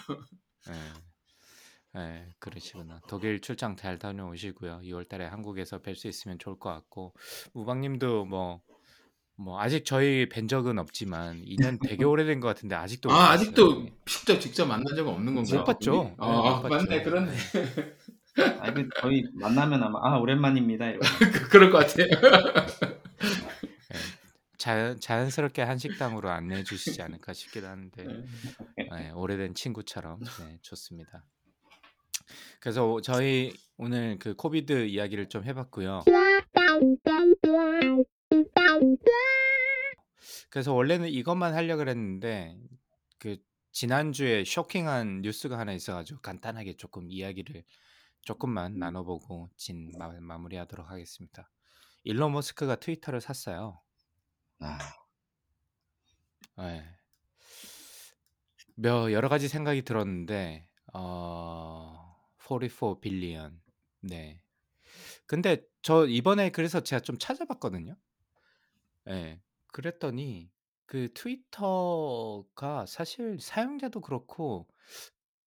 [1.96, 2.00] 예.
[2.00, 3.00] 예, 그러시구나.
[3.08, 4.80] 독일 출장 잘 다녀오시고요.
[4.82, 7.14] 2월 달에 한국에서 뵐 수 있으면 좋을 것 같고
[7.54, 8.60] 우방님도 뭐.
[9.40, 13.30] 뭐 아직 저희 뵌 적은 없지만 2년 되게 오래된 것 같은데 아직도 못 아.
[13.30, 15.60] 아직도 직접 직접 만난 적은 없는 건가요?
[15.60, 15.92] 못 봤죠.
[15.92, 17.04] 네, 아, 못 맞네 봤죠.
[17.04, 17.36] 그렇네.
[18.60, 21.04] 아, 그 저희 만나면 아마 아 오랜만입니다 이러고
[21.52, 22.08] 그럴 것 같아요.
[23.94, 23.98] 예.
[24.58, 28.88] 자연, 자연스럽게 한식당으로 안내해 주시지 않을까 싶기도 한데 네.
[28.90, 31.22] 네, 오래된 친구처럼 네, 좋습니다.
[32.60, 36.04] 그래서 저희 오늘 그 코비드 이야기를 좀 해봤고요.
[40.50, 42.58] 그래서 원래는 이것만 하려고 그랬는데
[43.18, 43.36] 그
[43.72, 47.64] 지난주에 쇼킹한 뉴스가 하나 있어가지고 간단하게 조금 이야기를
[48.22, 48.78] 조금만 음.
[48.78, 51.50] 나눠보고 진 마, 마무리하도록 하겠습니다.
[52.04, 53.80] 일론 머스크가 트위터를 샀어요.
[54.60, 54.78] 아,
[56.58, 56.84] 네.
[58.74, 62.07] 몇 여러 가지 생각이 들었는데 어,
[62.48, 63.60] 44 billion.
[64.00, 64.42] 네.
[65.26, 67.96] 근데 저 이번에 그래서 제가 좀 찾아봤거든요.
[69.08, 69.40] 예.
[69.72, 70.50] 그랬더니
[70.86, 74.66] 그 트위터가 사실 사용자도 그렇고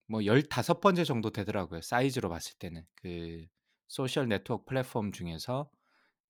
[0.06, 1.80] 뭐 15번째 정도 되더라고요.
[1.82, 2.84] 사이즈로 봤을 때는.
[2.94, 3.46] 그
[3.88, 5.70] 소셜 네트워크 플랫폼 중에서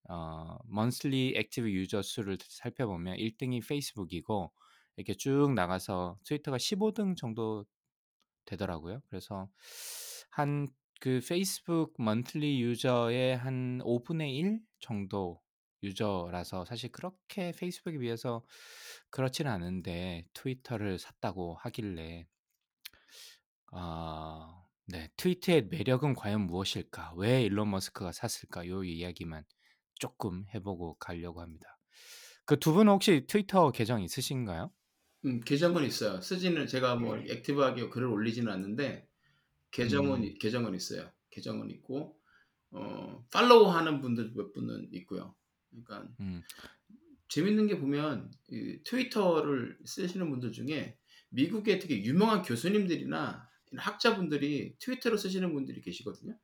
[0.09, 4.53] 어 monthly active user 수를 살펴보면 1등이 페이스북이고
[4.97, 7.65] 이렇게 쭉 나가서 트위터가 15등 정도
[8.47, 9.03] 되더라고요.
[9.09, 9.49] 그래서
[10.33, 10.69] 한
[11.03, 15.43] 그 페이스북 monthly 유저의 한 5분의 1 정도
[15.83, 18.45] 유저라서 사실 그렇게 페이스북에 비해서
[19.11, 22.27] 그렇지는 않은데 트위터를 샀다고 하길래
[23.73, 25.09] 아, 네.
[25.17, 27.15] 트위터의 매력은 과연 무엇일까?
[27.17, 28.67] 왜 일론 머스크가 샀을까?
[28.69, 29.45] 요 이야기만
[29.99, 31.79] 조금 해보고 가려고 합니다.
[32.45, 34.73] 그 두 분은 혹시 트위터 계정 있으신가요?
[35.25, 36.21] 음, 계정은 있어요.
[36.21, 39.09] 쓰지는 제가 뭐 액티브하게 글을 올리지는 않는데
[39.73, 40.35] 계정은 음.
[40.39, 41.11] 계정은 있어요.
[41.31, 42.19] 계정은 있고
[42.71, 45.35] 어, 팔로우 하는 분들 몇 분은 있고요.
[45.71, 46.43] 그러니까 음,
[47.29, 50.97] 재밌는 게 보면 이 트위터를 쓰시는 분들 중에
[51.31, 56.39] 미국의 되게 유명한 교수님들이나 학자분들이 트위터를 쓰시는 분들이 계시거든요.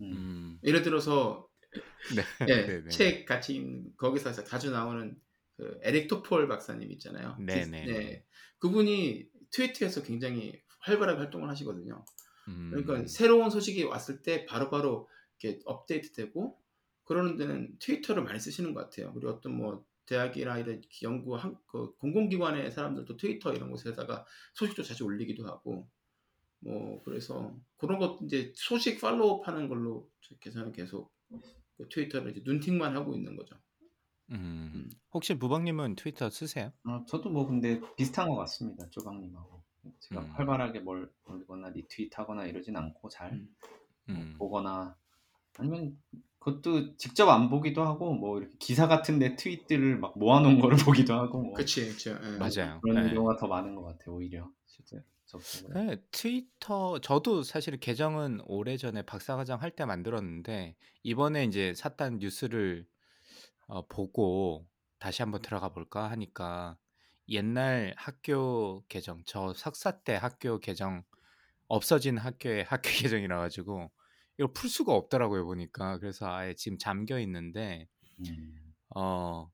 [0.00, 0.12] 음.
[0.12, 1.48] 음, 예를 들어서
[2.14, 2.90] 네, 예, 네, 네.
[2.90, 5.18] 책 같이 읽는- 거기서 자주 나오는
[5.56, 7.36] 그 에릭 토폴 박사님 있잖아요.
[7.40, 8.24] 네, 기- 네, 예, 네.
[8.58, 12.04] 그분이 트위터에서 굉장히 활발하게 활동을 하시거든요.
[12.44, 15.08] 그러니까 음, 새로운 소식이 왔을 때 바로 바로
[15.38, 16.58] 이렇게 업데이트되고
[17.04, 19.12] 그러는 데는 트위터를 많이 쓰시는 것 같아요.
[19.12, 25.04] 그리고 어떤 뭐 대학이나 이런 연구 한, 그 공공기관의 사람들도 트위터 이런 곳에다가 소식도 자주
[25.04, 25.88] 올리기도 하고
[26.60, 31.12] 뭐 그래서 그런 것 이제 소식 팔로우 하는 걸로 이렇게 저는 계속
[31.76, 33.56] 그 트위터를 이제 눈팅만 하고 있는 거죠.
[34.30, 34.70] 음.
[34.74, 34.90] 음.
[35.12, 36.72] 혹시 무방님은 트위터 쓰세요?
[36.84, 38.88] 어, 저도 뭐 근데 비슷한 것 같습니다.
[38.90, 39.62] 쪼박님하고.
[40.00, 40.28] 제가 음.
[40.34, 43.48] 활발하게 뭘 올리거나 리트윗하거나 이러진 않고 잘 음.
[44.06, 44.96] 뭐 음, 보거나
[45.58, 45.98] 아니면
[46.38, 50.76] 그것도 직접 안 보기도 하고 뭐 이렇게 기사 같은 데 트윗들을 막 모아놓은 거를
[51.06, 52.10] 보기도 하고 뭐 그치, 그치.
[52.10, 52.14] 예.
[52.38, 52.80] 맞아요.
[52.82, 53.14] 그런 네.
[53.14, 54.16] 경우가 더 많은 것 같아요.
[54.16, 55.02] 오히려 실제.
[55.74, 62.86] 네, 트위터 저도 사실 계정은 오래전에 박사과정 할때 만들었는데 이번에 이제 샀다는 뉴스를
[63.66, 64.66] 어, 보고
[64.98, 66.78] 다시 한번 들어가 볼까 하니까
[67.28, 71.04] 옛날 학교 계정 저 석사 때 학교 계정
[71.68, 73.92] 없어진 학교의 학교 계정이라 가지고
[74.38, 77.88] 이거 풀 수가 없더라고요 보니까 그래서 아예 지금 잠겨 있는데
[78.20, 78.74] 음.
[78.94, 79.50] 어,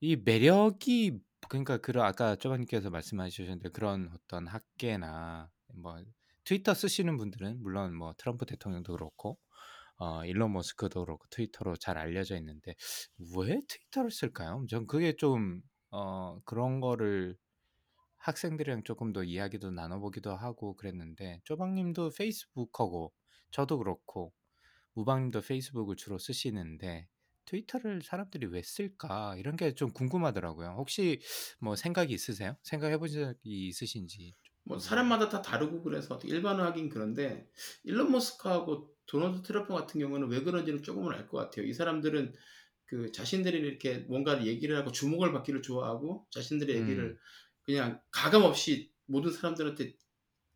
[0.00, 6.02] 이 매력이 그러니까 그런 아까 쪼바님께서 말씀하셨는데 그런 어떤 학계나 뭐
[6.44, 9.38] 트위터 쓰시는 분들은 물론 뭐 트럼프 대통령도 그렇고
[9.96, 12.74] 어, 일론 머스크도 그렇고 트위터로 잘 알려져 있는데
[13.36, 14.66] 왜 트위터를 쓸까요?
[14.68, 15.62] 전 그게 좀
[15.94, 17.36] 어, 그런 거를
[18.18, 23.14] 학생들이랑 조금 더 이야기도 나눠보기도 하고 그랬는데 쪼방님도 페이스북하고
[23.50, 24.34] 저도 그렇고
[24.94, 27.08] 무방님도 페이스북을 주로 쓰시는데
[27.46, 30.70] 트위터를 사람들이 왜 쓸까 이런 게 좀 궁금하더라고요.
[30.78, 31.20] 혹시
[31.60, 32.56] 뭐 생각이 있으세요?
[32.64, 34.36] 생각해 보신 적이 있으신지?
[34.64, 37.50] 뭐 사람마다 다 다르고 그래서 일반화하긴 그런데
[37.84, 41.66] 일론 머스크하고 도널드 트럼프 같은 경우는 왜 그런지는 조금은 알 것 같아요.
[41.66, 42.34] 이 사람들은
[42.86, 47.18] 그 자신들이 이렇게 뭔가를 얘기를 하고 주목을 받기를 좋아하고 자신들의 얘기를 음,
[47.62, 49.94] 그냥 가감 없이 모든 사람들한테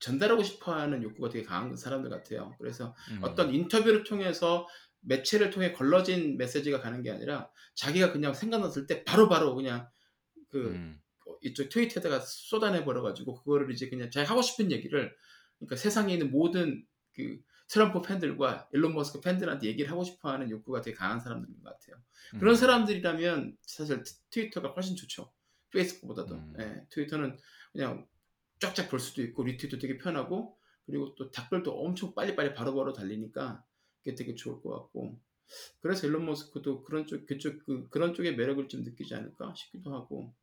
[0.00, 2.54] 전달하고 싶어하는 욕구가 되게 강한 사람들 같아요.
[2.58, 4.66] 그래서 음, 어떤 인터뷰를 통해서
[5.00, 9.88] 매체를 통해 걸러진 메시지가 가는 게 아니라 자기가 그냥 생각났을 때 바로바로 그냥
[10.48, 11.00] 그 음,
[11.42, 15.14] 이쪽 트위터에다가 쏟아내 버려가지고 그거를 이제 그냥 자기 하고 싶은 얘기를
[15.58, 16.84] 그러니까 세상에 있는 모든
[17.14, 17.38] 그
[17.68, 22.02] 트럼프 팬들과 일론 머스크 팬들한테 얘기를 하고 싶어하는 욕구가 되게 강한 사람들인 것 같아요.
[22.38, 25.30] 그런 음, 사람들이라면 사실 트- 트위터가 훨씬 좋죠.
[25.70, 26.34] 페이스북보다도.
[26.34, 26.54] 음.
[26.58, 27.36] 예, 트위터는
[27.72, 28.06] 그냥
[28.60, 33.62] 쫙쫙 볼 수도 있고 리트윗도 되게 편하고 그리고 또 댓글도 엄청 빨리빨리 바로바로 달리니까
[34.02, 35.20] 그게 되게 좋을 것 같고
[35.80, 40.34] 그래서 일론 머스크도 그런 쪽 그쪽 그 그런 쪽의 매력을 좀 느끼지 않을까 싶기도 하고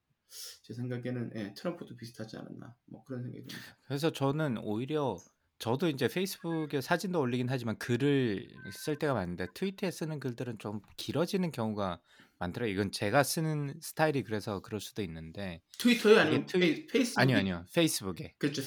[0.64, 3.77] 제 생각에는 예, 트럼프도 비슷하지 않았나 뭐 그런 생각이 듭니다.
[3.88, 5.18] 그래서 저는 오히려
[5.60, 11.52] 저도 이제 페이스북에 사진도 올리긴 하지만 글을 쓸 때가 많은데 트위터에 쓰는 글들은 좀 길어지는
[11.52, 12.02] 경우가
[12.40, 12.73] 많더라고요.
[12.73, 17.38] 이건 제가 쓰는 스타일이 그래서 그럴 수도 있는데 트위터에 아니면 이게 트윗 페이, 페이스북이 아니요
[17.38, 18.64] 아니요 페이스북에 그렇죠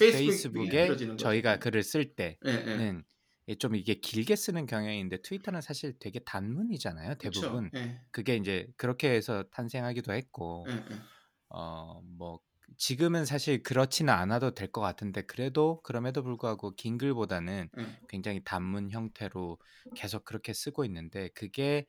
[0.84, 1.24] 길어지는 거죠.
[1.24, 2.14] 저희가 글을 쓸
[2.46, 2.64] 예, 예.
[2.64, 3.04] 때는
[3.58, 7.40] 좀 이게 길게 쓰는 경향이 있는데 트위터는 사실 되게 단문이잖아요 그렇죠.
[7.40, 11.00] 대부분 예, 그게 이제 그렇게 해서 탄생하기도 했고 예, 예.
[11.48, 12.40] 어뭐
[12.76, 17.86] 지금은 사실 그렇지는 않아도 될 것 같은데 그래도 그럼에도 불구하고 긴 글보다는 예.
[18.08, 19.58] 굉장히 단문 형태로
[19.94, 21.86] 계속 그렇게 쓰고 있는데 그게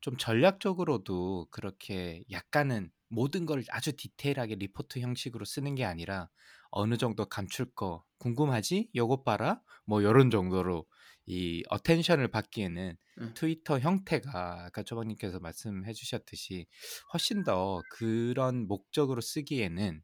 [0.00, 6.30] 좀 전략적으로도 그렇게 약간은 모든 걸 아주 디테일하게 리포트 형식으로 쓰는 게 아니라
[6.70, 8.90] 어느 정도 감출 거 궁금하지?
[8.96, 9.62] 요것 봐라.
[9.86, 10.86] 뭐 요런 정도로
[11.26, 13.34] 이 attention을 받기에는 음.
[13.34, 16.66] 트위터 형태가 아까 조박님께서 말씀해 주셨듯이
[17.12, 20.02] 훨씬 더 그런 목적으로 쓰기에는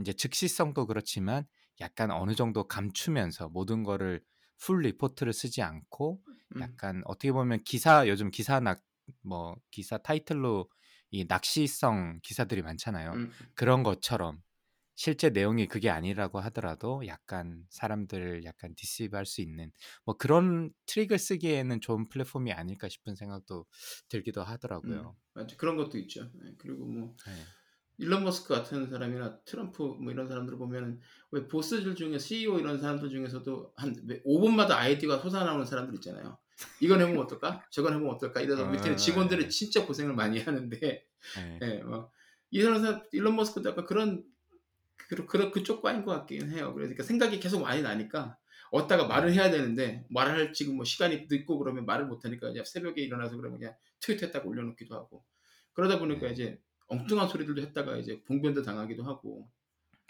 [0.00, 1.44] 이제 즉시성도 그렇지만
[1.80, 4.22] 약간 어느 정도 감추면서 모든 거를
[4.58, 6.20] full report를 쓰지 않고
[6.56, 6.60] 음.
[6.60, 8.82] 약간 어떻게 보면 기사 요즘 기사 낙
[9.22, 10.70] 뭐 기사 타이틀로
[11.10, 13.12] 이 낚시성 기사들이 많잖아요.
[13.12, 13.32] 음.
[13.54, 14.42] 그런 것처럼
[14.94, 19.70] 실제 내용이 그게 아니라고 하더라도 약간 사람들을 약간 deceive할 수 있는
[20.04, 23.66] 뭐 그런 트릭을 쓰기에는 좋은 플랫폼이 아닐까 싶은 생각도
[24.08, 25.16] 들기도 하더라고요.
[25.16, 25.22] 음.
[25.34, 25.56] 맞아.
[25.56, 26.30] 그런 것도 있죠.
[26.44, 26.54] 예.
[26.58, 27.44] 그리고 뭐 네.
[27.98, 31.00] 일론 머스크 같은 사람이나 트럼프 뭐 이런 사람들 을 보면은
[31.32, 33.94] 왜 보스들 중에 CEO 이런 사람들 중에서도 한
[34.24, 36.38] 5분마다 아이디어가 솟아나오는 사람들 있잖아요.
[36.80, 37.64] 이건 해보면 어떨까?
[37.70, 38.40] 저건 해보면 어떨까?
[38.40, 39.48] 이러다 어, 밑에 직원들이 네.
[39.48, 41.04] 진짜 고생을 많이 하는데 네.
[41.62, 42.12] 예, 막
[42.50, 44.24] 이런 사람 일론 머스크도 약간 그런
[44.96, 46.74] 그, 그, 그쪽 과인 것 같긴 해요.
[46.74, 48.38] 그러니까 생각이 계속 많이 나니까
[48.70, 53.02] 어디다가 말을 해야 되는데 말할 지금 뭐 시간이 늦고 그러면 말을 못 하니까 그냥 새벽에
[53.02, 55.24] 일어나서 그러면 그냥 트윗했다가 올려놓기도 하고
[55.72, 56.32] 그러다 보니까 네.
[56.32, 59.50] 이제 엉뚱한 소리들도 했다가 이제 봉변도 당하기도 하고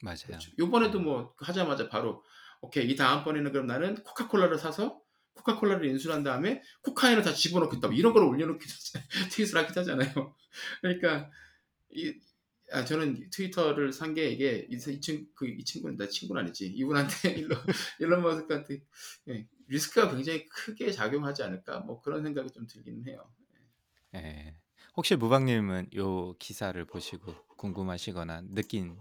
[0.02, 0.18] 맞아요.
[0.26, 0.52] 그렇죠.
[0.58, 2.24] 요번에도 뭐 하자마자 바로
[2.60, 5.00] 오케이 이 다음번에는 그럼 나는 코카콜라를 사서
[5.34, 8.72] 코카콜라를 인수한 다음에 코카인을 다 집어넣겠다 뭐 이런 걸 올려놓기도
[9.32, 10.34] 트윗을 하기도 하잖아요.
[10.80, 11.30] 그러니까
[11.90, 12.14] 이
[12.70, 16.66] 아, 저는 트위터를 산 게 이게 이, 이, 친, 그, 이 친구는 내 친구는 아니지
[16.66, 17.58] 이분한테 일론,
[17.98, 18.82] 일론 머스크한테
[19.28, 23.32] 예, 리스크가 굉장히 크게 작용하지 않을까 뭐 그런 생각이 좀 들기는 해요.
[24.16, 24.54] 예.
[24.98, 28.98] 혹시 무방님은 요 기사를 보시고 궁금하시거나 느낀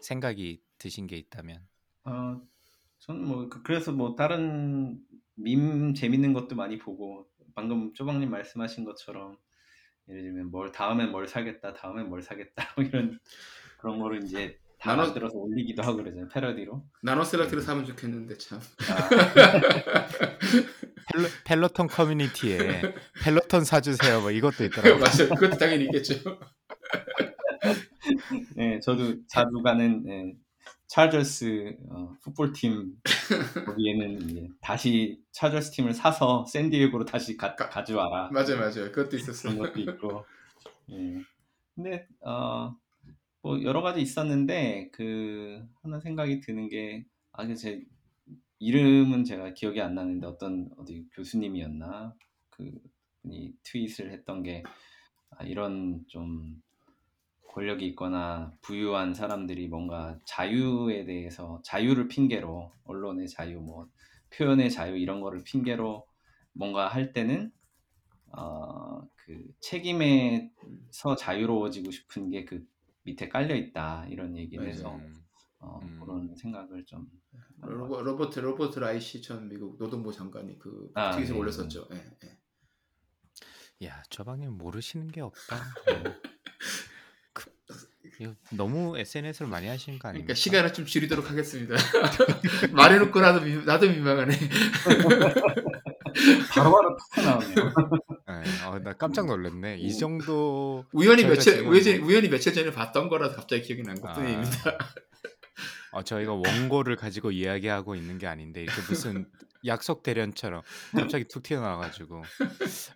[0.00, 1.64] 생각이 드신 게 있다면?
[2.02, 2.40] 어,
[2.98, 4.98] 저는 뭐 그- 그래서 뭐 다른
[5.36, 9.38] 밈 재밌는 것도 많이 보고 방금 쪼박님 말씀하신 것처럼
[10.08, 13.20] 예를 들면 뭘 다음엔 뭘 사겠다, 다음엔 뭘 사겠다 뭐 이런
[13.76, 16.84] 그런 거를 이제 다 나눠- 만들어서 올리기도 하고 그러잖아요 패러디로.
[17.02, 18.60] 나노 셀렉트를 사면 좋겠는데 참.
[21.12, 22.82] 펠로, 펠로톤 커뮤니티에
[23.22, 24.98] 펠로톤 사주세요 뭐 이것도 있더라고요.
[24.98, 25.28] 맞아요.
[25.34, 26.14] 그것도 당연히 있겠죠.
[28.56, 30.34] 네, 저도 자주 가는 예,
[30.88, 32.92] 차저스 어, 풋볼팀
[33.66, 38.30] 거기에는 이제 다시 차저스 팀을 사서 샌디에고로 다시 가, 가- 가져와라.
[38.32, 38.92] 맞아요, 맞아요.
[38.92, 39.54] 그것도 있었어요.
[39.56, 40.24] 그런 것도 있고.
[40.90, 41.22] 예.
[41.74, 42.74] 근데 어,
[43.46, 47.80] 뭐 여러 가지 있었는데 그 하나 생각이 드는 게 아, 제
[48.58, 52.12] 이름은 제가 기억이 안 나는데 어떤 어디 교수님이었나?
[52.50, 52.72] 그
[53.22, 54.64] 분이 트윗을 했던 게
[55.30, 56.60] 아, 이런 좀
[57.50, 63.88] 권력이 있거나 부유한 사람들이 뭔가 자유에 대해서 자유를 핑계로 언론의 자유 뭐
[64.30, 66.04] 표현의 자유 이런 거를 핑계로
[66.52, 67.52] 뭔가 할 때는
[68.32, 72.66] 어, 그 책임에서 자유로워지고 싶은 게 그
[73.06, 74.74] 밑에 깔려 있다 이런 얘기를 맞아요.
[74.74, 75.14] 해서 음,
[75.60, 76.00] 어, 음.
[76.00, 77.06] 그런 생각을 좀
[77.62, 81.40] 로버, 로버트 로버트 라이시 전 미국 노동부 장관이 그 아, 트윗을 네.
[81.40, 81.88] 올렸었죠.
[81.92, 83.86] 예, 예.
[83.86, 85.56] 야, 조박님 모르시는 게 없다.
[87.32, 87.50] 그,
[88.20, 90.26] 이거 너무 SNS를 많이 하시는 거 아닙니까?
[90.26, 91.74] 그러니까 시간을 좀 줄이도록 하겠습니다.
[92.72, 94.32] 말해놓고 나도 미, 나도 민망하네.
[96.50, 97.54] 바로바로 툭 나오네요.
[98.28, 99.78] 네, 어, 나 깜짝 놀랐네.
[99.78, 104.12] 이 정도 우연히 며칠 우연히, 뭐- 우연히 며칠 전에 봤던 거라서 갑자기 기억이 난 아.
[104.14, 104.50] 것뿐입니다.
[105.92, 109.26] 어, 저희가 원고를 가지고 이야기하고 있는 게 아닌데 이렇게 무슨
[109.64, 110.62] 약속 대련처럼
[110.92, 112.22] 갑자기 툭 튀어나와가지고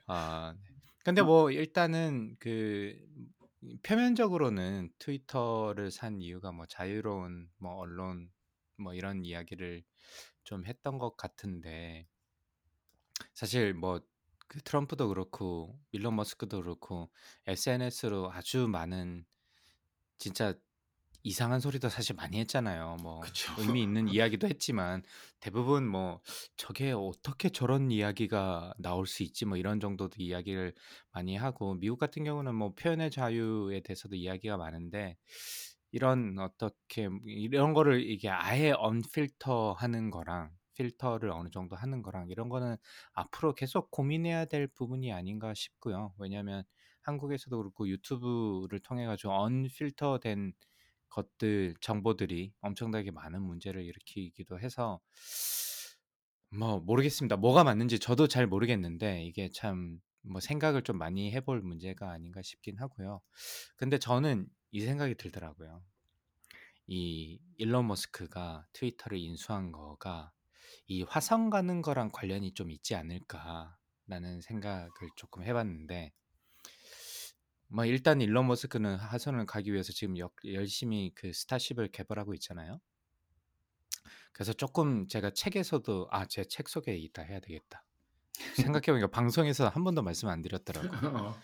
[0.06, 0.74] 아 네.
[1.04, 2.94] 근데 뭐 일단은 그
[3.82, 8.28] 표면적으로는 트위터를 산 이유가 뭐 자유로운 뭐 언론
[8.76, 9.82] 뭐 이런 이야기를
[10.44, 12.06] 좀 했던 것 같은데
[13.34, 14.00] 사실 뭐
[14.50, 17.08] 그 트럼프도 그렇고 일론 머스크도 그렇고
[17.46, 19.24] SNS로 아주 많은
[20.18, 20.54] 진짜
[21.22, 22.96] 이상한 소리도 사실 많이 했잖아요.
[23.00, 23.54] 뭐 그쵸.
[23.58, 25.04] 의미 있는 이야기도 했지만
[25.38, 26.20] 대부분 뭐
[26.56, 30.74] 저게 어떻게 저런 이야기가 나올 수 있지 뭐 이런 정도도 이야기를
[31.12, 35.16] 많이 하고 미국 같은 경우는 뭐 표현의 자유에 대해서도 이야기가 많은데
[35.92, 40.50] 이런 어떻게 이런 거를 이게 아예 언필터 하는 거랑
[40.80, 42.76] 필터를 어느 정도 하는 거랑 이런 거는
[43.12, 46.14] 앞으로 계속 고민해야 될 부분이 아닌가 싶고요.
[46.18, 46.64] 왜냐하면
[47.02, 50.52] 한국에서도 그렇고 유튜브를 통해 가지고 언필터된
[51.10, 55.00] 것들 정보들이 엄청나게 많은 문제를 일으키기도 해서
[56.50, 57.36] 뭐 모르겠습니다.
[57.36, 62.78] 뭐가 맞는지 저도 잘 모르겠는데 이게 참 뭐 생각을 좀 많이 해볼 문제가 아닌가 싶긴
[62.78, 63.20] 하고요.
[63.76, 65.82] 근데 저는 이 생각이 들더라고요.
[66.86, 70.32] 이 일론 머스크가 트위터를 인수한 거가
[70.90, 76.12] 이 화성 가는 거랑 관련이 좀 있지 않을까라는 생각을 조금 해봤는데
[77.68, 82.80] 뭐 일단 일론 머스크는 화성을 가기 위해서 지금 역- 열심히 그 스타쉽을 개발하고 있잖아요.
[84.32, 87.84] 그래서 조금 제가 책에서도 아 제책 소개 이따 해야 되겠다.
[88.56, 91.06] 생각해보니까 방송에서 한 번도 말씀 안 드렸더라고.
[91.06, 91.40] 어.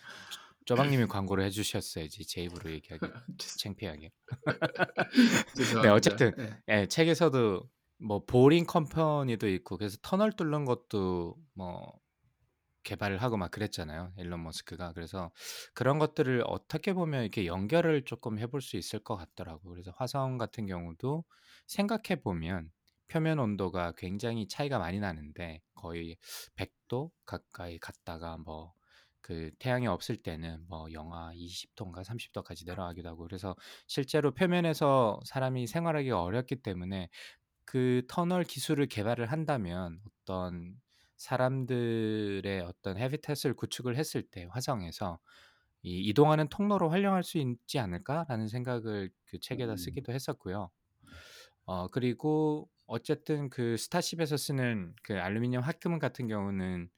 [0.65, 3.07] 쪼박님이 광고를 해주셨어야지 제 입으로 얘기하기
[3.63, 4.11] 창피하게.
[5.85, 6.61] 네 어쨌든 네.
[6.67, 11.93] 예, 책에서도 뭐 보링 컴퍼니도 있고 그래서 터널 뚫는 것도 뭐
[12.85, 14.13] 개발을 하고 막 그랬잖아요.
[14.19, 14.93] 일론 머스크가.
[14.93, 15.33] 그래서
[15.75, 19.71] 그런 것들을 어떻게 보면 이렇게 연결을 조금 해볼 수 있을 것 같더라고.
[19.71, 21.25] 그래서 화성 같은 경우도
[21.67, 22.71] 생각해 보면
[23.09, 26.17] 표면 온도가 굉장히 차이가 많이 나는데 거의
[26.57, 28.75] 100도 가까이 갔다가 뭐
[29.27, 33.57] 그 태양이 없을 때는 뭐 영하 20도인가 30도까지 내려가기도 하고 그래서
[33.89, 37.09] 실제로 표면에서 사람이 생활하기가 어렵기 때문에
[37.67, 40.81] 그 터널 기술을 개발을 한다면 어떤
[41.17, 45.19] 사람들의 어떤 해비텟을 구축을 했을 때 화성에서
[45.83, 49.77] 이 이동하는 통로로 활용할 수 있지 않을까라는 생각을 그 책에다 음.
[49.77, 50.71] 쓰기도 했었고요.
[51.65, 56.89] 어 그리고 어쨌든 그 스타쉽에서 쓰는 그 알루미늄 합금 같은 경우는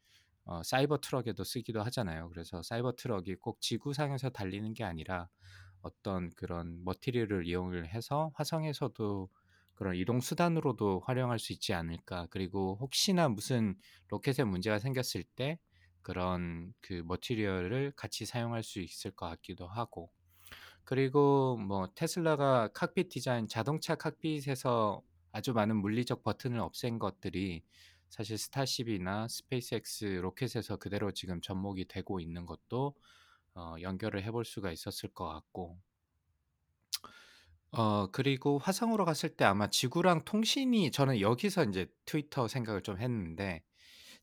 [0.45, 2.31] 어 사이버 트럭에도 쓰기도 하잖아요.
[2.31, 5.29] 그래서 사이버 트럭이 꼭 지구상에서 달리는 게 아니라
[5.83, 9.31] 어떤 그런 material을 이용을 해서 화성에서도
[9.79, 12.27] 그런 이동 수단으로도 활용할 수 있지 않을까.
[12.31, 13.77] 그리고 혹시나 무슨
[14.09, 15.61] 로켓에 문제가 생겼을 때
[16.03, 20.11] 그런 그 material을 같이 사용할 수 있을 것 같기도 하고.
[20.83, 25.01] 그리고 뭐 테슬라가 cockpit 디자인 자동차 cockpit에서
[25.31, 27.63] 아주 많은 물리적 버튼을 없앤 것들이
[28.09, 32.97] 사실 스타쉽이나 스페이스X 로켓에서 그대로 지금 접목이 되고 있는 것도
[33.55, 35.79] 어, 연결을 해볼 수가 있었을 것 같고
[37.71, 43.63] 어 그리고 화성으로 갔을 때 아마 지구랑 통신이 저는 여기서 이제 트위터 생각을 좀 했는데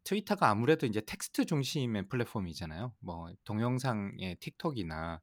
[0.04, 2.94] 트위터가 아무래도 이제 텍스트 중심의 플랫폼이잖아요.
[3.00, 5.22] 뭐 동영상의 틱톡이나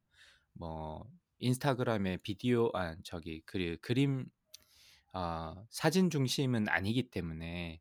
[0.55, 1.07] 뭐
[1.39, 4.27] 인스타그램의 비디오 아 저기 그 그림
[5.13, 7.81] 어, 사진 중심은 아니기 때문에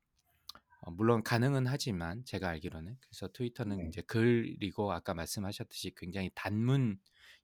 [0.81, 3.87] 어, 물론 가능은 하지만 제가 알기로는 그래서 트위터는 네.
[3.87, 6.99] 이제 글이고 아까 말씀하셨듯이 굉장히 단문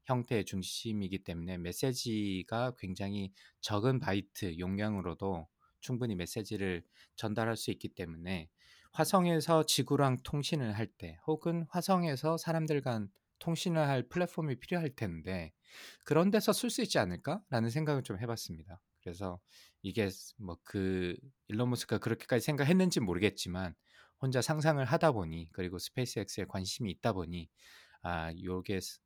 [0.07, 3.31] 형태의 중심이기 때문에 메시지가 굉장히
[3.61, 5.47] 적은 바이트 용량으로도
[5.81, 6.83] 충분히 메시지를
[7.15, 8.49] 전달할 수 있기 때문에
[8.93, 13.09] 화성에서 지구랑 통신을 할 때 혹은 화성에서 사람들 간
[13.39, 15.53] 통신을 할 플랫폼이 필요할 텐데
[16.03, 18.81] 그런 데서 쓸 수 있지 않을까라는 생각을 좀 해봤습니다.
[19.01, 19.39] 그래서
[19.81, 21.15] 이게 뭐 그
[21.47, 23.75] 일론 머스크가 그렇게까지 생각했는지 모르겠지만
[24.19, 27.49] 혼자 상상을 하다 보니 그리고 스페이스X에 관심이 있다 보니
[28.01, 28.99] 아 요게 스-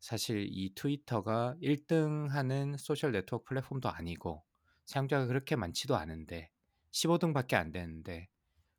[0.00, 4.42] 사실 이 트위터가 1등 하는 소셜 네트워크 플랫폼도 아니고
[4.86, 6.50] 사용자가 그렇게 많지도 않은데
[6.92, 8.28] 15등밖에 안 되는데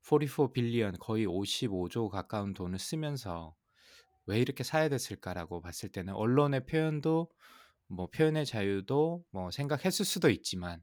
[0.02, 3.56] 44 빌리언 거의 55조 가까운 돈을 쓰면서
[4.26, 7.30] 왜 이렇게 사야 됐을까라고 봤을 때는 언론의 표현도
[7.88, 10.82] 뭐 표현의 자유도 뭐 생각했을 수도 있지만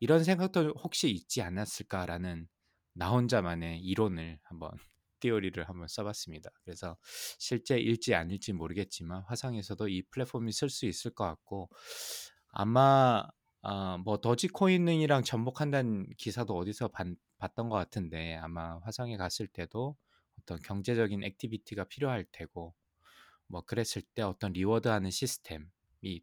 [0.00, 2.48] 이런 생각도 혹시 있지 않았을까라는
[2.94, 4.70] 나 혼자만의 이론을 한번
[5.20, 6.50] 띠오리를 한번 써봤습니다.
[6.64, 6.96] 그래서
[7.38, 11.70] 실제 일지 아닐지 모르겠지만 화성에서도 이 플랫폼이 쓸 수 있을 것 같고
[12.48, 13.24] 아마
[13.62, 17.06] 아, 뭐 도지코인이랑 접목한다는 기사도 어디서 봤,
[17.38, 19.96] 봤던 것 같은데 아마 화성에 갔을 때도
[20.40, 22.74] 어떤 경제적인 activity가 필요할 테고
[23.46, 25.66] 뭐 그랬을 때 어떤 reward하는 시스템이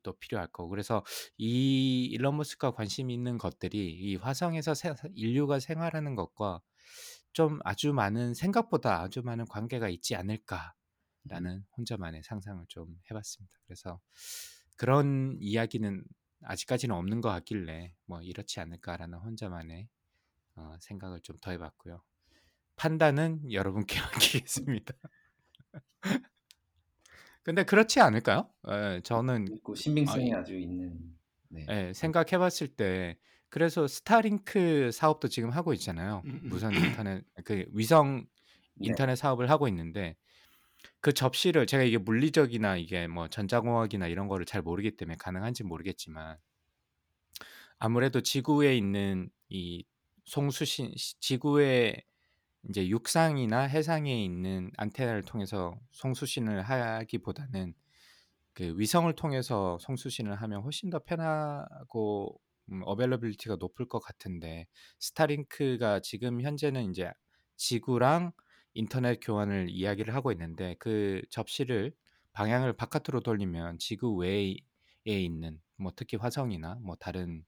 [0.04, 1.04] 또 필요할 거고 그래서
[1.38, 6.62] 이 일론 머스크가 관심 있는 것들이 이 화성에서 세- 인류가 생활하는 것과
[7.36, 13.54] 좀 아주 많은 생각보다 아주 많은 관계가 있지 않을까라는 혼자만의 상상을 좀 해봤습니다.
[13.66, 14.00] 그래서
[14.78, 16.02] 그런 이야기는
[16.44, 19.90] 아직까지는 없는 것 같길래 뭐 이렇지 않을까라는 혼자만의
[20.56, 22.02] 어, 생각을 좀 더해봤고요.
[22.78, 24.00] 판단은 여러분께
[24.46, 24.94] 맡기겠습니다.
[27.44, 28.50] 근데 그렇지 않을까요?
[28.70, 31.18] 예, 저는 신빙성이 아, 아주 있는
[31.50, 31.66] 네.
[31.70, 33.20] 예, 생각해봤을 때
[33.56, 36.24] 그래서 스타링크 사업도 지금 하고 있잖아요.
[36.26, 36.50] 음, 음.
[36.50, 38.26] 무선 인터넷 그 위성
[38.74, 38.88] 네.
[38.88, 40.18] 인터넷 사업을 하고 있는데
[41.00, 46.36] 그 접시를 제가 이게 물리적이나 이게 뭐 전자공학이나 이런 거를 잘 모르기 때문에 가능한지 모르겠지만
[47.80, 49.86] 아무래도 지구에 있는 이
[50.26, 52.04] 송수신 시- 지구의
[52.68, 57.74] 이제 육상이나 해상에 있는 안테나를 통해서 송수신을 하기보다는
[58.54, 64.68] 그 위성을 통해서 송수신을 하면 훨씬 더 편하고 음, 어벨러빌리티가 높을 것 같은데
[65.00, 67.12] 스타링크가 지금 현재는 이제
[67.58, 68.32] 지구랑
[68.74, 71.94] 인터넷 교환을 이야기를 하고 있는데 그 접시를
[72.34, 74.56] 방향을 바깥으로 돌리면 지구 외에
[75.06, 77.46] 있는 뭐 특히 화성이나 뭐 다른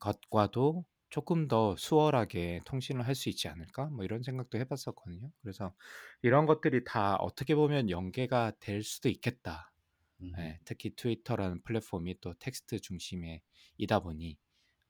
[0.00, 3.86] 것과도 조금 더 수월하게 통신을 할 수 있지 않을까?
[3.86, 5.30] 뭐 이런 생각도 해봤었거든요.
[5.42, 5.74] 그래서
[6.22, 9.73] 이런 것들이 다 어떻게 보면 연계가 될 수도 있겠다.
[10.20, 10.32] 음.
[10.38, 14.38] 예, 특히 트위터라는 플랫폼이 또 텍스트 중심이다 보니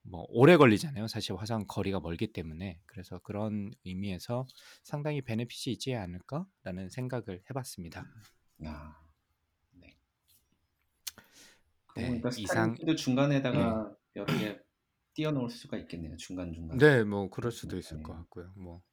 [0.07, 1.07] 뭐 오래 걸리잖아요.
[1.07, 4.45] 사실 화상 거리가 멀기 때문에 그래서 그런 의미에서
[4.83, 8.05] 상당히 베네핏이 있지 않을까라는 생각을 해봤습니다.
[8.65, 8.99] 아,
[9.71, 9.97] 네.
[11.95, 14.59] 네, 그러니까 이상 중간에다가 여러 개
[15.15, 16.15] 띄워놓을 수가 있겠네요.
[16.17, 16.77] 중간 중간.
[16.77, 18.03] 네, 뭐 그럴 수도 있을 네.
[18.03, 18.51] 것 같고요.
[18.55, 18.83] 뭐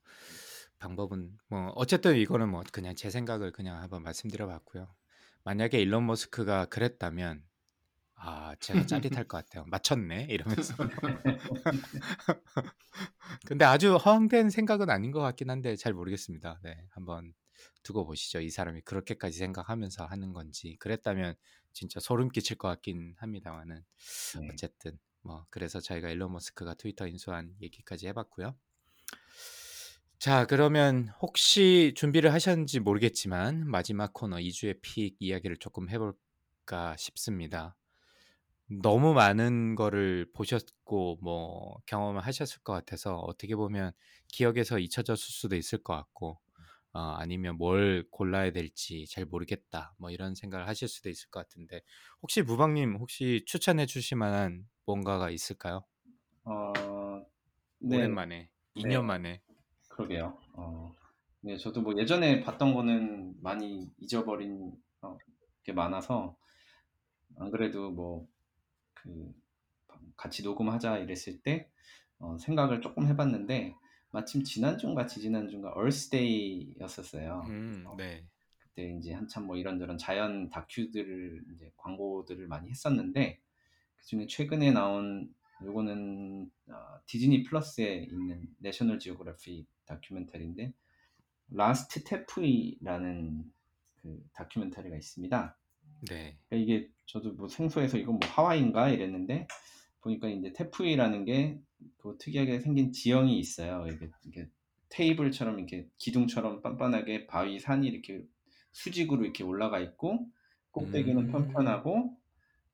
[0.78, 4.88] 방법은 뭐 어쨌든 이거는 뭐 그냥 제 생각을 그냥 한번 말씀드려봤고요.
[5.44, 7.43] 만약에 일론 머스크가 그랬다면
[8.14, 9.64] 아 제가 짜릿할 것 같아요.
[9.66, 10.74] 맞췄네 이러면서.
[13.47, 16.60] 근데 아주 허황된 생각은 아닌 것 같긴 한데 잘 모르겠습니다.
[16.62, 17.35] 네, 한번
[17.82, 18.40] 두고 보시죠.
[18.40, 21.35] 이 사람이 그렇게까지 생각하면서 하는 건지 그랬다면
[21.73, 23.85] 진짜 소름 끼칠 것 같긴 합니다만은
[24.40, 24.48] 네.
[24.52, 28.55] 어쨌든 뭐 그래서 저희가 일론 머스크가 트위터 인수한 얘기까지 해봤고요.
[30.23, 37.74] 자 그러면 혹시 준비를 하셨는지 모르겠지만 마지막 코너 2주의 픽 이야기를 조금 해 볼까 싶습니다.
[38.69, 43.90] 너무 많은 거를 보셨고 뭐 경험을 하셨을 것 같아서 어떻게 보면
[44.28, 46.39] 기억에서 잊혀졌을 수도 있을 것 같고
[46.93, 51.81] 어, 아니면 뭘 골라야 될지 잘 모르겠다 뭐 이런 생각을 하실 수도 있을 것 같은데
[52.23, 55.85] 혹시 무방님 혹시 추천해 주실 만한 뭔가가 있을까요?
[56.44, 56.73] 어,
[57.81, 59.07] 네, 오랜만에 2년 네.
[59.09, 59.43] 만에
[59.93, 60.39] 그러게요.
[60.55, 60.93] 어,
[61.40, 65.16] 네, 저도 뭐 예전에 봤던 거는 많이 잊어버린 어,
[65.62, 66.36] 게 많아서
[67.36, 68.32] 안 그래도 뭐
[69.02, 69.35] 그
[70.16, 71.69] 같이 녹음하자 이랬을 때
[72.19, 73.74] 어, 생각을 조금 해봤는데
[74.10, 77.44] 마침 지난주인가 지지난주인가 얼스데이였었어요.
[77.48, 78.24] 음, 어, 네.
[78.59, 83.40] 그때 이제 한참 뭐 이런저런 자연 다큐들을 이제 광고들을 많이 했었는데
[83.97, 86.74] 그 중에 최근에 나온 요거는 어,
[87.06, 90.72] 디즈니 플러스에 있는 내셔널 지오그래피 다큐멘터리인데
[91.51, 93.44] Last Tepui라는
[94.02, 95.59] 그 다큐멘터리가 있습니다.
[96.09, 96.38] 네.
[96.48, 99.46] 그러니까 이게 저도 뭐 생소해서 이건 뭐 하와이인가 이랬는데
[100.00, 101.60] 보니까 이제 tepui라는 게
[101.98, 103.86] 그 특이하게 생긴 지형이 있어요.
[103.86, 104.48] 이게, 이게
[104.88, 108.24] 테이블처럼 이렇게 기둥처럼 빤빤하게 바위 산이 이렇게
[108.72, 110.26] 수직으로 이렇게 올라가 있고
[110.70, 111.32] 꼭대기는 음.
[111.32, 112.16] 편편하고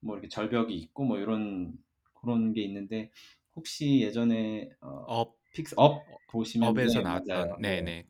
[0.01, 1.77] 뭐 이렇게 절벽이 있고 뭐 이런
[2.15, 3.11] 그런 게 있는데
[3.55, 7.57] 혹시 예전에 어, 업 픽사 업 보시면 업에서 네, 나왔던.
[7.61, 7.81] 네.
[7.81, 8.05] 네네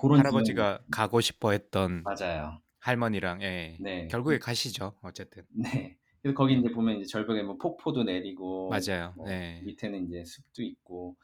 [0.00, 2.60] 그런 할아버지가 가고 싶어 지형 했던 맞아요.
[2.80, 4.08] 할머니랑 예 네.
[4.08, 5.96] 결국에 가시죠 어쨌든 네.
[6.22, 10.62] 그래서 거기 이제 보면 이제 절벽에 뭐 폭포도 내리고 맞아요 뭐 네 밑에는 이제 숲도
[10.62, 11.16] 있고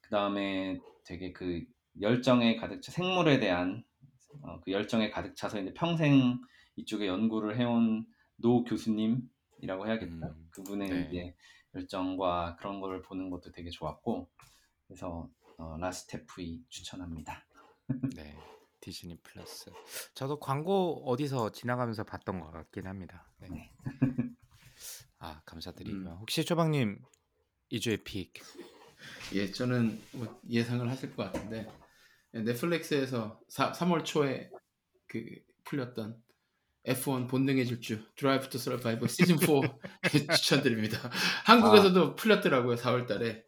[0.00, 1.64] 그 다음에 되게 그
[2.00, 3.82] 열정에 가득 차 생물에 대한
[4.42, 6.38] 어, 그 열정에 가득 차서 이제 평생
[6.76, 8.04] 이쪽에 연구를 해온
[8.36, 10.26] 노 교수님이라고 해야겠다.
[10.28, 10.48] 음.
[10.50, 11.08] 그분의 네.
[11.08, 11.34] 이제
[11.74, 14.28] 열정과 그런 거를 보는 것도 되게 좋았고
[14.86, 17.46] 그래서 어, Last Tepui 추천합니다.
[18.14, 18.36] 네.
[18.80, 19.70] 디즈니 플러스.
[20.14, 23.30] 저도 광고 어디서 지나가면서 봤던 것 같긴 합니다.
[23.38, 23.48] 네.
[23.48, 23.72] 네.
[25.18, 26.10] 아, 감사드리고요.
[26.10, 26.16] 음.
[26.20, 27.00] 혹시 조방님
[27.72, 28.34] 이 주의 pick.
[29.34, 31.66] 예, 저는 뭐 예상을 하실 것 같은데
[32.34, 34.50] 예, 넷플릭스에서 3월 초에
[35.08, 35.24] 그
[35.64, 36.22] 풀렸던
[36.86, 39.46] F1 본능의 질주 Drive to Survive 시즌 4
[40.36, 41.10] 추천드립니다.
[41.44, 43.42] 한국에서도 풀렸더라고요 4월달에.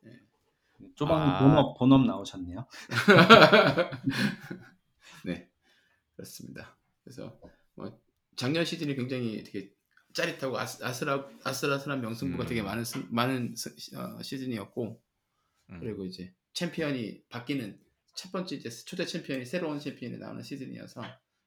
[0.94, 1.38] 조방 아.
[1.40, 2.66] 본업 본업 나오셨네요.
[5.24, 5.48] 네,
[6.16, 6.76] 그렇습니다.
[7.04, 7.38] 그래서
[7.74, 8.00] 뭐
[8.36, 9.72] 작년 시즌이 굉장히 되게
[10.12, 12.48] 짜릿하고 아스, 아슬하, 아슬아슬한 명승부가 음.
[12.48, 15.00] 되게 많은 스- 많은 스- 어, 시즌이었고
[15.70, 15.80] 음.
[15.80, 17.78] 그리고 이제 챔피언이 바뀌는
[18.14, 21.02] 첫 번째 이제 초대 챔피언이 새로운 챔피언이 나오는 시즌이어서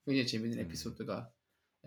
[0.05, 0.65] 굉장히 재밌는 음.
[0.65, 1.29] 에피소드가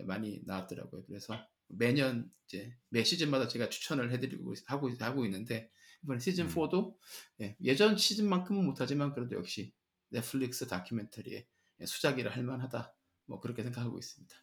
[0.03, 1.05] 많이 나왔더라고요.
[1.05, 5.71] 그래서 매년 이제 매 시즌마다 제가 추천을 해드리고 있- 하고 하고 있는데
[6.03, 6.49] 이번 시즌 음.
[6.49, 6.95] 4도
[7.41, 9.73] 예, 전 시즌만큼은 못하지만 그래도 역시
[10.09, 11.45] 넷플릭스 다큐멘터리의
[11.81, 12.93] 예, 수작이라 할 만하다.
[13.25, 14.35] 뭐 그렇게 생각하고 있습니다.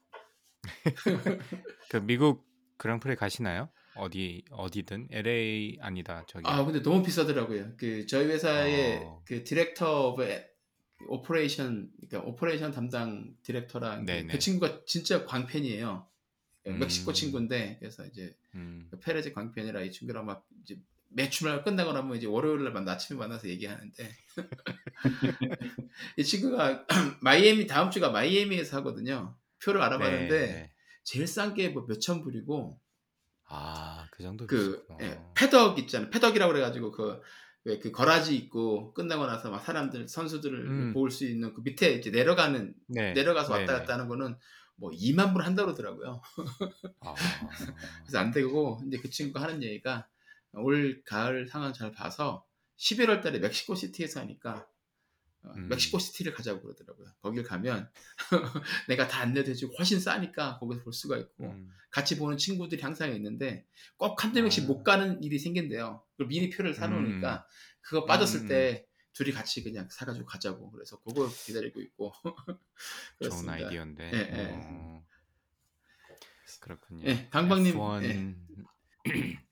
[1.91, 2.47] 그 미국
[2.77, 3.69] 그랑프리 가시나요?
[3.95, 6.45] 어디 어디든 LA 아니다 저기.
[6.47, 7.77] 아 근데 너무 비싸더라고요.
[7.77, 9.23] 그 저희 회사의 어.
[9.25, 10.53] 그 director of
[11.09, 14.33] operation 그러니까 operation 담당 director랑 그- 네네.
[14.33, 16.09] 그 친구가 진짜 광팬이에요.
[16.69, 16.79] 음.
[16.79, 18.87] 멕시코 친구인데 그래서 이제 음.
[18.91, 20.79] 그 페레즈 광팬이라 이 친구랑 막 이제
[21.15, 24.11] 매주말 끝나고 나면 이제 월요일 날 만- 아침에 만나서 얘기하는데
[26.17, 26.87] 이 친구가
[27.21, 29.37] 마이애미 다음 주가 마이애미에서 하거든요.
[29.65, 30.73] 표를 알아봤는데 네, 네.
[31.05, 32.79] 제일 싼 게 뭐 몇천 불이고
[33.49, 35.07] 아, 그 정도 그 비싸구나.
[35.09, 36.11] 예, 패덕 있잖아요.
[36.11, 37.21] 패덕이라고 그래가지고 그,
[37.65, 40.93] 왜그 거라지 있고 끝나고 나서 막 사람들 선수들을 음.
[40.95, 43.13] 볼 수 있는 그 밑에 이제 내려가는 네.
[43.13, 43.79] 내려가서 왔다 네네.
[43.81, 44.37] 갔다 하는 거는
[44.77, 46.21] 뭐 2만 불 한다 그러더라고요.
[47.01, 47.15] 아.
[48.05, 50.09] 그래서 안 되고 이제 그 친구가 하는 얘기가
[50.55, 52.47] 올 가을 상황 잘 봐서
[52.79, 54.67] 11월 달에 멕시코 시티에서 하니까
[55.45, 55.69] 어, 음.
[55.69, 57.09] 멕시코 시티를 가자고 그러더라고요.
[57.21, 57.91] 거길 가면
[58.89, 61.71] 내가 다 안내해주고 훨씬 싸니까 거기서 볼 수가 있고 음.
[61.91, 63.67] 같이 보는 친구들이 항상 있는데
[63.97, 64.67] 꼭 한두 명씩 아.
[64.67, 66.03] 못 가는 일이 생긴대요.
[66.13, 67.47] 그걸 미리 표를 사놓으니까
[67.81, 72.13] 그거 빠졌을 음, 때 둘이 같이 그냥 사가지고 가자고 그래서 그거 기다리고 있고
[73.23, 73.49] 좋은.
[73.49, 74.11] 아이디어인데.
[74.13, 74.51] 예, 예.
[74.53, 75.05] 어.
[76.61, 77.05] 그렇군요.
[77.07, 78.35] 예, 강박님, F1 예.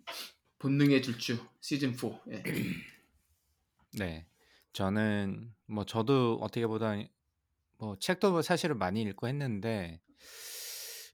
[0.61, 2.43] 본능의 질주 시즌 4 예.
[3.99, 4.27] 네.
[4.75, 6.95] 저는 뭐 저도 어떻게 보다
[7.79, 10.01] 뭐 책도 사실은 많이 읽고 했는데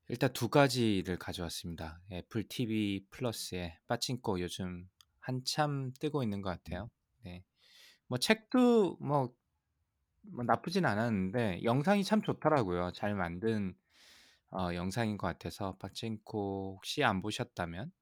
[0.09, 2.01] 일단 두 가지를 가져왔습니다.
[2.11, 4.89] 애플 TV 플러스에 빠친코 요즘
[5.21, 6.91] 한참 뜨고 있는 것 같아요.
[7.23, 7.45] 네.
[8.09, 9.33] 뭐 책도 뭐,
[10.23, 12.91] 뭐 나쁘진 않았는데 영상이 참 좋더라고요.
[12.93, 13.77] 잘 만든
[14.51, 17.93] 어, 영상인 것 같아서 빠친코 혹시 안 보셨다면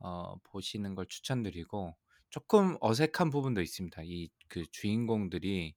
[0.00, 1.96] 어, 보시는 걸 추천드리고
[2.30, 4.02] 조금 어색한 부분도 있습니다.
[4.04, 5.74] 이 그 주인공들이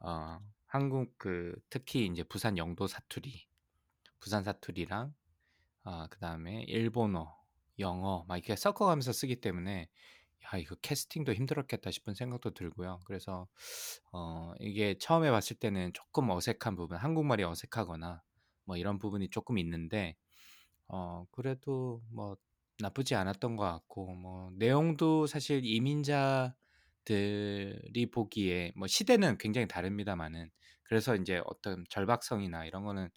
[0.00, 3.48] 어, 한국 그 특히 이제 부산 영도 사투리,
[4.20, 5.14] 부산 사투리랑
[5.84, 7.36] 어, 그 다음에 일본어,
[7.78, 9.88] 영어 막 이렇게 섞어가면서 쓰기 때문에
[10.44, 13.00] 야 이거 캐스팅도 힘들었겠다 싶은 생각도 들고요.
[13.06, 13.48] 그래서
[14.12, 18.22] 어, 이게 처음에 봤을 때는 조금 어색한 부분, 한국말이 어색하거나
[18.64, 20.16] 뭐 이런 부분이 조금 있는데
[20.88, 22.36] 어, 그래도 뭐
[22.82, 26.56] 나쁘지 않았던 것 같고 뭐 내용도 사실 이민자들이
[28.12, 30.50] 보기에 뭐 시대는 굉장히 다릅니다만은
[30.82, 33.08] 그래서 이제 어떤 절박성이나 이런 거는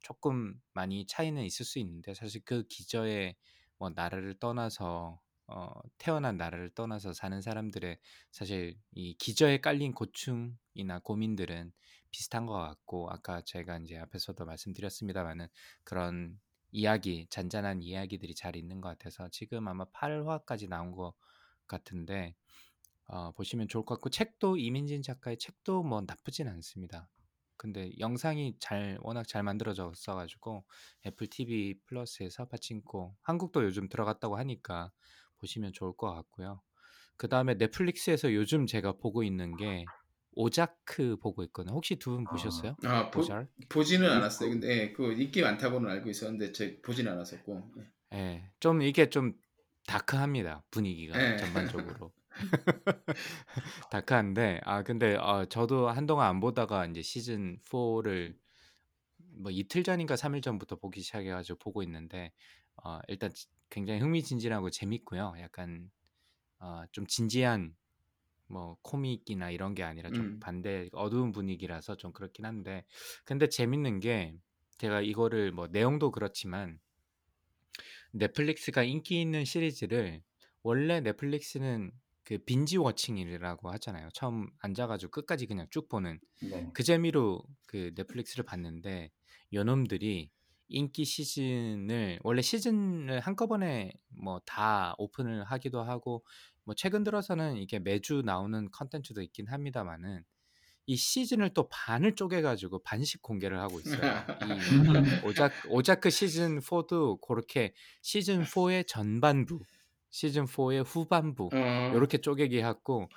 [0.00, 3.36] 조금 많이 차이는 있을 수 있는데 사실 그 기저에
[3.78, 7.98] 뭐 나라를 떠나서 어, 태어난 나라를 떠나서 사는 사람들의
[8.30, 11.72] 사실 이 기저에 깔린 고충이나 고민들은
[12.10, 15.48] 비슷한 것 같고 아까 제가 이제 앞에서도 말씀드렸습니다만은
[15.84, 16.38] 그런
[16.72, 21.14] 이야기 잔잔한 이야기들이 잘 있는 것 같아서 지금 아마 8화까지 나온 것
[21.66, 22.34] 같은데
[23.06, 27.08] 어, 보시면 좋을 것 같고 책도 이민진 작가의 책도 뭐 나쁘진 않습니다.
[27.56, 30.64] 근데 영상이 잘 워낙 잘 만들어졌어 가지고
[31.06, 34.90] 애플 TV 플러스에서 파친코 한국도 요즘 들어갔다고 하니까
[35.38, 36.60] 보시면 좋을 것 같고요.
[37.16, 39.84] 그 다음에 넷플릭스에서 요즘 제가 보고 있는 게
[40.34, 41.74] 오자크 보고 있거든요.
[41.74, 42.76] 혹시 두 분 보셨어요?
[42.84, 43.22] 아 보?
[43.68, 44.50] 보지는 않았어요.
[44.50, 47.92] 근데 예, 그 인기 많다고는 알고 있었는데 제 보지는 않았었고 예.
[48.14, 49.34] 예, 좀 이게 좀
[49.86, 51.36] 다크합니다 분위기가 예.
[51.36, 52.12] 전반적으로
[53.90, 58.38] 다크한데 아 근데 어, 저도 한동안 안 보다가 이제 시즌 4를
[59.18, 62.32] 뭐 이틀 전인가 3일 전부터 보기 시작해 가지고 보고 있는데
[62.84, 65.34] 어, 일단 지- 굉장히 흥미진진하고 재밌고요.
[65.40, 65.90] 약간
[66.60, 67.76] 어, 좀 진지한
[68.52, 70.40] 뭐 코믹이나 이런 게 아니라 좀 음.
[70.40, 72.84] 반대 어두운 분위기라서 좀 그렇긴 한데
[73.24, 74.34] 근데 재밌는 게
[74.78, 76.78] 제가 이거를 뭐 내용도 그렇지만
[78.12, 80.22] 넷플릭스가 인기 있는 시리즈를
[80.62, 81.92] 원래 넷플릭스는
[82.24, 84.08] 그 빈지 워칭이라고 하잖아요.
[84.14, 86.70] 처음 앉아가지고 끝까지 그냥 쭉 보는 네.
[86.72, 89.10] 그 재미로 그 넷플릭스를 봤는데
[89.52, 90.30] 요놈들이
[90.68, 96.24] 인기 시즌을 원래 시즌을 한꺼번에 뭐 다 오픈을 하기도 하고
[96.64, 100.24] 뭐 최근 들어서는 이게 매주 나오는 컨텐츠도 있긴 합니다만은
[100.86, 104.00] 이 시즌을 또 반을 쪼개가지고 반씩 공개를 하고 있어요.
[104.42, 107.72] 이 오자 오자크 시즌 4도 그렇게
[108.02, 109.60] 시즌 4의 전반부,
[110.10, 111.90] 시즌 4의 후반부 어.
[111.94, 113.08] 요렇게 쪼개기 하고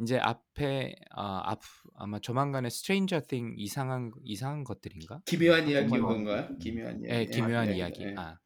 [0.00, 1.60] 이제 앞에 아, 앞
[1.96, 5.20] 아마 조만간에 Stranger Things 이상한 이상한 것들인가?
[5.24, 6.56] 기묘한 이야기 한번 건가요?
[6.58, 7.14] 기묘한 이야기.
[7.14, 8.02] 예, 기묘한 예, 이야기.
[8.04, 8.14] 예.
[8.16, 8.38] 아,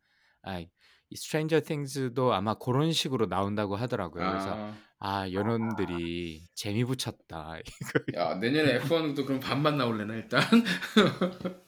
[0.43, 0.65] 아,
[1.13, 4.27] 이 Stranger Things도 아마 그런 식으로 나온다고 하더라고요.
[4.31, 7.59] 그래서 아, 아, 얘네들이 재미 붙였다.
[8.17, 10.43] 야 내년에 F1도 그럼 반만 나올래나 일단.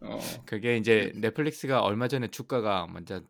[0.00, 3.20] 어, 그게 이제 넷플릭스가 얼마 전에 주가가 먼저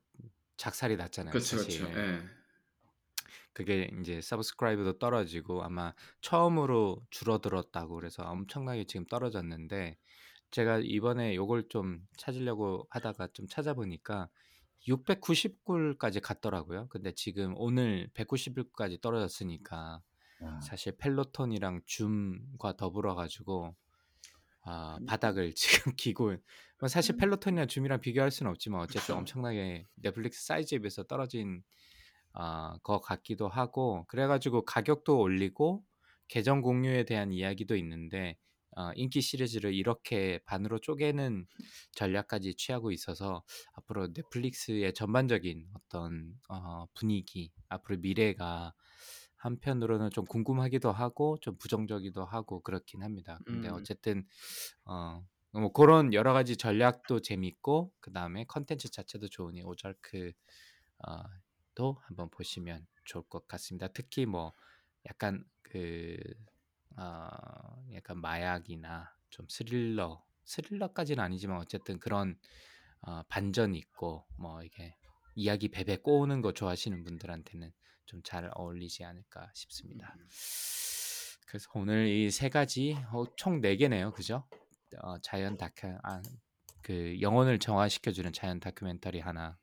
[0.57, 1.33] 작살이 났잖아요.
[1.33, 1.57] 그렇죠.
[1.57, 1.87] 그렇죠.
[1.99, 2.21] 예.
[3.53, 9.97] 그게 이제 서브스크라이브도 떨어지고 아마 처음으로 줄어들었다고 그래서 엄청나게 지금 떨어졌는데
[10.53, 14.29] 제가 이번에 요걸 좀 찾으려고 하다가 좀 찾아보니까
[14.87, 16.89] 690불까지 갔더라고요.
[16.89, 20.03] 근데 지금 오늘 190불까지 떨어졌으니까
[20.41, 23.75] 아, 사실 펠로톤이랑 줌과 더불어 가지고
[24.63, 25.07] 아, 음.
[25.07, 26.37] 바닥을 지금 기고
[26.81, 29.17] 뭐 사실 펠로톤이랑 줌이랑 비교할 수는 없지만 어쨌든.
[29.17, 31.63] 엄청나게 넷플릭스 사이즈에 비해서 떨어진
[32.33, 35.85] 아, 거 같기도 하고 그래가지고 가격도 올리고
[36.29, 38.37] 계정 공유에 대한 이야기도 있는데
[38.79, 41.47] 어, 인기 시리즈를 이렇게 반으로 쪼개는
[41.97, 43.43] 전략까지 취하고 있어서
[43.73, 48.73] 앞으로 넷플릭스의 전반적인 어떤 어, 분위기 앞으로 미래가
[49.37, 53.41] 한편으로는 좀 궁금하기도 하고 좀 부정적이기도 하고 그렇긴 합니다.
[53.45, 53.75] 근데 음.
[53.75, 54.25] 어쨌든
[54.85, 60.33] 어, 뭐 그런 여러 가지 전략도 재밌고 그 다음에 컨텐츠 자체도 좋으니 오잘크
[61.07, 61.23] 어,
[61.75, 63.89] 도 한번 보시면 좋을 것 같습니다.
[63.89, 64.53] 특히 뭐
[65.07, 66.17] 약간 그
[66.99, 67.29] 어,
[67.95, 72.39] 약간 마약이나 좀 스릴러 스릴러까지는 아니지만 어쨌든 그런
[73.03, 74.97] 어, 반전 있고 뭐 이게
[75.35, 77.73] 이야기 베베 꼬우는 거 좋아하시는 분들한테는
[78.07, 80.15] 좀 잘 어울리지 않을까 싶습니다.
[80.19, 80.27] 음.
[81.47, 84.45] 그래서 오늘 이 세 가지 어, 총네 개네요, 그죠?
[85.03, 86.21] 어, 자연 다큐 아,
[86.83, 89.59] 그 영혼을 정화시켜주는 자연 다큐멘터리 하나,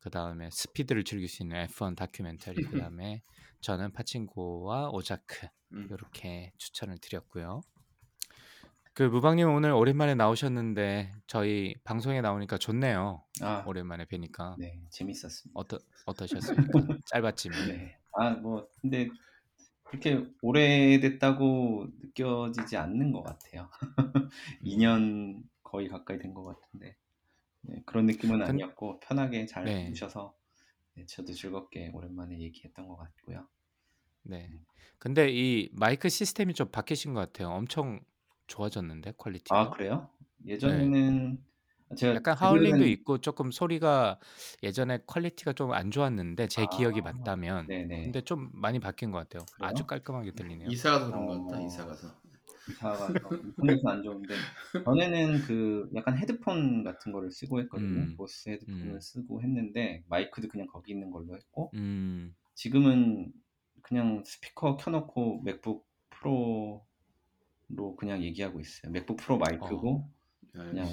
[0.00, 3.22] 그 다음에 스피드를 즐길 수 있는 F1 다큐멘터리, 그 다음에
[3.60, 5.88] 저는 파친코와 오자크 음.
[5.90, 7.62] 이렇게 추천을 드렸고요.
[8.94, 13.22] 그 무방님 오늘 오랜만에 나오셨는데 저희 방송에 나오니까 좋네요.
[13.42, 15.50] 아, 오랜만에 뵈니까 네, 재밌었습니다.
[15.54, 16.72] 어떠 어떠셨습니까?
[17.12, 17.68] 짧았지만.
[17.68, 17.98] 네.
[18.14, 19.08] 아, 뭐 근데
[19.82, 23.68] 그렇게 오래됐다고 느껴지지 않는 것 같아요.
[24.64, 26.96] 2년 거의 가까이 된 것 같은데
[27.68, 29.86] 네, 그런 느낌은 근- 아니었고 편하게 잘 네.
[29.86, 30.34] 해주셔서
[30.94, 33.48] 네, 저도 즐겁게 오랜만에 얘기했던 것 같고요.
[34.22, 34.50] 네.
[34.98, 37.48] 근데 이 마이크 시스템이 좀 바뀌신 것 같아요.
[37.50, 38.00] 엄청
[38.46, 39.60] 좋아졌는데 quality가.
[39.60, 40.10] 아 그래요?
[40.44, 41.44] 예전에는
[41.96, 42.16] 제가 네.
[42.16, 44.18] 약간 하울링도 들은- 있고 조금 소리가
[44.62, 48.02] 예전에 quality가 좀 안 좋았는데 제 아, 기억이 맞다면 네네.
[48.04, 49.44] 근데 좀 많이 바뀐 것 같아요.
[49.54, 49.68] 그래요?
[49.68, 50.68] 아주 깔끔하게 들리네요.
[50.70, 51.62] 이사 가서 그런 것 같다.
[51.62, 51.66] 어.
[51.66, 52.08] 이사 가서.
[52.68, 54.34] 이사가 인터넷은 안 좋은데
[54.84, 58.00] 전에는 그 약간 헤드폰 같은 거를 쓰고 했거든요.
[58.00, 58.16] 음.
[58.16, 59.00] 보스 헤드폰을 음.
[59.00, 62.34] 쓰고 했는데 마이크도 그냥 거기 있는 걸로 했고 음.
[62.54, 63.32] 지금은
[63.82, 66.84] 그냥 스피커 켜놓고 맥북 프로로
[67.96, 68.90] 그냥 얘기하고 있어요.
[68.92, 70.10] 맥북 프로 마이크고
[70.58, 70.86] 야, 그냥.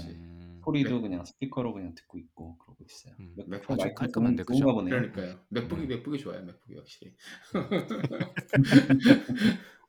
[0.64, 3.16] 소리도 그냥 스피커로 그냥 듣고 있고 그러고 있어요.
[3.20, 3.34] 음.
[3.48, 4.96] 맥북 아주 마이크 깔끔한데, 보네요.
[4.96, 5.40] 그러니까요.
[5.50, 5.88] 맥북이 음.
[5.90, 6.42] 맥북이 좋아요.
[6.46, 7.14] 맥북이 확실히.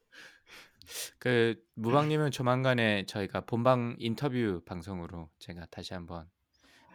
[1.19, 6.27] 그 무방님은 조만간에 저희가 본방 인터뷰 방송으로 제가 다시 한번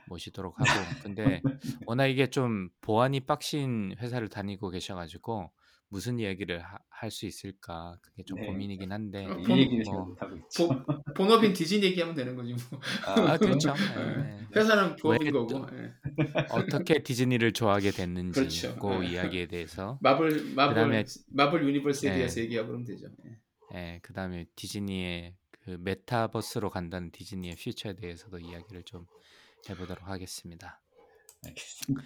[0.07, 0.69] 모시도록 하고
[1.03, 1.41] 근데
[1.85, 5.51] 워낙 이게 좀 보안이 빡신 회사를 다니고 계셔가지고
[5.91, 8.45] 무슨 이야기를 할 수 있을까 그게 좀 네.
[8.47, 10.67] 고민이긴 한데 어, 이 얘기를 잘 뭐, 못하고 있죠.
[10.67, 10.83] 보,
[11.15, 12.79] 본업인 디즈니 얘기하면 되는 거지 뭐.
[13.05, 14.45] 아 그렇죠 네.
[14.55, 15.65] 회사는 부업인 왜 거고.
[15.77, 15.93] 예.
[16.51, 18.75] 어떻게 디즈니를 좋아하게 됐는지 그렇죠.
[18.77, 19.11] 그 네.
[19.13, 22.17] 이야기에 대해서 마블 마블 그다음에- 마블 universe에 네.
[22.17, 23.07] 대해서 얘기하고 그러면 되죠.
[23.73, 23.77] 예.
[23.77, 29.05] 예, 그다음에 디즈니의 그 메타버스로 간다는 디즈니의 퓨처에 대해서도 이야기를 좀
[29.69, 30.81] 해보도록 하겠습니다.
[31.45, 32.03] 알겠습니다.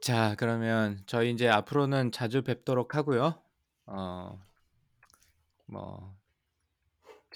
[0.00, 3.42] 자, 그러면 저희 이제 앞으로는 자주 뵙도록 하고요.
[3.86, 4.40] 어,
[5.66, 6.15] 뭐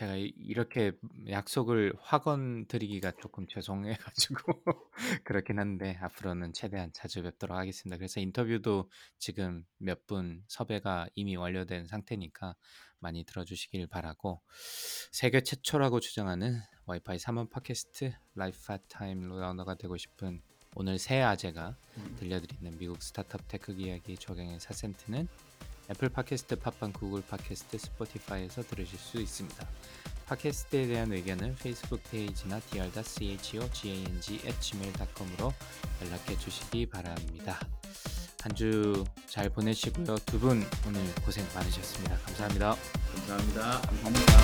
[0.01, 0.93] 제가 이- 이렇게
[1.28, 4.62] 약속을 확언 드리기가 조금 죄송해 가지고
[5.24, 7.98] 그렇긴 한데 앞으로는 최대한 자주 뵙도록 하겠습니다.
[7.98, 12.55] 그래서 인터뷰도 지금 몇 분 섭외가 이미 완료된 상태니까
[12.98, 14.40] 많이 들어주시길 바라고
[15.12, 20.40] 세계 최초라고 주장하는 와이파이 3원 팟캐스트 라이프 파타임 러너가 되고 싶은
[20.77, 22.16] 오늘 새 아재가 음.
[22.18, 25.28] 들려드리는 미국 스타트업 테크 이야기 적용의 4센트는
[25.90, 29.66] 애플 팟캐스트, 팟빵, 구글 팟캐스트, 스포티파이에서 들으실 수 있습니다.
[30.26, 35.52] 팟캐스트에 대한 의견은 페이스북 페이지나 dr.chogang@gmail.com으로
[36.02, 37.58] 연락해 주시기 바랍니다.
[38.42, 40.14] 한 주 잘 보내시고요.
[40.26, 42.16] 두 분 오늘 고생 많으셨습니다.
[42.24, 42.74] 감사합니다.
[43.14, 43.80] 감사합니다.
[43.82, 44.34] 감사합니다.